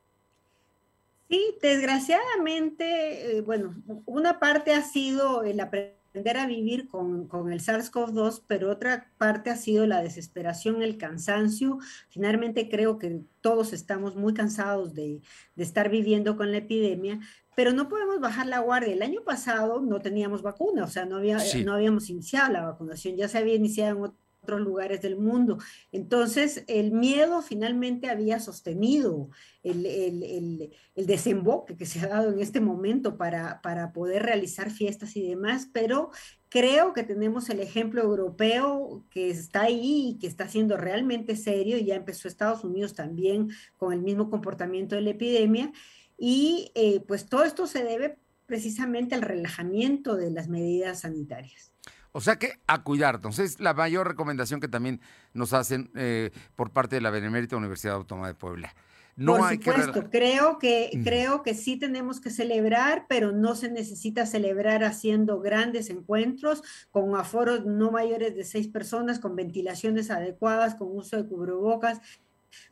Sí, 1.29 1.57
desgraciadamente, 1.61 3.39
eh, 3.39 3.41
bueno, 3.41 3.75
una 4.05 4.39
parte 4.39 4.75
ha 4.75 4.83
sido 4.83 5.43
el 5.43 5.59
aprender 5.59 5.97
a 6.25 6.47
vivir 6.47 6.89
con, 6.89 7.29
el 7.53 7.61
SARS-CoV-2, 7.61 8.43
pero 8.47 8.71
otra 8.71 9.11
parte 9.19 9.51
ha 9.51 9.57
sido 9.57 9.87
la 9.87 10.03
desesperación, 10.03 10.83
el 10.83 10.99
cansancio. 10.99 11.79
Finalmente 12.11 12.69
creo 12.69 12.99
que 12.99 13.21
todos 13.41 13.73
estamos 13.73 14.15
muy 14.15 14.35
cansados 14.35 14.95
de, 14.95 15.21
estar 15.57 15.91
viviendo 15.91 16.37
con 16.37 16.53
la 16.53 16.59
epidemia, 16.59 17.21
pero 17.57 17.73
no 17.73 17.89
podemos 17.89 18.21
bajar 18.21 18.47
la 18.47 18.61
guardia. 18.61 18.93
El 18.93 19.03
año 19.03 19.23
pasado 19.25 19.81
no 19.81 20.01
teníamos 20.01 20.43
vacuna, 20.43 20.85
o 20.85 20.89
sea, 20.89 21.07
no, 21.07 21.17
había, 21.17 21.39
no 21.65 21.73
habíamos 21.73 22.11
iniciado 22.11 22.53
la 22.53 22.63
vacunación, 22.63 23.17
ya 23.17 23.29
se 23.29 23.39
había 23.39 23.55
iniciado 23.55 23.97
en 23.97 24.13
otros 24.43 24.61
lugares 24.61 25.01
del 25.01 25.17
mundo. 25.17 25.57
Entonces, 25.91 26.65
el 26.69 26.93
miedo 26.93 27.41
finalmente 27.41 28.11
había 28.11 28.41
sostenido 28.41 29.31
el, 29.63 29.87
el, 29.87 30.71
el, 30.95 31.07
desemboque 31.07 31.79
que 31.79 31.87
se 31.87 32.01
ha 32.01 32.09
dado 32.09 32.31
en 32.31 32.41
este 32.41 32.61
momento 32.61 33.17
para, 33.17 33.63
para 33.63 33.91
poder 33.91 34.25
realizar 34.25 34.71
fiestas 34.71 35.17
y 35.17 35.27
demás, 35.27 35.71
pero 35.73 36.11
creo 36.51 36.93
que 36.93 37.05
tenemos 37.05 37.49
el 37.49 37.61
ejemplo 37.61 38.03
europeo 38.03 39.03
que 39.11 39.31
está 39.31 39.63
ahí 39.63 40.11
y 40.11 40.19
que 40.19 40.27
está 40.27 40.47
siendo 40.47 40.77
realmente 40.77 41.37
serio, 41.37 41.79
y 41.79 41.87
ya 41.87 41.95
empezó 41.95 42.29
Estados 42.29 42.65
Unidos 42.65 42.95
también 42.95 43.49
con 43.79 43.95
el 43.95 44.03
mismo 44.03 44.29
comportamiento 44.29 44.95
de 44.95 45.01
la 45.01 45.11
epidemia, 45.11 45.73
y 46.19 46.73
eh, 46.75 47.01
pues 47.07 47.27
todo 47.27 47.45
esto 47.45 47.67
se 47.67 47.85
debe 47.85 48.19
precisamente 48.47 49.15
al 49.15 49.23
relajamiento 49.23 50.17
de 50.17 50.31
las 50.31 50.49
medidas 50.49 51.01
sanitarias. 51.01 51.73
O 52.13 52.21
sea 52.21 52.39
que 52.39 52.59
a 52.67 52.83
cuidarnos. 52.83 53.39
Es 53.39 53.61
la 53.61 53.75
mayor 53.75 54.09
recomendación 54.09 54.61
que 54.61 54.69
también 54.69 55.01
nos 55.35 55.53
hacen 55.53 55.91
eh, 55.95 56.31
por 56.55 56.71
parte 56.71 56.97
de 56.97 57.03
la 57.03 57.11
Benemérita 57.11 57.57
Universidad 57.57 57.97
Autónoma 57.97 58.29
de 58.29 58.35
Puebla. 58.35 58.75
No 59.17 59.39
Por 59.39 59.47
hay 59.47 59.57
supuesto, 59.57 60.11
creo 60.11 60.59
que 60.59 60.91
creo 61.03 61.43
que 61.43 61.55
sí 61.55 61.79
tenemos 61.79 62.21
que 62.21 62.29
celebrar, 62.29 63.07
pero 63.09 63.33
no 63.33 63.55
se 63.55 63.71
necesita 63.71 64.27
celebrar 64.27 64.85
haciendo 64.85 65.41
grandes 65.41 65.89
encuentros 65.89 66.63
con 66.91 67.17
aforos 67.17 67.65
no 67.65 67.91
mayores 67.91 68.37
de 68.37 68.45
seis 68.45 68.69
personas, 68.69 69.19
con 69.19 69.35
ventilaciones 69.35 70.11
adecuadas, 70.11 70.75
con 70.75 70.89
uso 70.95 71.17
de 71.17 71.27
cubrebocas 71.27 72.03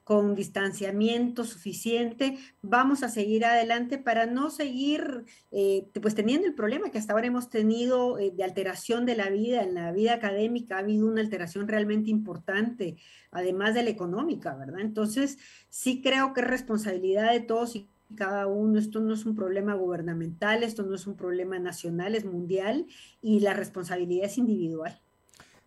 con 0.04 0.34
distanciamiento 0.34 1.44
suficiente, 1.44 2.36
vamos 2.62 3.02
a 3.02 3.08
seguir 3.08 3.44
adelante 3.44 3.98
para 3.98 4.26
no 4.26 4.50
seguir 4.50 5.24
eh, 5.50 5.88
pues 6.00 6.14
teniendo 6.14 6.46
el 6.46 6.54
problema 6.54 6.90
que 6.90 6.98
hasta 6.98 7.14
ahora 7.14 7.26
hemos 7.26 7.48
tenido 7.48 8.18
eh, 8.18 8.32
de 8.34 8.44
alteración 8.44 9.06
de 9.06 9.16
la 9.16 9.30
vida, 9.30 9.62
en 9.62 9.74
la 9.74 9.92
vida 9.92 10.14
académica. 10.14 10.76
Ha 10.76 10.80
habido 10.80 11.06
una 11.06 11.20
alteración 11.20 11.68
realmente 11.68 12.10
importante, 12.10 12.96
además 13.30 13.74
de 13.74 13.84
la 13.84 13.90
económica, 13.90 14.54
¿verdad? 14.54 14.80
Entonces, 14.80 15.38
sí 15.68 16.02
creo 16.02 16.34
que 16.34 16.42
es 16.42 16.46
responsabilidad 16.46 17.32
de 17.32 17.40
todos 17.40 17.76
y 17.76 17.88
cada 18.14 18.46
uno, 18.46 18.78
esto 18.78 19.00
no 19.00 19.14
es 19.14 19.24
un 19.24 19.34
problema 19.34 19.74
gubernamental, 19.74 20.62
esto 20.62 20.82
no 20.84 20.94
es 20.94 21.06
un 21.06 21.16
problema 21.16 21.58
nacional, 21.58 22.14
es 22.14 22.24
mundial 22.24 22.86
y 23.22 23.40
la 23.40 23.54
responsabilidad 23.54 24.26
es 24.26 24.38
individual 24.38 25.00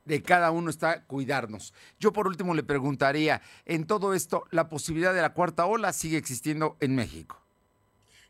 de 0.07 0.21
cada 0.21 0.51
uno 0.51 0.69
está 0.69 1.03
cuidarnos. 1.05 1.73
Yo 1.99 2.13
por 2.13 2.27
último 2.27 2.53
le 2.53 2.63
preguntaría, 2.63 3.41
en 3.65 3.85
todo 3.85 4.13
esto, 4.13 4.45
¿la 4.51 4.69
posibilidad 4.69 5.13
de 5.13 5.21
la 5.21 5.33
cuarta 5.33 5.65
ola 5.65 5.93
sigue 5.93 6.17
existiendo 6.17 6.77
en 6.79 6.95
México? 6.95 7.41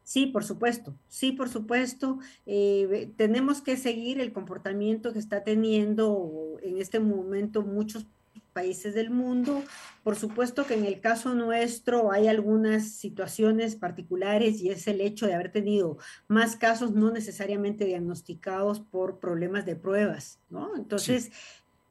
Sí, 0.04 0.28
por 0.28 0.46
supuesto, 0.46 0.96
sí, 1.10 1.34
por 1.34 1.50
supuesto. 1.50 2.20
Eh, 2.46 3.12
tenemos 3.18 3.62
que 3.62 3.76
seguir 3.76 4.22
el 4.22 4.32
comportamiento 4.32 5.12
que 5.12 5.20
está 5.20 5.44
teniendo 5.44 6.58
en 6.64 6.78
este 6.78 7.02
momento 7.02 7.62
muchos 7.62 8.06
países 8.58 8.96
del 8.96 9.12
mundo. 9.12 9.64
Por 10.04 10.16
supuesto 10.16 10.66
que 10.66 10.74
en 10.74 10.86
el 10.86 11.00
caso 11.00 11.36
nuestro 11.36 12.12
hay 12.12 12.28
algunas 12.28 12.90
situaciones 12.90 13.76
particulares 13.76 14.62
y 14.62 14.70
es 14.70 14.88
el 14.88 15.00
hecho 15.00 15.28
de 15.28 15.36
haber 15.36 15.52
tenido 15.52 15.98
más 16.28 16.56
casos 16.56 16.94
no 16.94 17.12
necesariamente 17.12 17.86
diagnosticados 17.86 18.80
por 18.80 19.20
problemas 19.20 19.66
de 19.68 19.76
pruebas, 19.76 20.40
¿no? 20.50 20.76
Entonces, 20.76 21.32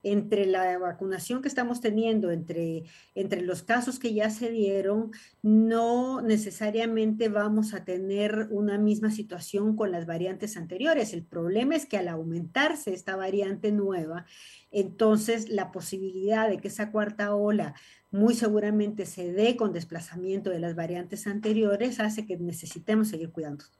entre 0.06 0.46
la 0.46 0.78
vacunación 0.78 1.42
que 1.42 1.48
estamos 1.48 1.80
teniendo, 1.80 2.30
entre, 2.30 2.84
entre 3.16 3.40
los 3.40 3.64
casos 3.64 3.98
que 3.98 4.14
ya 4.14 4.30
se 4.30 4.52
dieron, 4.52 5.10
no 5.42 6.22
necesariamente 6.22 7.28
vamos 7.28 7.74
a 7.74 7.84
tener 7.84 8.46
una 8.50 8.78
misma 8.78 9.10
situación 9.10 9.74
con 9.74 9.90
las 9.90 10.06
variantes 10.06 10.56
anteriores. 10.56 11.12
El 11.12 11.24
problema 11.24 11.74
es 11.74 11.86
que 11.86 11.96
al 11.96 12.06
aumentarse 12.06 12.94
esta 12.94 13.16
variante 13.16 13.72
nueva, 13.72 14.26
entonces 14.70 15.48
la 15.48 15.72
posibilidad 15.72 16.48
de 16.48 16.58
que 16.58 16.68
esa 16.68 16.92
cuarta 16.92 17.34
ola 17.34 17.74
muy 18.12 18.34
seguramente 18.34 19.06
se 19.06 19.32
dé 19.32 19.56
con 19.56 19.72
desplazamiento 19.72 20.50
de 20.50 20.60
las 20.60 20.76
variantes 20.76 21.26
anteriores 21.26 21.98
hace 21.98 22.26
que 22.26 22.36
necesitemos 22.36 23.08
seguir 23.08 23.32
cuidándonos. 23.32 23.72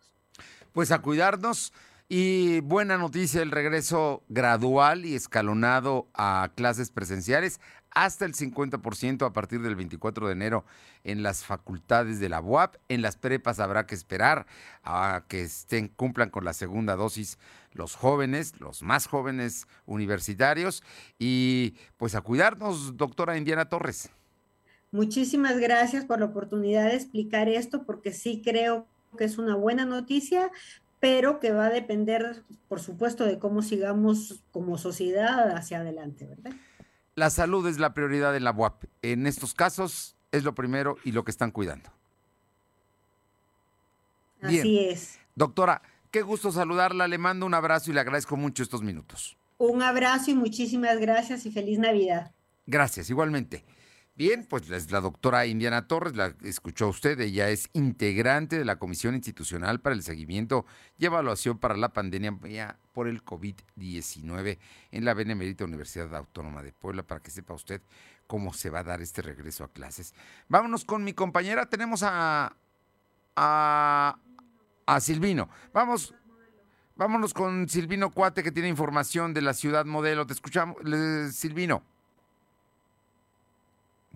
Pues 0.72 0.90
a 0.90 1.00
cuidarnos. 1.00 1.72
Y 2.08 2.60
buena 2.60 2.98
noticia, 2.98 3.42
el 3.42 3.50
regreso 3.50 4.22
gradual 4.28 5.04
y 5.04 5.16
escalonado 5.16 6.06
a 6.14 6.52
clases 6.54 6.90
presenciales 6.90 7.60
hasta 7.90 8.24
el 8.26 8.34
50% 8.34 9.26
a 9.26 9.32
partir 9.32 9.60
del 9.62 9.74
24 9.74 10.28
de 10.28 10.32
enero 10.32 10.64
en 11.02 11.24
las 11.24 11.44
facultades 11.44 12.20
de 12.20 12.28
la 12.28 12.40
UAP. 12.40 12.76
En 12.88 13.02
las 13.02 13.16
prepas 13.16 13.58
habrá 13.58 13.86
que 13.86 13.96
esperar 13.96 14.46
a 14.84 15.24
que 15.26 15.42
estén, 15.42 15.88
cumplan 15.88 16.30
con 16.30 16.44
la 16.44 16.52
segunda 16.52 16.94
dosis 16.94 17.38
los 17.72 17.96
jóvenes, 17.96 18.60
los 18.60 18.82
más 18.82 19.08
jóvenes 19.08 19.66
universitarios. 19.86 20.84
Y 21.18 21.74
pues 21.96 22.14
a 22.14 22.20
cuidarnos, 22.20 22.96
doctora 22.96 23.36
Indiana 23.36 23.68
Torres. 23.68 24.10
Muchísimas 24.92 25.58
gracias 25.58 26.04
por 26.04 26.20
la 26.20 26.26
oportunidad 26.26 26.84
de 26.84 26.94
explicar 26.94 27.48
esto, 27.48 27.82
porque 27.82 28.12
sí 28.12 28.42
creo 28.44 28.86
que 29.18 29.24
es 29.24 29.38
una 29.38 29.56
buena 29.56 29.84
noticia 29.86 30.52
pero 31.06 31.38
que 31.38 31.52
va 31.52 31.66
a 31.66 31.70
depender, 31.70 32.42
por 32.66 32.80
supuesto, 32.80 33.24
de 33.24 33.38
cómo 33.38 33.62
sigamos 33.62 34.42
como 34.50 34.76
sociedad 34.76 35.56
hacia 35.56 35.78
adelante, 35.78 36.26
¿verdad? 36.26 36.50
La 37.14 37.30
salud 37.30 37.64
es 37.68 37.78
la 37.78 37.94
prioridad 37.94 38.34
en 38.34 38.42
la 38.42 38.50
UAP. 38.50 38.86
En 39.02 39.28
estos 39.28 39.54
casos 39.54 40.16
es 40.32 40.42
lo 40.42 40.56
primero 40.56 40.96
y 41.04 41.12
lo 41.12 41.24
que 41.24 41.30
están 41.30 41.52
cuidando. 41.52 41.90
Así 44.42 44.80
es. 44.80 45.20
Doctora, 45.36 45.80
qué 46.10 46.22
gusto 46.22 46.50
saludarla, 46.50 47.06
le 47.06 47.18
mando 47.18 47.46
un 47.46 47.54
abrazo 47.54 47.92
y 47.92 47.94
le 47.94 48.00
agradezco 48.00 48.36
mucho 48.36 48.64
estos 48.64 48.82
minutos. 48.82 49.36
Un 49.58 49.82
abrazo 49.82 50.32
y 50.32 50.34
muchísimas 50.34 50.98
gracias 50.98 51.46
y 51.46 51.52
feliz 51.52 51.78
Navidad. 51.78 52.32
Gracias, 52.66 53.10
igualmente. 53.10 53.64
Bien, 54.16 54.46
pues 54.48 54.70
es 54.70 54.90
la 54.90 55.02
doctora 55.02 55.44
Indiana 55.44 55.86
Torres, 55.86 56.16
la 56.16 56.34
escuchó 56.42 56.88
usted, 56.88 57.20
ella 57.20 57.50
es 57.50 57.68
integrante 57.74 58.58
de 58.58 58.64
la 58.64 58.78
Comisión 58.78 59.14
Institucional 59.14 59.78
para 59.78 59.94
el 59.94 60.02
Seguimiento 60.02 60.64
y 60.96 61.04
Evaluación 61.04 61.58
para 61.58 61.76
la 61.76 61.90
Pandemia 61.90 62.78
por 62.94 63.08
el 63.08 63.22
COVID-19 63.22 64.58
en 64.90 65.04
la 65.04 65.12
Benemérita 65.12 65.66
Universidad 65.66 66.16
Autónoma 66.16 66.62
de 66.62 66.72
Puebla, 66.72 67.02
para 67.02 67.20
que 67.20 67.30
sepa 67.30 67.52
usted 67.52 67.82
cómo 68.26 68.54
se 68.54 68.70
va 68.70 68.78
a 68.78 68.84
dar 68.84 69.02
este 69.02 69.20
regreso 69.20 69.64
a 69.64 69.68
clases. 69.68 70.14
Vámonos 70.48 70.86
con 70.86 71.04
mi 71.04 71.12
compañera, 71.12 71.66
tenemos 71.66 72.02
a, 72.02 72.56
a, 73.36 74.18
a 74.86 75.00
Silvino. 75.00 75.50
Vamos, 75.74 76.14
vámonos 76.96 77.34
con 77.34 77.68
Silvino 77.68 78.10
Cuate, 78.10 78.42
que 78.42 78.50
tiene 78.50 78.70
información 78.70 79.34
de 79.34 79.42
la 79.42 79.52
ciudad 79.52 79.84
modelo. 79.84 80.26
Te 80.26 80.32
escuchamos, 80.32 80.78
Silvino. 81.34 81.82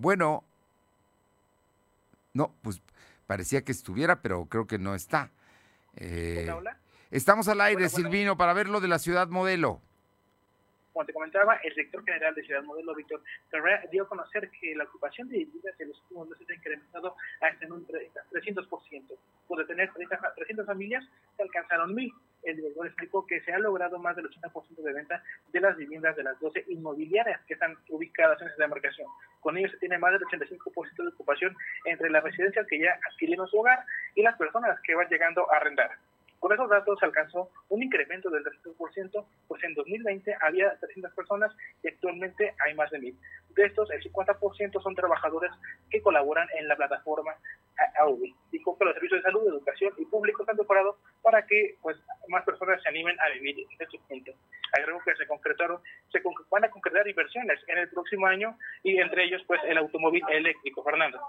Bueno, 0.00 0.44
no, 2.32 2.54
pues 2.62 2.80
parecía 3.26 3.62
que 3.62 3.72
estuviera, 3.72 4.22
pero 4.22 4.46
creo 4.46 4.66
que 4.66 4.78
no 4.78 4.94
está. 4.94 5.30
Eh, 5.94 6.50
estamos 7.10 7.48
al 7.48 7.60
aire, 7.60 7.86
Silvino, 7.90 8.34
para 8.38 8.54
ver 8.54 8.70
lo 8.70 8.80
de 8.80 8.88
la 8.88 8.98
ciudad 8.98 9.28
modelo. 9.28 9.82
Como 10.94 11.04
te 11.04 11.12
comentaba, 11.12 11.56
el 11.56 11.74
director 11.74 12.02
general 12.02 12.34
de 12.34 12.42
Ciudad 12.44 12.62
Modelo, 12.62 12.94
Víctor 12.94 13.22
Carrera, 13.50 13.84
dio 13.92 14.04
a 14.04 14.08
conocer 14.08 14.50
que 14.58 14.74
la 14.74 14.84
ocupación 14.84 15.28
de 15.28 15.38
viviendas 15.38 15.78
en 15.78 15.88
los 15.88 16.00
últimos 16.02 16.30
meses 16.30 16.48
ha 16.48 16.54
incrementado 16.54 17.14
hasta 17.42 17.64
en 17.66 17.72
un 17.72 17.86
300%. 17.86 19.04
Por 19.46 19.58
de 19.58 19.64
tener 19.66 19.92
300 19.92 20.66
familias, 20.66 21.04
se 21.36 21.42
alcanzaron 21.42 21.94
mil 21.94 22.12
el 22.42 22.56
director 22.56 22.86
explicó 22.86 23.26
que 23.26 23.40
se 23.42 23.52
ha 23.52 23.58
logrado 23.58 23.98
más 23.98 24.16
del 24.16 24.28
80% 24.28 24.82
de 24.82 24.92
venta 24.92 25.22
de 25.52 25.60
las 25.60 25.76
viviendas 25.76 26.16
de 26.16 26.22
las 26.22 26.38
12 26.40 26.64
inmobiliarias 26.68 27.40
que 27.46 27.54
están 27.54 27.76
ubicadas 27.88 28.40
en 28.40 28.48
esa 28.48 28.62
demarcación. 28.62 29.06
Con 29.40 29.56
ello 29.56 29.68
se 29.70 29.78
tiene 29.78 29.98
más 29.98 30.12
del 30.12 30.22
85% 30.22 31.02
de 31.02 31.08
ocupación 31.08 31.56
entre 31.84 32.10
las 32.10 32.22
residencias 32.22 32.66
que 32.66 32.80
ya 32.80 32.98
adquirieron 33.10 33.48
su 33.48 33.58
hogar 33.58 33.84
y 34.14 34.22
las 34.22 34.36
personas 34.36 34.78
que 34.82 34.94
van 34.94 35.08
llegando 35.08 35.50
a 35.52 35.56
arrendar. 35.56 35.90
Con 36.40 36.54
esos 36.54 36.70
datos 36.70 36.98
se 36.98 37.04
alcanzó 37.04 37.50
un 37.68 37.82
incremento 37.82 38.30
del 38.30 38.42
300%, 38.42 39.26
pues 39.46 39.62
en 39.62 39.74
2020 39.74 40.36
había 40.40 40.74
300 40.80 41.12
personas 41.12 41.54
y 41.82 41.88
actualmente 41.88 42.54
hay 42.64 42.74
más 42.74 42.90
de 42.90 42.98
1000. 42.98 43.18
De 43.50 43.66
estos, 43.66 43.90
el 43.90 44.02
50% 44.02 44.82
son 44.82 44.94
trabajadores 44.94 45.52
que 45.90 46.00
colaboran 46.00 46.48
en 46.58 46.66
la 46.66 46.76
plataforma 46.76 47.34
AUBI. 48.00 48.34
Dijo 48.52 48.78
que 48.78 48.84
los 48.86 48.94
servicios 48.94 49.20
de 49.20 49.24
salud, 49.24 49.48
educación 49.48 49.92
y 49.98 50.06
públicos 50.06 50.48
han 50.48 50.56
mejorado 50.56 50.96
para 51.22 51.44
que 51.46 51.76
pues, 51.82 51.98
más 52.28 52.44
personas 52.44 52.82
se 52.82 52.88
animen 52.88 53.20
a 53.20 53.28
vivir 53.34 53.58
en 53.58 53.66
este 53.78 53.98
punto. 54.08 54.32
Agregó 54.72 55.00
que 55.04 55.14
se 55.16 55.26
concretaron, 55.26 55.80
se 56.10 56.22
van 56.50 56.64
a 56.64 56.70
concretar 56.70 57.06
inversiones 57.06 57.60
en 57.66 57.78
el 57.78 57.88
próximo 57.90 58.26
año 58.26 58.56
y 58.82 58.98
entre 58.98 59.24
ellos 59.24 59.42
pues 59.46 59.60
el 59.64 59.76
automóvil 59.76 60.22
eléctrico. 60.30 60.82
Fernando. 60.82 61.20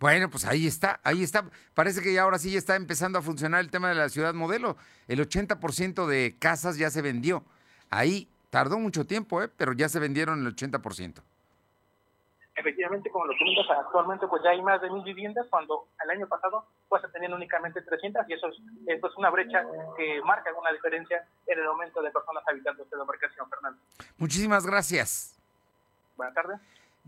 Bueno, 0.00 0.30
pues 0.30 0.44
ahí 0.44 0.66
está, 0.66 1.00
ahí 1.02 1.22
está. 1.22 1.44
Parece 1.74 2.02
que 2.02 2.12
ya 2.12 2.22
ahora 2.22 2.38
sí 2.38 2.52
ya 2.52 2.58
está 2.58 2.76
empezando 2.76 3.18
a 3.18 3.22
funcionar 3.22 3.60
el 3.60 3.70
tema 3.70 3.88
de 3.88 3.96
la 3.96 4.08
ciudad 4.08 4.32
modelo. 4.32 4.76
El 5.08 5.20
80% 5.20 6.06
de 6.06 6.36
casas 6.38 6.78
ya 6.78 6.90
se 6.90 7.02
vendió. 7.02 7.44
Ahí 7.90 8.28
tardó 8.50 8.78
mucho 8.78 9.06
tiempo, 9.06 9.42
¿eh? 9.42 9.48
pero 9.48 9.72
ya 9.72 9.88
se 9.88 9.98
vendieron 9.98 10.46
el 10.46 10.54
80%. 10.54 11.20
Efectivamente, 12.58 13.08
como 13.10 13.26
lo 13.26 13.38
comentas, 13.38 13.70
actualmente 13.70 14.26
pues 14.26 14.42
ya 14.42 14.50
hay 14.50 14.60
más 14.60 14.80
de 14.82 14.90
mil 14.90 15.04
viviendas, 15.04 15.46
cuando 15.48 15.86
el 16.02 16.10
año 16.10 16.26
pasado 16.26 16.66
pues 16.88 17.02
tenían 17.12 17.32
únicamente 17.32 17.80
300 17.82 18.28
y 18.28 18.32
eso 18.32 18.48
es 18.48 19.00
pues, 19.00 19.12
una 19.16 19.30
brecha 19.30 19.64
que 19.96 20.20
marca 20.22 20.50
una 20.60 20.72
diferencia 20.72 21.24
en 21.46 21.58
el 21.58 21.66
aumento 21.66 22.02
de 22.02 22.10
personas 22.10 22.42
habitando 22.48 22.82
esta 22.82 22.96
demarcación, 22.96 23.48
Fernando. 23.48 23.80
Muchísimas 24.16 24.66
gracias. 24.66 25.38
Buenas 26.16 26.34
tardes. 26.34 26.58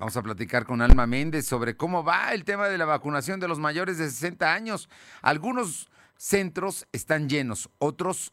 Vamos 0.01 0.17
a 0.17 0.23
platicar 0.23 0.65
con 0.65 0.81
Alma 0.81 1.07
Méndez 1.07 1.45
sobre 1.45 1.77
cómo 1.77 2.03
va 2.03 2.33
el 2.33 2.45
tema 2.45 2.69
de 2.69 2.79
la 2.79 2.87
vacunación 2.87 3.39
de 3.39 3.47
los 3.47 3.59
mayores 3.59 3.99
de 3.99 4.09
60 4.09 4.51
años. 4.51 4.89
Algunos 5.21 5.91
centros 6.17 6.87
están 6.91 7.29
llenos, 7.29 7.69
otros 7.77 8.33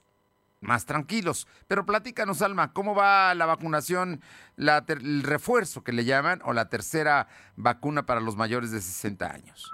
más 0.61 0.85
tranquilos. 0.85 1.45
Pero 1.67 1.85
platícanos, 1.85 2.41
Alma, 2.41 2.71
¿cómo 2.71 2.95
va 2.95 3.35
la 3.35 3.45
vacunación, 3.45 4.21
el 4.55 5.23
refuerzo 5.23 5.83
que 5.83 5.91
le 5.91 6.05
llaman, 6.05 6.39
o 6.45 6.53
la 6.53 6.69
tercera 6.69 7.27
vacuna 7.57 8.05
para 8.05 8.21
los 8.21 8.37
mayores 8.37 8.71
de 8.71 8.79
60 8.79 9.29
años? 9.29 9.69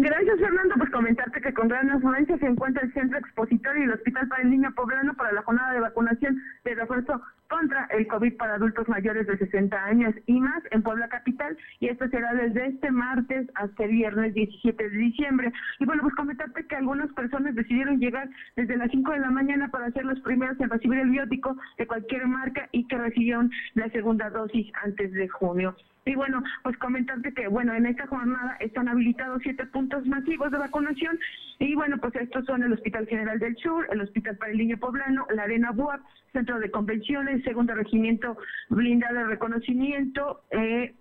Gracias, 0.00 0.38
Fernando. 0.38 0.76
Pues 0.78 0.90
comentarte 0.90 1.40
que 1.40 1.52
con 1.52 1.66
gran 1.66 1.90
afluencia 1.90 2.38
se 2.38 2.46
encuentra 2.46 2.84
el 2.84 2.92
Centro 2.92 3.18
Expositor 3.18 3.76
y 3.76 3.82
el 3.82 3.90
Hospital 3.90 4.28
para 4.28 4.42
el 4.42 4.50
Niño 4.50 4.72
Poblano 4.76 5.12
para 5.14 5.32
la 5.32 5.42
jornada 5.42 5.72
de 5.72 5.80
vacunación 5.80 6.40
de 6.64 6.76
refuerzo 6.76 7.20
contra 7.48 7.84
el 7.86 8.06
COVID 8.06 8.36
para 8.36 8.54
adultos 8.54 8.88
mayores 8.88 9.26
de 9.26 9.36
60 9.38 9.76
años 9.76 10.14
y 10.26 10.38
más 10.38 10.62
en 10.70 10.84
Puebla 10.84 11.08
Capital 11.08 11.58
y 11.80 11.88
esto 11.88 12.06
será 12.10 12.32
desde 12.32 12.66
este 12.66 12.92
martes 12.92 13.48
hasta 13.56 13.84
el 13.86 13.90
viernes 13.90 14.34
17 14.34 14.88
de 14.88 14.96
diciembre. 14.96 15.52
Y 15.80 15.84
bueno, 15.84 16.02
pues 16.02 16.14
comentarte 16.14 16.64
que 16.64 16.76
algunas 16.76 17.12
personas 17.14 17.56
decidieron 17.56 17.98
llegar 17.98 18.30
desde 18.54 18.76
las 18.76 18.92
5 18.92 19.10
de 19.10 19.18
la 19.18 19.30
mañana 19.30 19.68
para 19.68 19.90
ser 19.90 20.04
los 20.04 20.20
primeros 20.20 20.60
en 20.60 20.70
recibir 20.70 21.00
el 21.00 21.10
biótico 21.10 21.56
de 21.76 21.88
cualquier 21.88 22.24
marca 22.28 22.68
y 22.70 22.86
que 22.86 22.98
recibieron 22.98 23.50
la 23.74 23.90
segunda 23.90 24.30
dosis 24.30 24.70
antes 24.84 25.10
de 25.10 25.26
junio. 25.28 25.74
Y 26.08 26.14
bueno, 26.14 26.42
pues 26.62 26.76
comentarte 26.78 27.34
que, 27.34 27.48
bueno, 27.48 27.74
en 27.74 27.84
esta 27.84 28.06
jornada 28.06 28.56
están 28.60 28.88
habilitados 28.88 29.42
siete 29.42 29.66
puntos 29.66 30.06
masivos 30.06 30.50
de 30.50 30.56
vacunación. 30.56 31.18
Y 31.58 31.74
bueno, 31.74 31.98
pues 31.98 32.14
estos 32.16 32.46
son 32.46 32.62
el 32.62 32.72
Hospital 32.72 33.06
General 33.06 33.38
del 33.38 33.54
Sur, 33.56 33.86
el 33.92 34.00
Hospital 34.00 34.38
para 34.38 34.52
el 34.52 34.58
Niño 34.58 34.78
Poblano, 34.78 35.26
la 35.34 35.42
Arena 35.42 35.70
BUAP, 35.70 36.00
Centro 36.32 36.58
de 36.60 36.70
Convenciones, 36.70 37.44
Segundo 37.44 37.74
Regimiento 37.74 38.38
Blindado 38.70 39.16
de 39.16 39.24
Reconocimiento, 39.24 40.40
eh, 40.50 40.94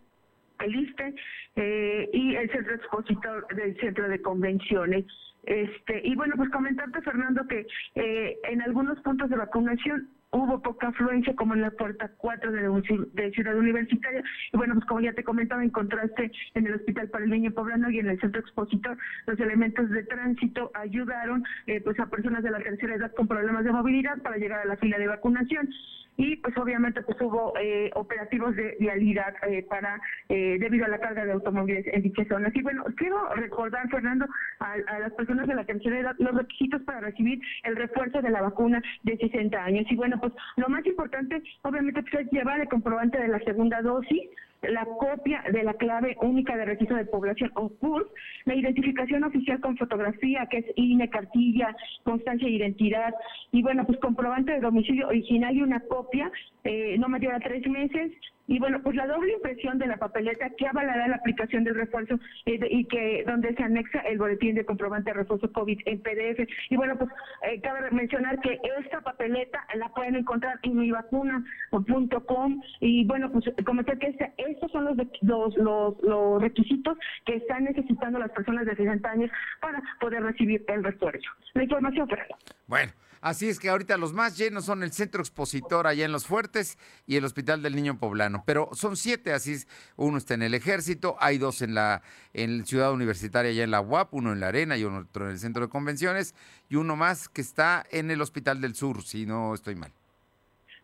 el 0.59 0.75
ISTE 0.75 1.15
eh, 1.55 2.09
y 2.11 2.35
el 2.35 2.49
Centro 2.51 2.75
Expositor 2.75 3.47
del 3.55 3.79
Centro 3.79 4.09
de 4.09 4.21
Convenciones. 4.21 5.05
Este, 5.43 6.01
y 6.05 6.15
bueno, 6.15 6.33
pues 6.35 6.49
comentarte, 6.49 7.01
Fernando, 7.01 7.47
que 7.47 7.65
eh, 7.95 8.37
en 8.49 8.61
algunos 8.61 8.99
puntos 8.99 9.29
de 9.29 9.37
vacunación 9.37 10.09
hubo 10.31 10.61
poca 10.61 10.87
afluencia 10.87 11.35
como 11.35 11.53
en 11.53 11.61
la 11.61 11.71
puerta 11.71 12.11
4 12.17 12.51
de, 12.51 13.31
Ciudad 13.31 13.57
Universitaria. 13.57 14.23
Y 14.51 14.57
bueno, 14.57 14.75
pues 14.75 14.85
como 14.85 15.01
ya 15.01 15.13
te 15.13 15.23
comentaba, 15.23 15.63
encontraste 15.63 16.31
en 16.53 16.67
el 16.67 16.75
Hospital 16.75 17.09
para 17.09 17.23
el 17.23 17.29
Niño 17.29 17.51
Poblano 17.51 17.89
y 17.89 17.99
en 17.99 18.09
el 18.09 18.19
Centro 18.19 18.41
Expositor 18.41 18.97
los 19.25 19.39
elementos 19.39 19.89
de 19.89 20.03
tránsito 20.03 20.71
ayudaron 20.73 21.43
eh, 21.67 21.81
pues 21.81 21.99
a 21.99 22.09
personas 22.09 22.43
de 22.43 22.51
la 22.51 22.59
tercera 22.59 22.95
edad 22.95 23.11
con 23.15 23.27
problemas 23.27 23.63
de 23.63 23.71
movilidad 23.71 24.21
para 24.21 24.37
llegar 24.37 24.59
a 24.61 24.65
la 24.65 24.77
fila 24.77 24.97
de 24.97 25.07
vacunación 25.07 25.69
y 26.17 26.35
pues 26.37 26.57
obviamente 26.57 27.01
pues 27.03 27.19
hubo 27.21 27.53
eh, 27.59 27.91
operativos 27.93 28.55
de 28.55 28.75
vialidad 28.79 29.33
eh, 29.47 29.63
para 29.69 30.01
eh, 30.29 30.57
debido 30.59 30.85
a 30.85 30.89
la 30.89 30.99
carga 30.99 31.25
de 31.25 31.31
automóviles 31.31 31.85
en 31.87 32.01
dichas 32.01 32.27
zonas. 32.27 32.53
Y 32.55 32.61
bueno, 32.63 32.83
quiero 32.97 33.29
recordar, 33.35 33.87
Fernando, 33.89 34.25
a, 34.59 34.99
las 34.99 35.13
personas 35.13 35.47
de 35.47 35.55
la 35.55 35.63
tercera 35.63 36.15
los 36.17 36.35
requisitos 36.35 36.81
para 36.81 37.01
recibir 37.01 37.39
el 37.63 37.75
refuerzo 37.75 38.21
de 38.21 38.31
la 38.31 38.41
vacuna 38.41 38.81
de 39.03 39.17
60 39.17 39.63
años. 39.63 39.85
Y 39.89 39.95
bueno, 39.95 40.19
pues 40.19 40.33
lo 40.57 40.67
más 40.69 40.85
importante, 40.85 41.41
obviamente, 41.61 42.01
pues, 42.01 42.25
es 42.25 42.31
llevar 42.31 42.59
el 42.61 42.67
comprobante 42.67 43.19
de 43.19 43.27
la 43.27 43.39
segunda 43.39 43.81
dosis, 43.81 44.29
la 44.61 44.85
copia 44.85 45.43
de 45.51 45.63
la 45.63 45.73
clave 45.73 46.17
única 46.21 46.57
de 46.57 46.65
registro 46.65 46.97
de 46.97 47.05
población 47.05 47.51
o 47.55 47.69
CURP, 47.69 48.07
la 48.45 48.55
identificación 48.55 49.23
oficial 49.23 49.59
con 49.61 49.77
fotografía, 49.77 50.47
que 50.49 50.59
es 50.59 50.65
INE, 50.75 51.09
cartilla, 51.09 51.75
constancia 52.03 52.47
de 52.47 52.53
identidad, 52.53 53.13
y 53.51 53.61
bueno, 53.61 53.85
pues 53.85 53.99
comprobante 53.99 54.51
de 54.53 54.59
domicilio 54.59 55.07
original 55.07 55.55
y 55.55 55.61
una 55.61 55.79
copia, 55.81 56.31
eh, 56.63 56.97
no 56.97 57.07
mayor 57.07 57.35
a 57.35 57.39
tres 57.39 57.67
meses, 57.67 58.11
y 58.47 58.59
bueno, 58.59 58.81
pues 58.81 58.95
la 58.95 59.05
doble 59.05 59.33
impresión 59.33 59.77
de 59.77 59.87
la 59.87 59.97
papeleta 59.97 60.49
que 60.51 60.67
avalará 60.67 61.07
la 61.07 61.17
aplicación 61.17 61.63
del 61.63 61.75
refuerzo 61.75 62.15
eh, 62.45 62.59
y 62.69 62.85
que 62.85 63.23
donde 63.27 63.53
se 63.53 63.63
anexa 63.63 63.99
el 63.99 64.17
boletín 64.17 64.55
de 64.55 64.65
comprobante 64.65 65.11
de 65.11 65.15
refuerzo 65.15 65.51
COVID 65.51 65.79
en 65.85 66.01
PDF. 66.01 66.47
Y 66.69 66.77
bueno, 66.77 66.97
pues 66.97 67.09
eh, 67.43 67.59
cabe 67.61 67.91
mencionar 67.91 68.39
que 68.39 68.59
esta 68.79 69.01
papeleta 69.01 69.65
la 69.75 69.89
pueden 69.89 70.15
encontrar 70.15 70.59
en 70.63 70.77
mivacuna.com 70.77 72.61
y 72.79 73.05
bueno, 73.05 73.31
pues 73.31 73.45
comentar 73.65 73.97
que 73.99 74.15
estos 74.37 74.71
son 74.71 74.85
los, 74.85 74.97
los, 75.21 75.57
los, 75.57 76.01
los, 76.01 76.41
requisitos 76.41 76.97
que 77.25 77.35
están 77.35 77.65
necesitando 77.65 78.19
las 78.19 78.31
personas 78.31 78.65
de 78.65 78.75
60 78.75 79.09
años 79.09 79.31
para 79.59 79.81
poder 79.99 80.23
recibir 80.23 80.63
el 80.67 80.83
refuerzo. 80.83 81.29
La 81.53 81.63
información, 81.63 82.07
Fernando. 82.07 82.35
Bueno. 82.67 82.91
Así 83.21 83.49
es 83.49 83.59
que 83.59 83.69
ahorita 83.69 83.97
los 83.97 84.13
más 84.13 84.37
llenos 84.37 84.65
son 84.65 84.83
el 84.83 84.91
Centro 84.91 85.21
Expositor 85.21 85.87
allá 85.87 86.05
en 86.05 86.11
Los 86.11 86.25
Fuertes 86.25 86.77
y 87.05 87.15
el 87.15 87.25
Hospital 87.25 87.61
del 87.61 87.75
Niño 87.75 87.99
Poblano. 87.99 88.43
Pero 88.45 88.69
son 88.73 88.97
siete, 88.97 89.33
así 89.33 89.53
es. 89.53 89.67
Uno 89.95 90.17
está 90.17 90.33
en 90.33 90.43
el 90.43 90.53
Ejército, 90.53 91.15
hay 91.19 91.37
dos 91.37 91.61
en 91.61 91.73
la 91.73 92.01
en 92.33 92.65
Ciudad 92.65 92.91
Universitaria 92.91 93.51
allá 93.51 93.63
en 93.63 93.71
la 93.71 93.81
UAP, 93.81 94.13
uno 94.13 94.33
en 94.33 94.39
la 94.39 94.47
Arena 94.47 94.77
y 94.77 94.83
otro 94.83 95.25
en 95.25 95.31
el 95.31 95.39
Centro 95.39 95.63
de 95.63 95.69
Convenciones 95.69 96.35
y 96.69 96.75
uno 96.75 96.95
más 96.95 97.29
que 97.29 97.41
está 97.41 97.85
en 97.91 98.11
el 98.11 98.21
Hospital 98.21 98.61
del 98.61 98.75
Sur, 98.75 99.03
si 99.03 99.25
no 99.25 99.53
estoy 99.53 99.75
mal. 99.75 99.91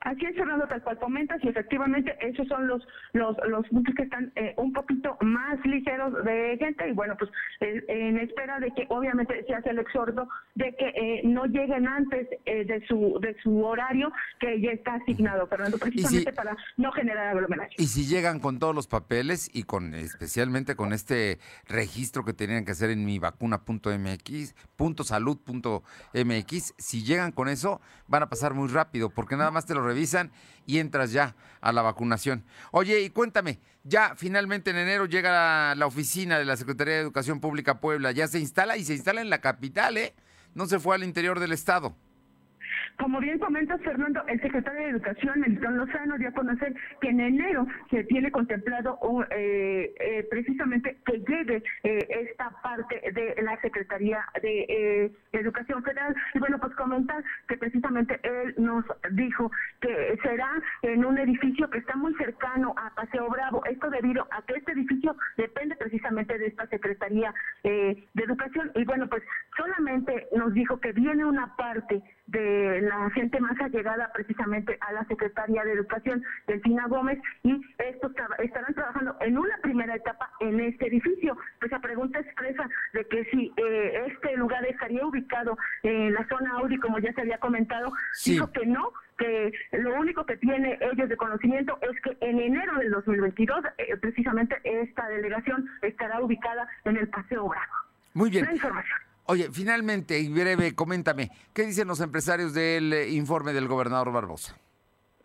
Así 0.04 0.26
es, 0.26 0.36
Fernando, 0.36 0.68
tal 0.68 0.84
cual 0.84 1.00
comentas, 1.00 1.42
y 1.44 1.48
efectivamente 1.48 2.16
esos 2.20 2.48
son 2.48 2.68
los 2.68 2.86
los, 3.14 3.38
los 3.48 3.66
puntos 3.70 3.96
que 3.96 4.04
están 4.04 4.32
eh, 4.36 4.54
un 4.58 4.74
poquito 4.74 5.18
más 5.22 5.64
ligeros 5.66 6.14
de 6.26 6.58
gente, 6.60 6.90
y 6.90 6.92
bueno, 6.92 7.16
pues 7.18 7.32
eh, 7.62 7.84
en 7.88 8.18
espera 8.18 8.60
de 8.60 8.72
que 8.72 8.86
obviamente 8.90 9.46
se 9.48 9.54
hace 9.54 9.70
el 9.70 9.80
exhorto 9.80 10.28
de 10.56 10.76
que 10.76 10.88
eh, 10.90 11.22
no 11.24 11.46
lleguen 11.46 11.88
antes 11.88 12.28
de 12.46 12.86
su 12.88 13.18
de 13.22 13.36
su 13.42 13.64
horario 13.64 14.12
que 14.40 14.60
ya 14.62 14.72
está 14.72 14.96
asignado, 14.96 15.48
Fernando, 15.48 15.78
precisamente 15.78 16.34
para 16.34 16.56
no 16.78 16.92
generar 16.92 17.28
aglomeración. 17.28 17.76
Y 17.78 17.88
si 17.88 18.06
llegan 18.06 18.40
con 18.40 18.60
todos 18.60 18.76
los 18.76 18.88
papeles 18.88 19.50
y 19.54 19.64
con 19.64 19.94
especialmente 19.94 20.76
con 20.76 20.92
este 20.92 21.40
registro 21.66 22.26
que 22.26 22.34
tenían 22.34 22.66
que 22.66 22.72
hacer 22.72 22.90
en 22.90 23.06
mi 23.06 23.20
vacuna.mx, 23.20 24.56
.salud.mx, 25.04 26.74
si 26.78 27.04
llegan 27.04 27.32
con 27.32 27.48
eso, 27.48 27.80
van 28.08 28.24
a 28.24 28.30
pasar 28.30 28.54
muy 28.54 28.68
rápido, 28.68 29.10
porque 29.10 29.38
nada 29.38 29.52
más 29.52 29.66
te 29.66 29.74
lo 29.74 29.93
revisan 29.94 30.32
y 30.66 30.80
entras 30.80 31.12
ya 31.12 31.36
a 31.62 31.72
la 31.72 31.82
vacunación. 31.82 32.44
Oye, 32.72 33.02
y 33.02 33.10
cuéntame, 33.10 33.60
ya 33.84 34.16
finalmente 34.16 34.72
en 34.72 34.78
enero 34.78 35.06
llega 35.06 35.76
la, 35.76 35.86
oficina 35.86 36.40
de 36.40 36.46
la 36.46 36.58
Secretaría 36.58 36.96
de 36.96 37.02
Educación 37.02 37.40
Pública 37.40 37.80
Puebla, 37.80 38.12
ya 38.12 38.28
se 38.28 38.40
instala 38.40 38.78
y 38.78 38.84
se 38.84 38.94
instala 38.94 39.22
en 39.22 39.30
la 39.30 39.40
capital, 39.40 39.98
¿eh? 39.98 40.14
No 40.56 40.68
se 40.68 40.80
fue 40.80 40.96
al 40.96 41.04
interior 41.04 41.40
del 41.40 41.52
estado. 41.52 41.96
Como 42.98 43.20
bien 43.20 43.40
comenta 43.40 43.78
Fernando, 43.80 44.24
el 44.28 44.40
secretario 44.42 44.82
de 44.82 44.90
Educación, 44.90 45.40
Melitón 45.40 45.78
Lozano, 45.78 46.18
dio 46.18 46.30
a 46.30 46.34
conocer 46.34 46.76
que 47.02 47.10
en 47.10 47.20
enero 47.20 47.66
se 47.90 48.04
tiene 48.04 48.32
contemplado 48.32 49.00
eh, 49.32 49.94
eh, 50.00 50.28
precisamente 50.30 50.98
que 51.06 51.20
llegue 51.20 51.64
eh, 51.84 52.08
esta 52.10 52.52
parte 52.62 53.02
de 53.12 53.42
la 53.42 53.60
Secretaría 53.62 54.24
de 54.42 55.12
Educación 55.32 55.84
Federal. 55.84 56.16
Y 56.34 56.40
bueno, 56.40 56.60
pues 56.60 56.74
comentar 56.76 57.24
que 57.48 57.58
precisamente 57.58 58.20
él 58.24 58.54
nos 58.58 58.86
dijo 59.12 59.52
que 59.82 60.18
será 60.22 60.50
en 60.84 61.04
un 61.04 61.18
edificio 61.18 61.70
que 61.70 61.80
está 61.80 61.96
muy 61.96 62.14
cercano 62.16 62.76
a 62.78 62.94
Paseo 62.94 63.28
Bravo. 63.30 63.66
Esto 63.66 63.90
debido 63.90 64.28
a 64.32 64.42
que 64.44 64.54
este 64.54 64.74
edificio 64.74 65.16
depende 65.38 65.76
precisamente 65.76 66.38
de 66.38 66.48
esta 66.48 66.68
Secretaría 66.68 67.34
de 67.64 68.06
Educación. 68.16 68.72
Y 68.76 68.86
bueno, 68.86 69.08
pues 69.08 69.24
solamente 69.58 70.28
nos 70.36 70.54
dijo 70.54 70.80
que 70.80 70.92
viene 70.92 71.26
una 71.26 71.56
parte 71.56 72.02
de 72.34 72.82
la 72.82 73.10
gente 73.12 73.40
más 73.40 73.60
allegada 73.62 74.12
precisamente 74.14 74.78
a 74.82 74.92
la 74.92 75.06
Secretaría 75.06 75.64
de 75.64 75.74
Educación, 75.74 76.24
Delfina 76.48 76.88
Gómez, 76.88 77.20
y 77.44 77.62
estos 77.78 78.12
estarán 78.40 78.74
trabajando 78.74 79.16
en 79.22 79.38
una 79.38 79.58
primera 79.62 79.96
etapa 79.96 80.32
en 80.40 80.60
este 80.60 80.88
edificio. 80.88 81.38
Pues 81.60 81.72
la 81.72 81.80
pregunta 81.80 82.20
expresa 82.20 82.68
de 82.94 83.06
que 83.06 83.24
si 83.26 83.54
eh, 83.58 84.06
este 84.08 84.36
lugar 84.36 84.66
estaría 84.66 85.06
ubicado 85.06 85.58
en 85.84 86.14
la 86.14 86.28
zona 86.28 86.54
Audi, 86.58 86.78
como 86.78 87.00
ya 87.00 87.14
se 87.14 87.22
había 87.22 87.38
comentado, 87.38 87.94
dijo 88.26 88.52
que 88.52 88.66
no, 88.66 88.92
que 89.18 89.52
lo 89.72 89.96
único 90.00 90.26
que 90.26 90.38
tiene 90.38 90.80
ellos 90.82 91.08
de 91.08 91.18
conocimiento 91.18 91.78
es 91.82 92.02
que 92.02 92.18
en 92.26 92.40
enero 92.40 92.80
del 92.80 92.92
2022 92.92 93.64
eh, 93.78 93.98
precisamente 93.98 94.58
esta 94.64 95.08
delegación 95.08 95.70
estará 95.82 96.20
ubicada 96.20 96.68
en 96.86 96.98
el 96.98 97.08
Paseo 97.10 97.48
Bravo. 97.48 97.74
Muy 98.16 98.30
bien. 98.30 98.46
La 98.46 98.54
información. 98.54 99.03
Oye, 99.26 99.50
finalmente, 99.52 100.20
y 100.20 100.28
breve, 100.28 100.76
coméntame, 100.76 101.32
¿qué 101.54 101.66
dicen 101.66 101.88
los 101.88 102.02
empresarios 102.02 102.54
del 102.54 102.92
eh, 102.92 103.10
informe 103.10 103.54
del 103.54 103.68
gobernador 103.68 104.12
Barbosa? 104.12 104.58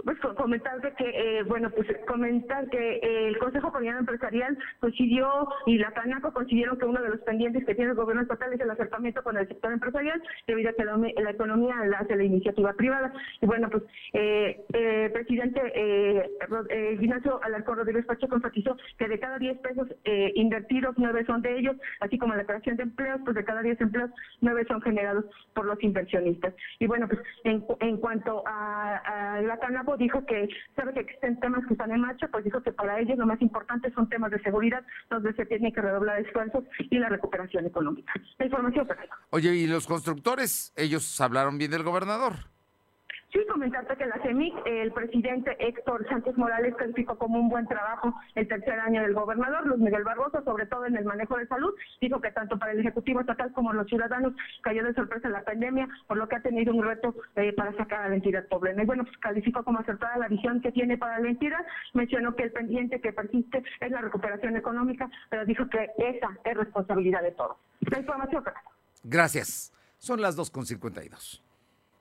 Pues 0.09 0.19
comentar 0.39 0.81
que, 0.97 1.05
eh, 1.05 1.43
bueno, 1.43 1.69
pues 1.69 1.87
comentar 2.07 2.67
que 2.71 2.99
el 3.03 3.37
Consejo 3.37 3.71
Coordinador 3.71 4.01
Empresarial 4.01 4.57
coincidió 4.81 5.47
y 5.67 5.77
la 5.77 5.93
CANACO 5.93 6.33
consiguieron 6.33 6.79
que 6.79 6.87
uno 6.87 7.03
de 7.03 7.11
los 7.11 7.21
pendientes 7.21 7.67
que 7.67 7.75
tiene 7.75 7.91
el 7.91 7.97
gobierno 7.97 8.23
estatal 8.23 8.51
es 8.55 8.59
el 8.59 8.71
acercamiento 8.71 9.23
con 9.23 9.37
el 9.37 9.47
sector 9.47 9.71
empresarial, 9.71 10.23
debido 10.47 10.71
a 10.71 10.73
que 10.73 10.85
la, 10.87 11.31
economía 11.31 11.85
la 11.85 11.99
hace 11.99 12.17
la 12.17 12.25
iniciativa 12.25 12.73
privada. 12.73 13.13
Y 13.43 13.45
bueno, 13.45 13.69
pues 13.69 13.83
eh, 14.15 14.65
eh 14.73 15.11
presidente 15.13 15.61
eh, 15.75 16.31
eh, 16.71 16.99
Ignacio 16.99 17.39
Alarcón 17.43 17.77
Rodríguez 17.77 18.07
Pacheco 18.07 18.37
enfatizó 18.37 18.79
que 18.97 19.09
de 19.09 19.19
cada 19.19 19.39
10 19.39 19.59
pesos 19.59 19.89
eh, 20.05 20.33
invertidos, 20.37 20.95
9 20.97 21.25
son 21.27 21.43
de 21.43 21.59
ellos, 21.59 21.77
así 22.01 22.17
como 22.17 22.35
la 22.35 22.47
creación 22.47 22.79
de 22.79 22.85
empleos, 22.85 23.21
pues 23.25 23.37
de 23.37 23.45
cada 23.45 23.61
10 23.61 23.79
empleos, 23.83 24.11
9 24.41 24.65
son 24.69 24.81
generados 24.81 25.27
por 25.53 25.67
los 25.67 25.83
inversionistas. 25.83 26.55
Y 26.79 26.87
bueno, 26.87 27.07
pues 27.09 27.21
en, 27.45 27.63
en 27.81 27.99
cuanto 27.99 28.43
a, 28.47 28.97
a 29.37 29.43
la 29.43 29.59
CANACO, 29.59 29.98
dijo 29.99 30.25
que 30.27 30.49
sabe 30.77 30.95
que 30.95 31.01
existen 31.01 31.39
temas 31.41 31.67
que 31.67 31.75
están 31.75 31.91
en 31.93 32.01
marcha, 32.01 32.29
pues 32.29 32.45
dijo 32.45 32.63
que 32.63 32.73
para 32.73 33.01
ellos 33.01 33.19
lo 33.19 33.27
más 33.27 33.41
importante 33.43 33.93
son 33.93 34.09
temas 34.09 34.31
de 34.31 34.41
seguridad, 34.41 34.85
donde 35.11 35.33
se 35.35 35.47
tiene 35.47 35.73
que 35.73 35.81
redoblar 35.81 36.21
esfuerzos 36.21 36.65
y 36.79 36.99
la 36.99 37.09
recuperación 37.09 37.67
económica. 37.67 38.13
La 38.39 38.47
información, 38.47 38.89
Oye, 39.31 39.55
¿y 39.55 39.67
los 39.67 39.87
constructores? 39.87 40.73
Ellos 40.77 41.21
hablaron 41.21 41.59
bien 41.59 41.71
del 41.71 41.83
gobernador. 41.83 42.35
Sí, 43.33 43.41
comentarte 43.47 43.95
que 43.97 44.07
la 44.07 44.19
CEMIC, 44.23 44.55
el 44.65 44.91
presidente 44.93 45.55
Héctor 45.61 46.07
Sánchez 46.09 46.39
Morales 46.39 46.75
calificó 46.77 47.19
como 47.19 47.39
un 47.39 47.51
buen 47.51 47.67
trabajo 47.67 48.15
el 48.35 48.49
tercer 48.49 48.81
año 48.81 49.03
del 49.03 49.13
gobernador 49.13 49.67
Luis 49.67 49.81
Miguel 49.81 50.03
Barroso, 50.03 50.43
sobre 50.45 50.65
todo 50.65 50.87
en 50.87 50.97
el 50.97 51.05
manejo 51.05 51.37
de 51.37 51.47
salud. 51.47 51.75
Dijo 52.01 52.23
que 52.23 52.31
tanto 52.31 52.59
para 52.59 52.73
el 52.73 52.81
Ejecutivo 52.81 53.21
Estatal 53.21 53.53
como 53.53 53.75
los 53.75 53.87
ciudadanos 53.87 54.33
cayó 54.63 54.83
de 54.83 54.95
sorpresa 54.95 55.29
la 55.29 55.45
pandemia, 55.45 55.87
por 56.07 56.17
lo 56.17 56.27
que 56.27 56.37
ha 56.37 56.41
tenido 56.41 56.75
un 56.75 56.83
reto 56.83 57.15
eh, 57.37 57.53
para 57.53 57.77
sacar 57.77 58.07
a 58.07 58.09
la 58.09 58.15
entidad 58.15 58.49
poblena. 58.49 58.83
Y 58.83 58.87
bueno, 58.87 59.05
pues 59.05 59.19
calificó 59.19 59.63
como 59.63 59.81
acertada 59.81 60.17
la 60.17 60.29
visión 60.29 60.63
que 60.63 60.73
tiene 60.73 60.97
para 60.97 61.21
la 61.21 61.29
entidad. 61.29 61.67
Mencionó 61.93 62.35
que 62.35 62.45
el 62.45 62.53
pendiente 62.53 62.99
que 63.03 63.13
persiste 63.13 63.63
es 63.81 63.91
la 63.91 64.01
recuperación 64.01 64.57
económica, 64.57 65.11
pero 65.29 65.45
dijo 65.45 65.69
que 65.69 65.91
esa 65.99 66.31
es 66.45 66.57
responsabilidad 66.57 67.23
de 67.23 67.33
todos. 67.33 67.59
La 67.81 67.99
información, 67.99 68.43
Gracias. 69.05 69.73
Son 69.99 70.21
las 70.23 70.37
2.52. 70.37 71.48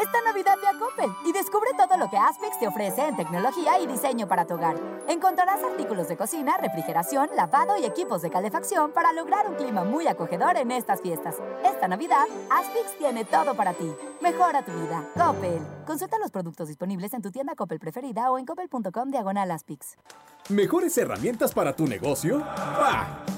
Esta 0.00 0.22
Navidad 0.22 0.54
ve 0.62 0.68
a 0.68 0.78
Coppel 0.78 1.10
y 1.24 1.32
descubre 1.32 1.70
todo 1.76 1.96
lo 1.96 2.08
que 2.08 2.16
Aspix 2.16 2.58
te 2.60 2.68
ofrece 2.68 3.04
en 3.08 3.16
tecnología 3.16 3.80
y 3.80 3.86
diseño 3.88 4.28
para 4.28 4.44
tu 4.44 4.54
hogar. 4.54 4.76
Encontrarás 5.08 5.60
artículos 5.64 6.06
de 6.06 6.16
cocina, 6.16 6.56
refrigeración, 6.56 7.28
lavado 7.34 7.76
y 7.78 7.84
equipos 7.84 8.22
de 8.22 8.30
calefacción 8.30 8.92
para 8.92 9.12
lograr 9.12 9.48
un 9.48 9.56
clima 9.56 9.82
muy 9.82 10.06
acogedor 10.06 10.56
en 10.56 10.70
estas 10.70 11.00
fiestas. 11.00 11.34
Esta 11.64 11.88
Navidad, 11.88 12.26
Aspix 12.48 12.96
tiene 12.96 13.24
todo 13.24 13.54
para 13.56 13.74
ti. 13.74 13.92
Mejora 14.20 14.64
tu 14.64 14.70
vida. 14.72 15.04
Coppel. 15.16 15.60
Consulta 15.84 16.16
los 16.18 16.30
productos 16.30 16.68
disponibles 16.68 17.12
en 17.14 17.22
tu 17.22 17.32
tienda 17.32 17.56
Coppel 17.56 17.80
preferida 17.80 18.30
o 18.30 18.38
en 18.38 18.46
coppel.com 18.46 19.10
diagonal 19.10 19.50
Aspix. 19.50 19.96
¿Mejores 20.48 20.96
herramientas 20.96 21.52
para 21.52 21.74
tu 21.74 21.88
negocio? 21.88 22.38
¡Bah! 22.38 23.37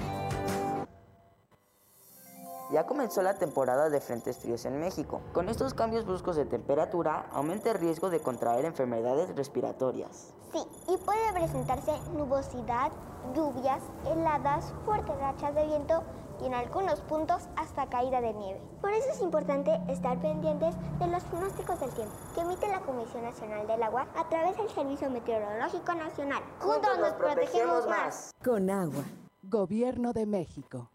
Ya 2.71 2.85
comenzó 2.85 3.21
la 3.21 3.33
temporada 3.33 3.89
de 3.89 3.99
frentes 3.99 4.37
fríos 4.37 4.63
en 4.63 4.79
México. 4.79 5.19
Con 5.33 5.49
estos 5.49 5.73
cambios 5.73 6.05
bruscos 6.05 6.37
de 6.37 6.45
temperatura, 6.45 7.25
aumenta 7.33 7.71
el 7.71 7.77
riesgo 7.77 8.09
de 8.09 8.21
contraer 8.21 8.63
enfermedades 8.63 9.35
respiratorias. 9.35 10.33
Sí, 10.53 10.59
y 10.87 10.97
puede 10.97 11.33
presentarse 11.33 11.91
nubosidad, 12.15 12.91
lluvias, 13.35 13.81
heladas, 14.05 14.73
fuertes 14.85 15.17
rachas 15.19 15.53
de 15.53 15.65
viento 15.65 16.01
y 16.41 16.45
en 16.45 16.53
algunos 16.53 17.01
puntos 17.01 17.43
hasta 17.57 17.87
caída 17.87 18.21
de 18.21 18.33
nieve. 18.33 18.61
Por 18.79 18.91
eso 18.93 19.09
es 19.11 19.21
importante 19.21 19.77
estar 19.89 20.19
pendientes 20.21 20.73
de 20.99 21.07
los 21.07 21.23
pronósticos 21.25 21.77
del 21.79 21.91
tiempo 21.91 22.13
que 22.33 22.41
emite 22.41 22.69
la 22.69 22.79
Comisión 22.79 23.23
Nacional 23.23 23.67
del 23.67 23.83
Agua 23.83 24.07
a 24.15 24.29
través 24.29 24.55
del 24.55 24.69
Servicio 24.69 25.09
Meteorológico 25.09 25.93
Nacional. 25.93 26.41
Juntos 26.59 26.97
nos 26.99 27.13
protegemos 27.13 27.85
más. 27.87 28.31
Con 28.41 28.69
agua. 28.69 29.03
Gobierno 29.43 30.13
de 30.13 30.25
México. 30.25 30.89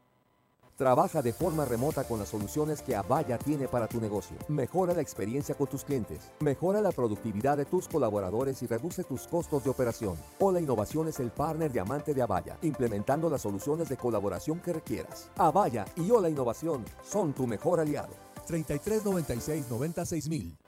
Trabaja 0.77 1.23
de 1.23 1.33
forma 1.33 1.65
remota 1.65 2.05
con 2.05 2.19
las 2.19 2.29
soluciones 2.29 2.83
que 2.83 2.95
Avaya 2.95 3.39
tiene 3.39 3.67
para 3.67 3.87
tu 3.87 3.99
negocio. 3.99 4.37
Mejora 4.49 4.93
la 4.93 5.01
experiencia 5.01 5.55
con 5.55 5.69
tus 5.69 5.85
clientes. 5.85 6.31
Mejora 6.41 6.83
la 6.83 6.93
productividad 6.93 7.57
de 7.57 7.65
tus 7.65 7.89
colaboradores 7.89 8.63
y 8.63 8.67
reduce 8.67 9.03
tus 9.03 9.27
costos 9.27 9.65
de 9.65 9.71
operación. 9.71 10.17
Hola 10.39 10.61
Innovación 10.61 11.09
es 11.09 11.19
el 11.19 11.31
partner 11.31 11.73
diamante 11.73 12.13
de 12.13 12.21
Avaya, 12.21 12.59
implementando 12.61 13.31
las 13.31 13.41
soluciones 13.41 13.89
de 13.89 13.97
colaboración 13.97 14.61
que 14.61 14.75
requieras. 14.75 15.31
Avaya 15.39 15.87
y 15.97 16.11
Hola 16.11 16.29
Innovación 16.29 16.85
son 17.03 17.33
tu 17.33 17.47
mejor 17.47 17.81
aliado. 17.81 18.13
33 18.47 19.03
96 19.03 19.71
96 19.71 20.29
mil. 20.29 20.59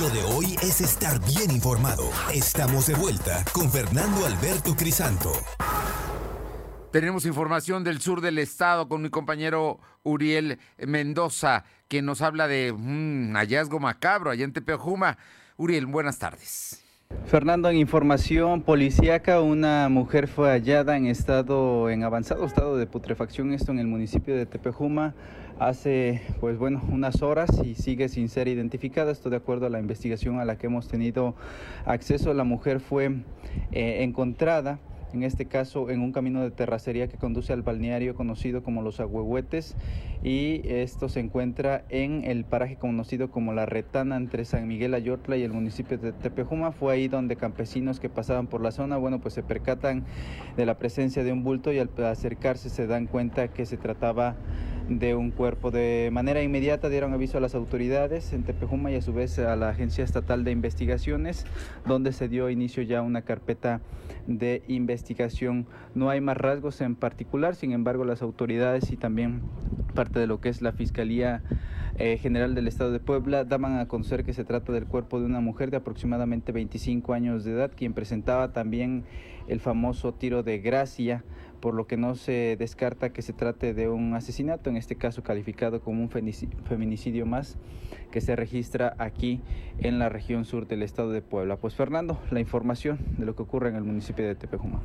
Lo 0.00 0.08
de 0.08 0.22
hoy 0.34 0.56
es 0.62 0.80
estar 0.80 1.20
bien 1.26 1.50
informado. 1.50 2.04
Estamos 2.32 2.86
de 2.86 2.94
vuelta 2.94 3.44
con 3.52 3.70
Fernando 3.70 4.24
Alberto 4.24 4.74
Crisanto. 4.74 5.32
Tenemos 6.90 7.26
información 7.26 7.84
del 7.84 8.00
sur 8.00 8.22
del 8.22 8.38
estado 8.38 8.88
con 8.88 9.02
mi 9.02 9.10
compañero 9.10 9.78
Uriel 10.04 10.58
Mendoza, 10.78 11.64
que 11.86 12.00
nos 12.00 12.22
habla 12.22 12.48
de 12.48 12.74
hallazgo 13.34 13.78
macabro 13.78 14.30
allá 14.30 14.44
en 14.44 14.54
Tepejuma. 14.54 15.18
Uriel, 15.58 15.84
buenas 15.84 16.18
tardes. 16.18 16.82
Fernando, 17.26 17.68
en 17.68 17.76
información 17.76 18.62
policíaca, 18.62 19.42
una 19.42 19.90
mujer 19.90 20.28
fue 20.28 20.48
hallada 20.48 20.96
en 20.96 21.06
estado, 21.06 21.90
en 21.90 22.04
avanzado 22.04 22.46
estado 22.46 22.78
de 22.78 22.86
putrefacción, 22.86 23.52
esto 23.52 23.70
en 23.70 23.80
el 23.80 23.86
municipio 23.86 24.34
de 24.34 24.46
Tepejuma, 24.46 25.14
hace, 25.58 26.22
pues 26.40 26.56
bueno, 26.56 26.80
unas 26.88 27.20
horas 27.20 27.50
y 27.62 27.74
sigue 27.74 28.08
sin 28.08 28.30
ser 28.30 28.48
identificada. 28.48 29.12
Esto 29.12 29.28
de 29.28 29.36
acuerdo 29.36 29.66
a 29.66 29.70
la 29.70 29.78
investigación 29.78 30.40
a 30.40 30.46
la 30.46 30.56
que 30.56 30.68
hemos 30.68 30.88
tenido 30.88 31.34
acceso. 31.84 32.32
La 32.32 32.44
mujer 32.44 32.80
fue 32.80 33.24
eh, 33.72 34.04
encontrada 34.04 34.78
en 35.12 35.22
este 35.22 35.46
caso 35.46 35.90
en 35.90 36.00
un 36.00 36.12
camino 36.12 36.42
de 36.42 36.50
terracería 36.50 37.08
que 37.08 37.16
conduce 37.16 37.52
al 37.52 37.62
balneario 37.62 38.14
conocido 38.14 38.62
como 38.62 38.82
Los 38.82 39.00
Agüehuetes 39.00 39.76
y 40.22 40.62
esto 40.64 41.08
se 41.08 41.20
encuentra 41.20 41.84
en 41.88 42.24
el 42.24 42.44
paraje 42.44 42.76
conocido 42.76 43.30
como 43.30 43.52
La 43.52 43.66
Retana 43.66 44.16
entre 44.16 44.44
San 44.44 44.66
Miguel 44.66 44.94
Ayotla 44.94 45.36
y 45.36 45.42
el 45.44 45.52
municipio 45.52 45.96
de 45.96 46.12
Tepejuma. 46.12 46.72
Fue 46.72 46.92
ahí 46.92 47.08
donde 47.08 47.36
campesinos 47.36 48.00
que 48.00 48.08
pasaban 48.08 48.48
por 48.48 48.60
la 48.60 48.72
zona, 48.72 48.96
bueno, 48.96 49.20
pues 49.20 49.34
se 49.34 49.42
percatan 49.42 50.04
de 50.56 50.66
la 50.66 50.78
presencia 50.78 51.22
de 51.22 51.32
un 51.32 51.44
bulto 51.44 51.72
y 51.72 51.78
al 51.78 51.90
acercarse 52.04 52.68
se 52.68 52.86
dan 52.86 53.06
cuenta 53.06 53.48
que 53.48 53.64
se 53.64 53.76
trataba 53.76 54.36
de 54.88 55.14
un 55.14 55.30
cuerpo. 55.30 55.70
De 55.70 56.08
manera 56.12 56.42
inmediata 56.42 56.88
dieron 56.88 57.12
aviso 57.12 57.38
a 57.38 57.40
las 57.40 57.54
autoridades 57.54 58.32
en 58.32 58.42
Tepejuma 58.42 58.90
y 58.90 58.96
a 58.96 59.02
su 59.02 59.12
vez 59.12 59.38
a 59.38 59.54
la 59.56 59.68
Agencia 59.68 60.02
Estatal 60.02 60.44
de 60.44 60.50
Investigaciones, 60.50 61.44
donde 61.86 62.12
se 62.12 62.28
dio 62.28 62.50
inicio 62.50 62.82
ya 62.82 63.02
una 63.02 63.22
carpeta 63.22 63.80
de 64.26 64.62
investigación. 64.66 65.66
No 65.94 66.10
hay 66.10 66.20
más 66.20 66.36
rasgos 66.36 66.80
en 66.80 66.96
particular, 66.96 67.54
sin 67.54 67.72
embargo 67.72 68.04
las 68.04 68.22
autoridades 68.22 68.90
y 68.90 68.96
también 68.96 69.42
parte 69.94 70.18
de 70.20 70.26
lo 70.26 70.40
que 70.40 70.48
es 70.48 70.62
la 70.62 70.72
Fiscalía 70.72 71.42
eh, 71.98 72.16
General 72.16 72.54
del 72.54 72.68
Estado 72.68 72.92
de 72.92 73.00
Puebla 73.00 73.44
daban 73.44 73.78
a 73.78 73.88
conocer 73.88 74.24
que 74.24 74.32
se 74.32 74.44
trata 74.44 74.72
del 74.72 74.86
cuerpo 74.86 75.18
de 75.18 75.26
una 75.26 75.40
mujer 75.40 75.70
de 75.70 75.78
aproximadamente 75.78 76.52
25 76.52 77.12
años 77.12 77.44
de 77.44 77.52
edad, 77.52 77.72
quien 77.74 77.92
presentaba 77.92 78.52
también 78.52 79.04
el 79.48 79.60
famoso 79.60 80.14
tiro 80.14 80.42
de 80.42 80.60
gracia 80.60 81.24
por 81.60 81.74
lo 81.74 81.86
que 81.86 81.96
no 81.96 82.14
se 82.14 82.56
descarta 82.58 83.10
que 83.10 83.22
se 83.22 83.32
trate 83.32 83.74
de 83.74 83.88
un 83.88 84.14
asesinato, 84.14 84.70
en 84.70 84.76
este 84.76 84.96
caso 84.96 85.22
calificado 85.22 85.80
como 85.80 86.02
un 86.02 86.10
feminicidio 86.10 87.26
más 87.26 87.56
que 88.10 88.20
se 88.20 88.36
registra 88.36 88.94
aquí 88.98 89.40
en 89.78 89.98
la 89.98 90.08
región 90.08 90.44
sur 90.44 90.66
del 90.66 90.82
estado 90.82 91.10
de 91.10 91.22
Puebla. 91.22 91.56
Pues 91.56 91.74
Fernando, 91.74 92.20
la 92.30 92.40
información 92.40 92.98
de 93.18 93.26
lo 93.26 93.34
que 93.36 93.42
ocurre 93.42 93.68
en 93.68 93.76
el 93.76 93.84
municipio 93.84 94.26
de 94.26 94.34
Tepejuma. 94.34 94.82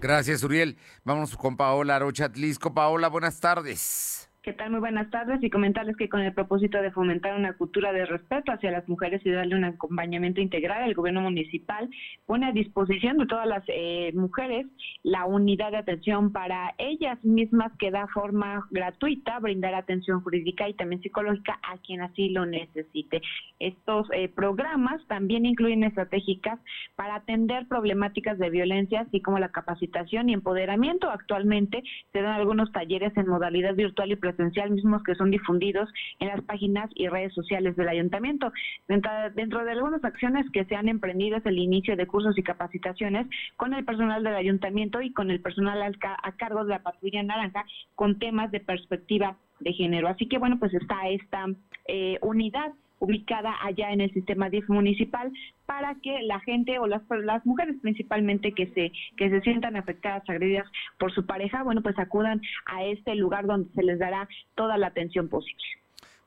Gracias, 0.00 0.42
Uriel. 0.42 0.76
Vamos 1.04 1.36
con 1.36 1.56
Paola 1.56 1.96
Arochatlisco. 1.96 2.74
Paola, 2.74 3.08
buenas 3.08 3.40
tardes. 3.40 4.28
¿Qué 4.44 4.52
tal? 4.52 4.72
Muy 4.72 4.80
buenas 4.80 5.08
tardes 5.08 5.42
y 5.42 5.48
comentarles 5.48 5.96
que 5.96 6.10
con 6.10 6.20
el 6.20 6.34
propósito 6.34 6.82
de 6.82 6.90
fomentar 6.90 7.34
una 7.34 7.54
cultura 7.54 7.94
de 7.94 8.04
respeto 8.04 8.52
hacia 8.52 8.70
las 8.70 8.86
mujeres 8.90 9.24
y 9.24 9.30
darle 9.30 9.56
un 9.56 9.64
acompañamiento 9.64 10.42
integral, 10.42 10.86
el 10.86 10.94
gobierno 10.94 11.22
municipal 11.22 11.88
pone 12.26 12.44
a 12.44 12.52
disposición 12.52 13.16
de 13.16 13.24
todas 13.24 13.46
las 13.46 13.64
eh, 13.68 14.12
mujeres 14.14 14.66
la 15.02 15.24
unidad 15.24 15.70
de 15.70 15.78
atención 15.78 16.30
para 16.30 16.74
ellas 16.76 17.24
mismas 17.24 17.72
que 17.78 17.90
da 17.90 18.06
forma 18.08 18.68
gratuita 18.70 19.38
brindar 19.38 19.74
atención 19.74 20.20
jurídica 20.20 20.68
y 20.68 20.74
también 20.74 21.00
psicológica 21.00 21.58
a 21.62 21.78
quien 21.78 22.02
así 22.02 22.28
lo 22.28 22.44
necesite. 22.44 23.22
Estos 23.60 24.08
eh, 24.12 24.28
programas 24.28 25.00
también 25.06 25.46
incluyen 25.46 25.84
estratégicas 25.84 26.60
para 26.96 27.14
atender 27.14 27.66
problemáticas 27.66 28.38
de 28.38 28.50
violencia, 28.50 29.00
así 29.00 29.22
como 29.22 29.38
la 29.38 29.48
capacitación 29.48 30.28
y 30.28 30.34
empoderamiento. 30.34 31.08
Actualmente 31.08 31.82
se 32.12 32.20
dan 32.20 32.34
algunos 32.34 32.70
talleres 32.72 33.16
en 33.16 33.26
modalidad 33.26 33.74
virtual 33.74 34.12
y 34.12 34.16
presencial 34.16 34.33
mismos 34.70 35.02
que 35.02 35.14
son 35.14 35.30
difundidos 35.30 35.88
en 36.20 36.28
las 36.28 36.40
páginas 36.42 36.90
y 36.94 37.08
redes 37.08 37.32
sociales 37.34 37.76
del 37.76 37.88
ayuntamiento. 37.88 38.52
Dentro, 38.88 39.64
de 39.64 39.70
algunas 39.70 40.04
acciones 40.04 40.46
que 40.50 40.64
se 40.64 40.76
han 40.76 40.88
emprendido 40.88 41.36
es 41.36 41.46
el 41.46 41.58
inicio 41.58 41.96
de 41.96 42.06
cursos 42.06 42.36
y 42.38 42.42
capacitaciones 42.42 43.26
con 43.56 43.74
el 43.74 43.84
personal 43.84 44.22
del 44.22 44.34
ayuntamiento 44.34 45.00
y 45.00 45.12
con 45.12 45.30
el 45.30 45.40
personal 45.40 45.82
a 45.82 46.32
cargo 46.32 46.64
de 46.64 46.70
la 46.70 46.82
patrulla 46.82 47.22
naranja 47.22 47.64
con 47.94 48.18
temas 48.18 48.50
de 48.50 48.60
perspectiva 48.60 49.36
de 49.60 49.72
género. 49.72 50.08
Así 50.08 50.26
que 50.26 50.38
bueno, 50.38 50.58
pues 50.58 50.74
está 50.74 51.08
esta 51.08 51.46
eh, 51.86 52.18
unidad 52.22 52.72
ubicada 53.04 53.54
allá 53.62 53.90
en 53.92 54.00
el 54.00 54.12
sistema 54.12 54.50
DIF 54.50 54.68
municipal 54.68 55.32
para 55.66 55.94
que 55.96 56.22
la 56.22 56.40
gente 56.40 56.78
o 56.78 56.86
las, 56.86 57.02
las 57.24 57.44
mujeres 57.46 57.76
principalmente 57.82 58.52
que 58.52 58.66
se 58.68 58.92
que 59.16 59.30
se 59.30 59.40
sientan 59.42 59.76
afectadas, 59.76 60.22
agredidas 60.28 60.66
por 60.98 61.12
su 61.12 61.24
pareja, 61.26 61.62
bueno, 61.62 61.82
pues 61.82 61.98
acudan 61.98 62.40
a 62.66 62.84
este 62.84 63.14
lugar 63.14 63.46
donde 63.46 63.72
se 63.74 63.82
les 63.82 63.98
dará 63.98 64.28
toda 64.54 64.76
la 64.78 64.88
atención 64.88 65.28
posible. 65.28 65.62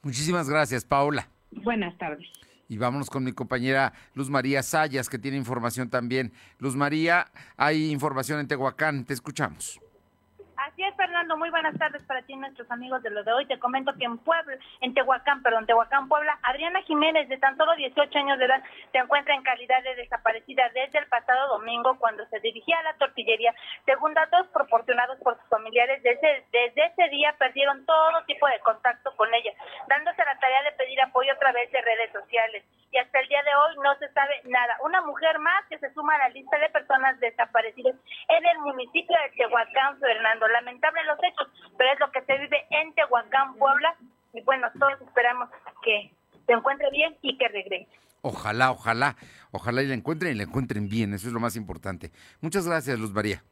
Muchísimas 0.03 0.49
gracias, 0.49 0.85
Paula. 0.85 1.27
Buenas 1.51 1.97
tardes. 1.97 2.27
Y 2.69 2.77
vámonos 2.77 3.09
con 3.09 3.23
mi 3.23 3.31
compañera 3.31 3.93
Luz 4.13 4.29
María 4.29 4.61
Sayas, 4.61 5.09
que 5.09 5.17
tiene 5.17 5.37
información 5.37 5.89
también. 5.89 6.33
Luz 6.59 6.75
María, 6.75 7.27
hay 7.55 7.91
información 7.91 8.39
en 8.39 8.47
Tehuacán, 8.47 9.05
te 9.05 9.13
escuchamos. 9.13 9.79
Fernando. 11.17 11.37
Muy 11.37 11.49
buenas 11.49 11.75
tardes 11.79 12.03
para 12.03 12.21
ti, 12.21 12.35
nuestros 12.35 12.69
amigos 12.69 13.01
de 13.01 13.09
lo 13.09 13.23
de 13.23 13.33
hoy. 13.33 13.45
Te 13.47 13.57
comento 13.57 13.91
que 13.97 14.05
en 14.05 14.19
Puebla, 14.19 14.55
en 14.81 14.93
Tehuacán, 14.93 15.41
perdón, 15.41 15.65
Tehuacán, 15.65 16.07
Puebla, 16.07 16.37
Adriana 16.43 16.81
Jiménez, 16.83 17.27
de 17.27 17.37
tan 17.39 17.57
solo 17.57 17.75
18 17.75 18.19
años 18.19 18.37
de 18.37 18.45
edad, 18.45 18.63
se 18.91 18.99
encuentra 18.99 19.33
en 19.33 19.41
calidad 19.41 19.81
de 19.81 19.95
desaparecida 19.95 20.69
desde 20.75 20.99
el 20.99 21.07
pasado 21.07 21.57
domingo 21.57 21.97
cuando 21.97 22.23
se 22.27 22.39
dirigía 22.41 22.77
a 22.77 22.83
la 22.83 22.93
tortillería. 22.97 23.55
Según 23.85 24.13
datos 24.13 24.45
proporcionados 24.53 25.17
por 25.21 25.39
sus 25.39 25.49
familiares, 25.49 26.03
desde, 26.03 26.45
desde 26.51 26.85
ese 26.85 27.09
día 27.09 27.33
perdieron 27.39 27.83
todo 27.87 28.23
tipo 28.27 28.45
de 28.47 28.59
contacto 28.59 29.15
con 29.15 29.33
ella, 29.33 29.53
dándose 29.87 30.23
la 30.23 30.37
tarea 30.37 30.61
de 30.63 30.73
pedir 30.73 31.01
apoyo 31.01 31.33
a 31.33 31.39
través 31.39 31.71
de 31.71 31.81
redes 31.81 32.11
sociales. 32.11 32.63
Y 32.91 32.97
hasta 32.99 33.19
el 33.19 33.27
día 33.27 33.43
de 33.43 33.53
hoy 33.53 33.75
no 33.83 33.95
se 33.95 34.07
sabe 34.13 34.41
nada. 34.45 34.77
Una 34.81 35.01
mujer 35.01 35.39
más 35.39 35.65
que 35.65 35.77
se 35.77 35.91
suma 35.93 36.15
a 36.15 36.19
la 36.19 36.29
lista 36.29 36.57
de 36.57 36.69
personas 36.69 37.19
desaparecidas 37.19 37.95
en 38.29 38.45
el 38.45 38.59
municipio 38.59 39.17
de 39.23 39.35
Tehuacán, 39.35 39.99
Fernando 39.99 40.47
lamentable 40.47 41.03
los 41.07 41.17
hechos, 41.23 41.47
pero 41.77 41.91
es 41.91 41.99
lo 41.99 42.11
que 42.11 42.21
se 42.21 42.37
vive 42.37 42.65
en 42.69 42.93
Tehuacán, 42.93 43.55
Puebla, 43.55 43.95
y 44.33 44.41
bueno, 44.41 44.67
todos 44.79 45.01
esperamos 45.01 45.49
que 45.83 46.11
se 46.45 46.53
encuentre 46.53 46.89
bien 46.91 47.15
y 47.21 47.37
que 47.37 47.47
regrese. 47.47 47.87
Ojalá, 48.21 48.71
ojalá, 48.71 49.15
ojalá 49.51 49.81
y 49.83 49.87
la 49.87 49.93
encuentren 49.93 50.33
y 50.33 50.35
la 50.35 50.43
encuentren 50.43 50.89
bien, 50.89 51.13
eso 51.13 51.27
es 51.27 51.33
lo 51.33 51.39
más 51.39 51.55
importante. 51.55 52.11
Muchas 52.41 52.67
gracias, 52.67 52.99
Luz 52.99 53.13
María. 53.13 53.43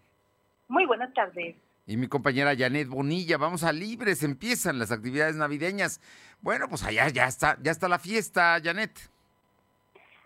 Muy 0.67 0.85
buenas 0.85 1.13
tardes. 1.13 1.55
Y 1.87 1.97
mi 1.97 2.07
compañera 2.07 2.55
Janet 2.57 2.87
Bonilla, 2.87 3.37
vamos 3.37 3.63
a 3.63 3.71
Libres, 3.71 4.23
empiezan 4.23 4.79
las 4.79 4.91
actividades 4.91 5.35
navideñas. 5.35 6.01
Bueno, 6.41 6.67
pues 6.67 6.83
allá 6.83 7.07
ya 7.09 7.25
está, 7.25 7.57
ya 7.61 7.71
está 7.71 7.87
la 7.87 7.99
fiesta, 7.99 8.59
Janet. 8.63 8.91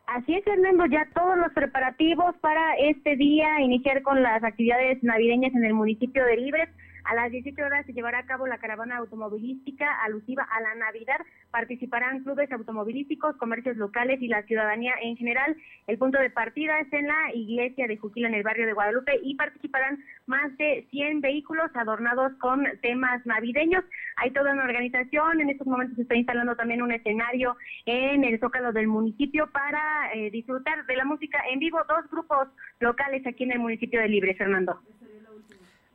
Así 0.08 0.34
es, 0.34 0.44
Fernando, 0.44 0.86
ya 0.88 1.08
todos 1.14 1.38
los 1.38 1.52
preparativos 1.54 2.36
para 2.42 2.76
este 2.78 3.16
día, 3.16 3.60
iniciar 3.60 4.02
con 4.02 4.24
las 4.24 4.44
actividades 4.44 5.04
navideñas 5.04 5.54
en 5.54 5.66
el 5.66 5.74
municipio 5.74 6.26
de 6.26 6.38
Libres. 6.38 6.70
A 7.10 7.16
las 7.16 7.32
18 7.32 7.60
horas 7.66 7.88
se 7.88 7.94
llevará 7.94 8.20
a 8.20 8.26
cabo 8.28 8.46
la 8.46 8.60
caravana 8.60 8.98
automovilística 8.98 10.00
alusiva 10.04 10.44
a 10.44 10.62
la 10.62 10.76
Navidad. 10.76 11.18
Participarán 11.50 12.24
clubes 12.24 12.52
automovilísticos, 12.52 13.36
comercios 13.38 13.78
locales 13.78 14.22
y 14.22 14.28
la 14.28 14.44
ciudadanía 14.44 14.94
en 15.02 15.18
general. 15.18 15.58
El 15.88 15.98
punto 15.98 16.20
de 16.20 16.30
partida 16.30 16.80
es 16.80 16.94
en 16.94 17.08
la 17.08 17.34
iglesia 17.34 17.88
de 17.88 17.98
Juquila, 17.98 18.28
en 18.28 18.36
el 18.36 18.44
barrio 18.44 18.68
de 18.68 18.74
Guadalupe, 18.74 19.20
y 19.24 19.34
participarán 19.34 19.98
más 20.28 20.56
de 20.58 20.86
100 20.92 21.22
vehículos 21.22 21.72
adornados 21.74 22.32
con 22.34 22.64
temas 22.84 23.26
navideños. 23.26 23.84
Hay 24.18 24.30
toda 24.30 24.54
una 24.54 24.66
organización. 24.66 25.42
En 25.42 25.50
estos 25.50 25.66
momentos 25.66 25.96
se 25.96 26.04
está 26.04 26.14
instalando 26.16 26.56
también 26.56 26.84
un 26.84 26.92
escenario 26.92 27.58
en 27.88 28.24
el 28.24 28.40
zócalo 28.40 28.72
del 28.72 28.88
municipio 28.88 29.50
para 29.50 30.14
eh, 30.14 30.30
disfrutar 30.30 30.86
de 30.86 30.96
la 30.96 31.06
música 31.06 31.42
en 31.52 31.58
vivo. 31.58 31.80
Dos 31.90 32.08
grupos 32.12 32.50
locales 32.80 33.26
aquí 33.26 33.46
en 33.46 33.54
el 33.54 33.60
municipio 33.60 34.00
de 34.00 34.10
Libre, 34.10 34.36
Fernando. 34.36 34.80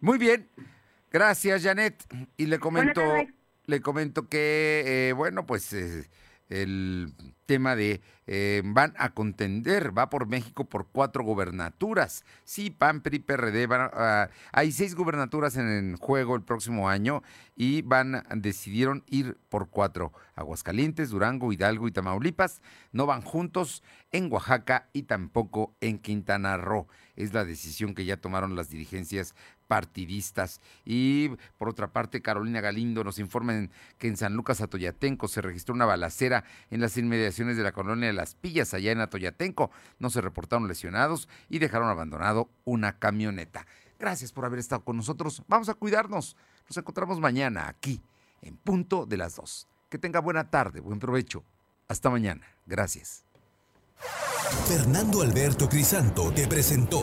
Muy 0.00 0.18
bien. 0.18 0.48
Gracias, 1.14 1.62
Janet. 1.62 2.04
Y 2.36 2.46
le 2.46 2.58
comento, 2.58 3.00
le 3.66 3.80
comento 3.80 4.28
que, 4.28 4.82
eh, 5.10 5.12
bueno, 5.12 5.46
pues 5.46 5.72
eh, 5.72 6.10
el 6.48 7.14
tema 7.46 7.76
de 7.76 8.00
eh, 8.26 8.62
van 8.64 8.94
a 8.98 9.10
contender, 9.14 9.96
va 9.96 10.10
por 10.10 10.26
México 10.26 10.68
por 10.68 10.88
cuatro 10.90 11.22
gobernaturas. 11.22 12.24
Sí, 12.42 12.70
PAN, 12.70 13.00
PRI, 13.00 13.20
PRD, 13.20 13.66
van 13.68 13.90
a- 13.92 14.28
hay 14.50 14.72
seis 14.72 14.96
gobernaturas 14.96 15.56
en 15.56 15.96
juego 15.98 16.34
el 16.34 16.42
próximo 16.42 16.88
año 16.88 17.22
y 17.54 17.82
van, 17.82 18.24
decidieron 18.34 19.04
ir 19.06 19.38
por 19.50 19.68
cuatro. 19.70 20.12
Aguascalientes, 20.34 21.10
Durango, 21.10 21.52
Hidalgo 21.52 21.86
y 21.86 21.92
Tamaulipas 21.92 22.60
no 22.90 23.06
van 23.06 23.22
juntos 23.22 23.84
en 24.10 24.32
Oaxaca 24.32 24.88
y 24.92 25.04
tampoco 25.04 25.76
en 25.80 26.00
Quintana 26.00 26.56
Roo. 26.56 26.88
Es 27.14 27.32
la 27.34 27.44
decisión 27.44 27.94
que 27.94 28.04
ya 28.04 28.16
tomaron 28.16 28.56
las 28.56 28.68
dirigencias 28.68 29.36
partidistas. 29.74 30.60
Y 30.84 31.30
por 31.58 31.68
otra 31.68 31.88
parte, 31.88 32.22
Carolina 32.22 32.60
Galindo 32.60 33.02
nos 33.02 33.18
informa 33.18 33.68
que 33.98 34.06
en 34.06 34.16
San 34.16 34.34
Lucas 34.34 34.60
Atoyatenco 34.60 35.26
se 35.26 35.42
registró 35.42 35.74
una 35.74 35.84
balacera 35.84 36.44
en 36.70 36.80
las 36.80 36.96
inmediaciones 36.96 37.56
de 37.56 37.64
la 37.64 37.72
colonia 37.72 38.06
de 38.06 38.12
Las 38.12 38.36
Pillas, 38.36 38.72
allá 38.72 38.92
en 38.92 39.00
Atoyatenco. 39.00 39.72
No 39.98 40.10
se 40.10 40.20
reportaron 40.20 40.68
lesionados 40.68 41.28
y 41.50 41.58
dejaron 41.58 41.88
abandonado 41.88 42.48
una 42.64 43.00
camioneta. 43.00 43.66
Gracias 43.98 44.30
por 44.30 44.44
haber 44.44 44.60
estado 44.60 44.84
con 44.84 44.96
nosotros. 44.96 45.42
Vamos 45.48 45.68
a 45.68 45.74
cuidarnos. 45.74 46.36
Nos 46.68 46.76
encontramos 46.76 47.18
mañana 47.18 47.66
aquí, 47.66 48.00
en 48.42 48.56
punto 48.56 49.06
de 49.06 49.16
las 49.16 49.34
dos. 49.34 49.66
Que 49.90 49.98
tenga 49.98 50.20
buena 50.20 50.50
tarde, 50.50 50.78
buen 50.78 51.00
provecho. 51.00 51.42
Hasta 51.88 52.10
mañana. 52.10 52.46
Gracias. 52.64 53.24
Fernando 54.68 55.20
Alberto 55.20 55.68
Crisanto 55.68 56.30
te 56.30 56.46
presentó 56.46 57.02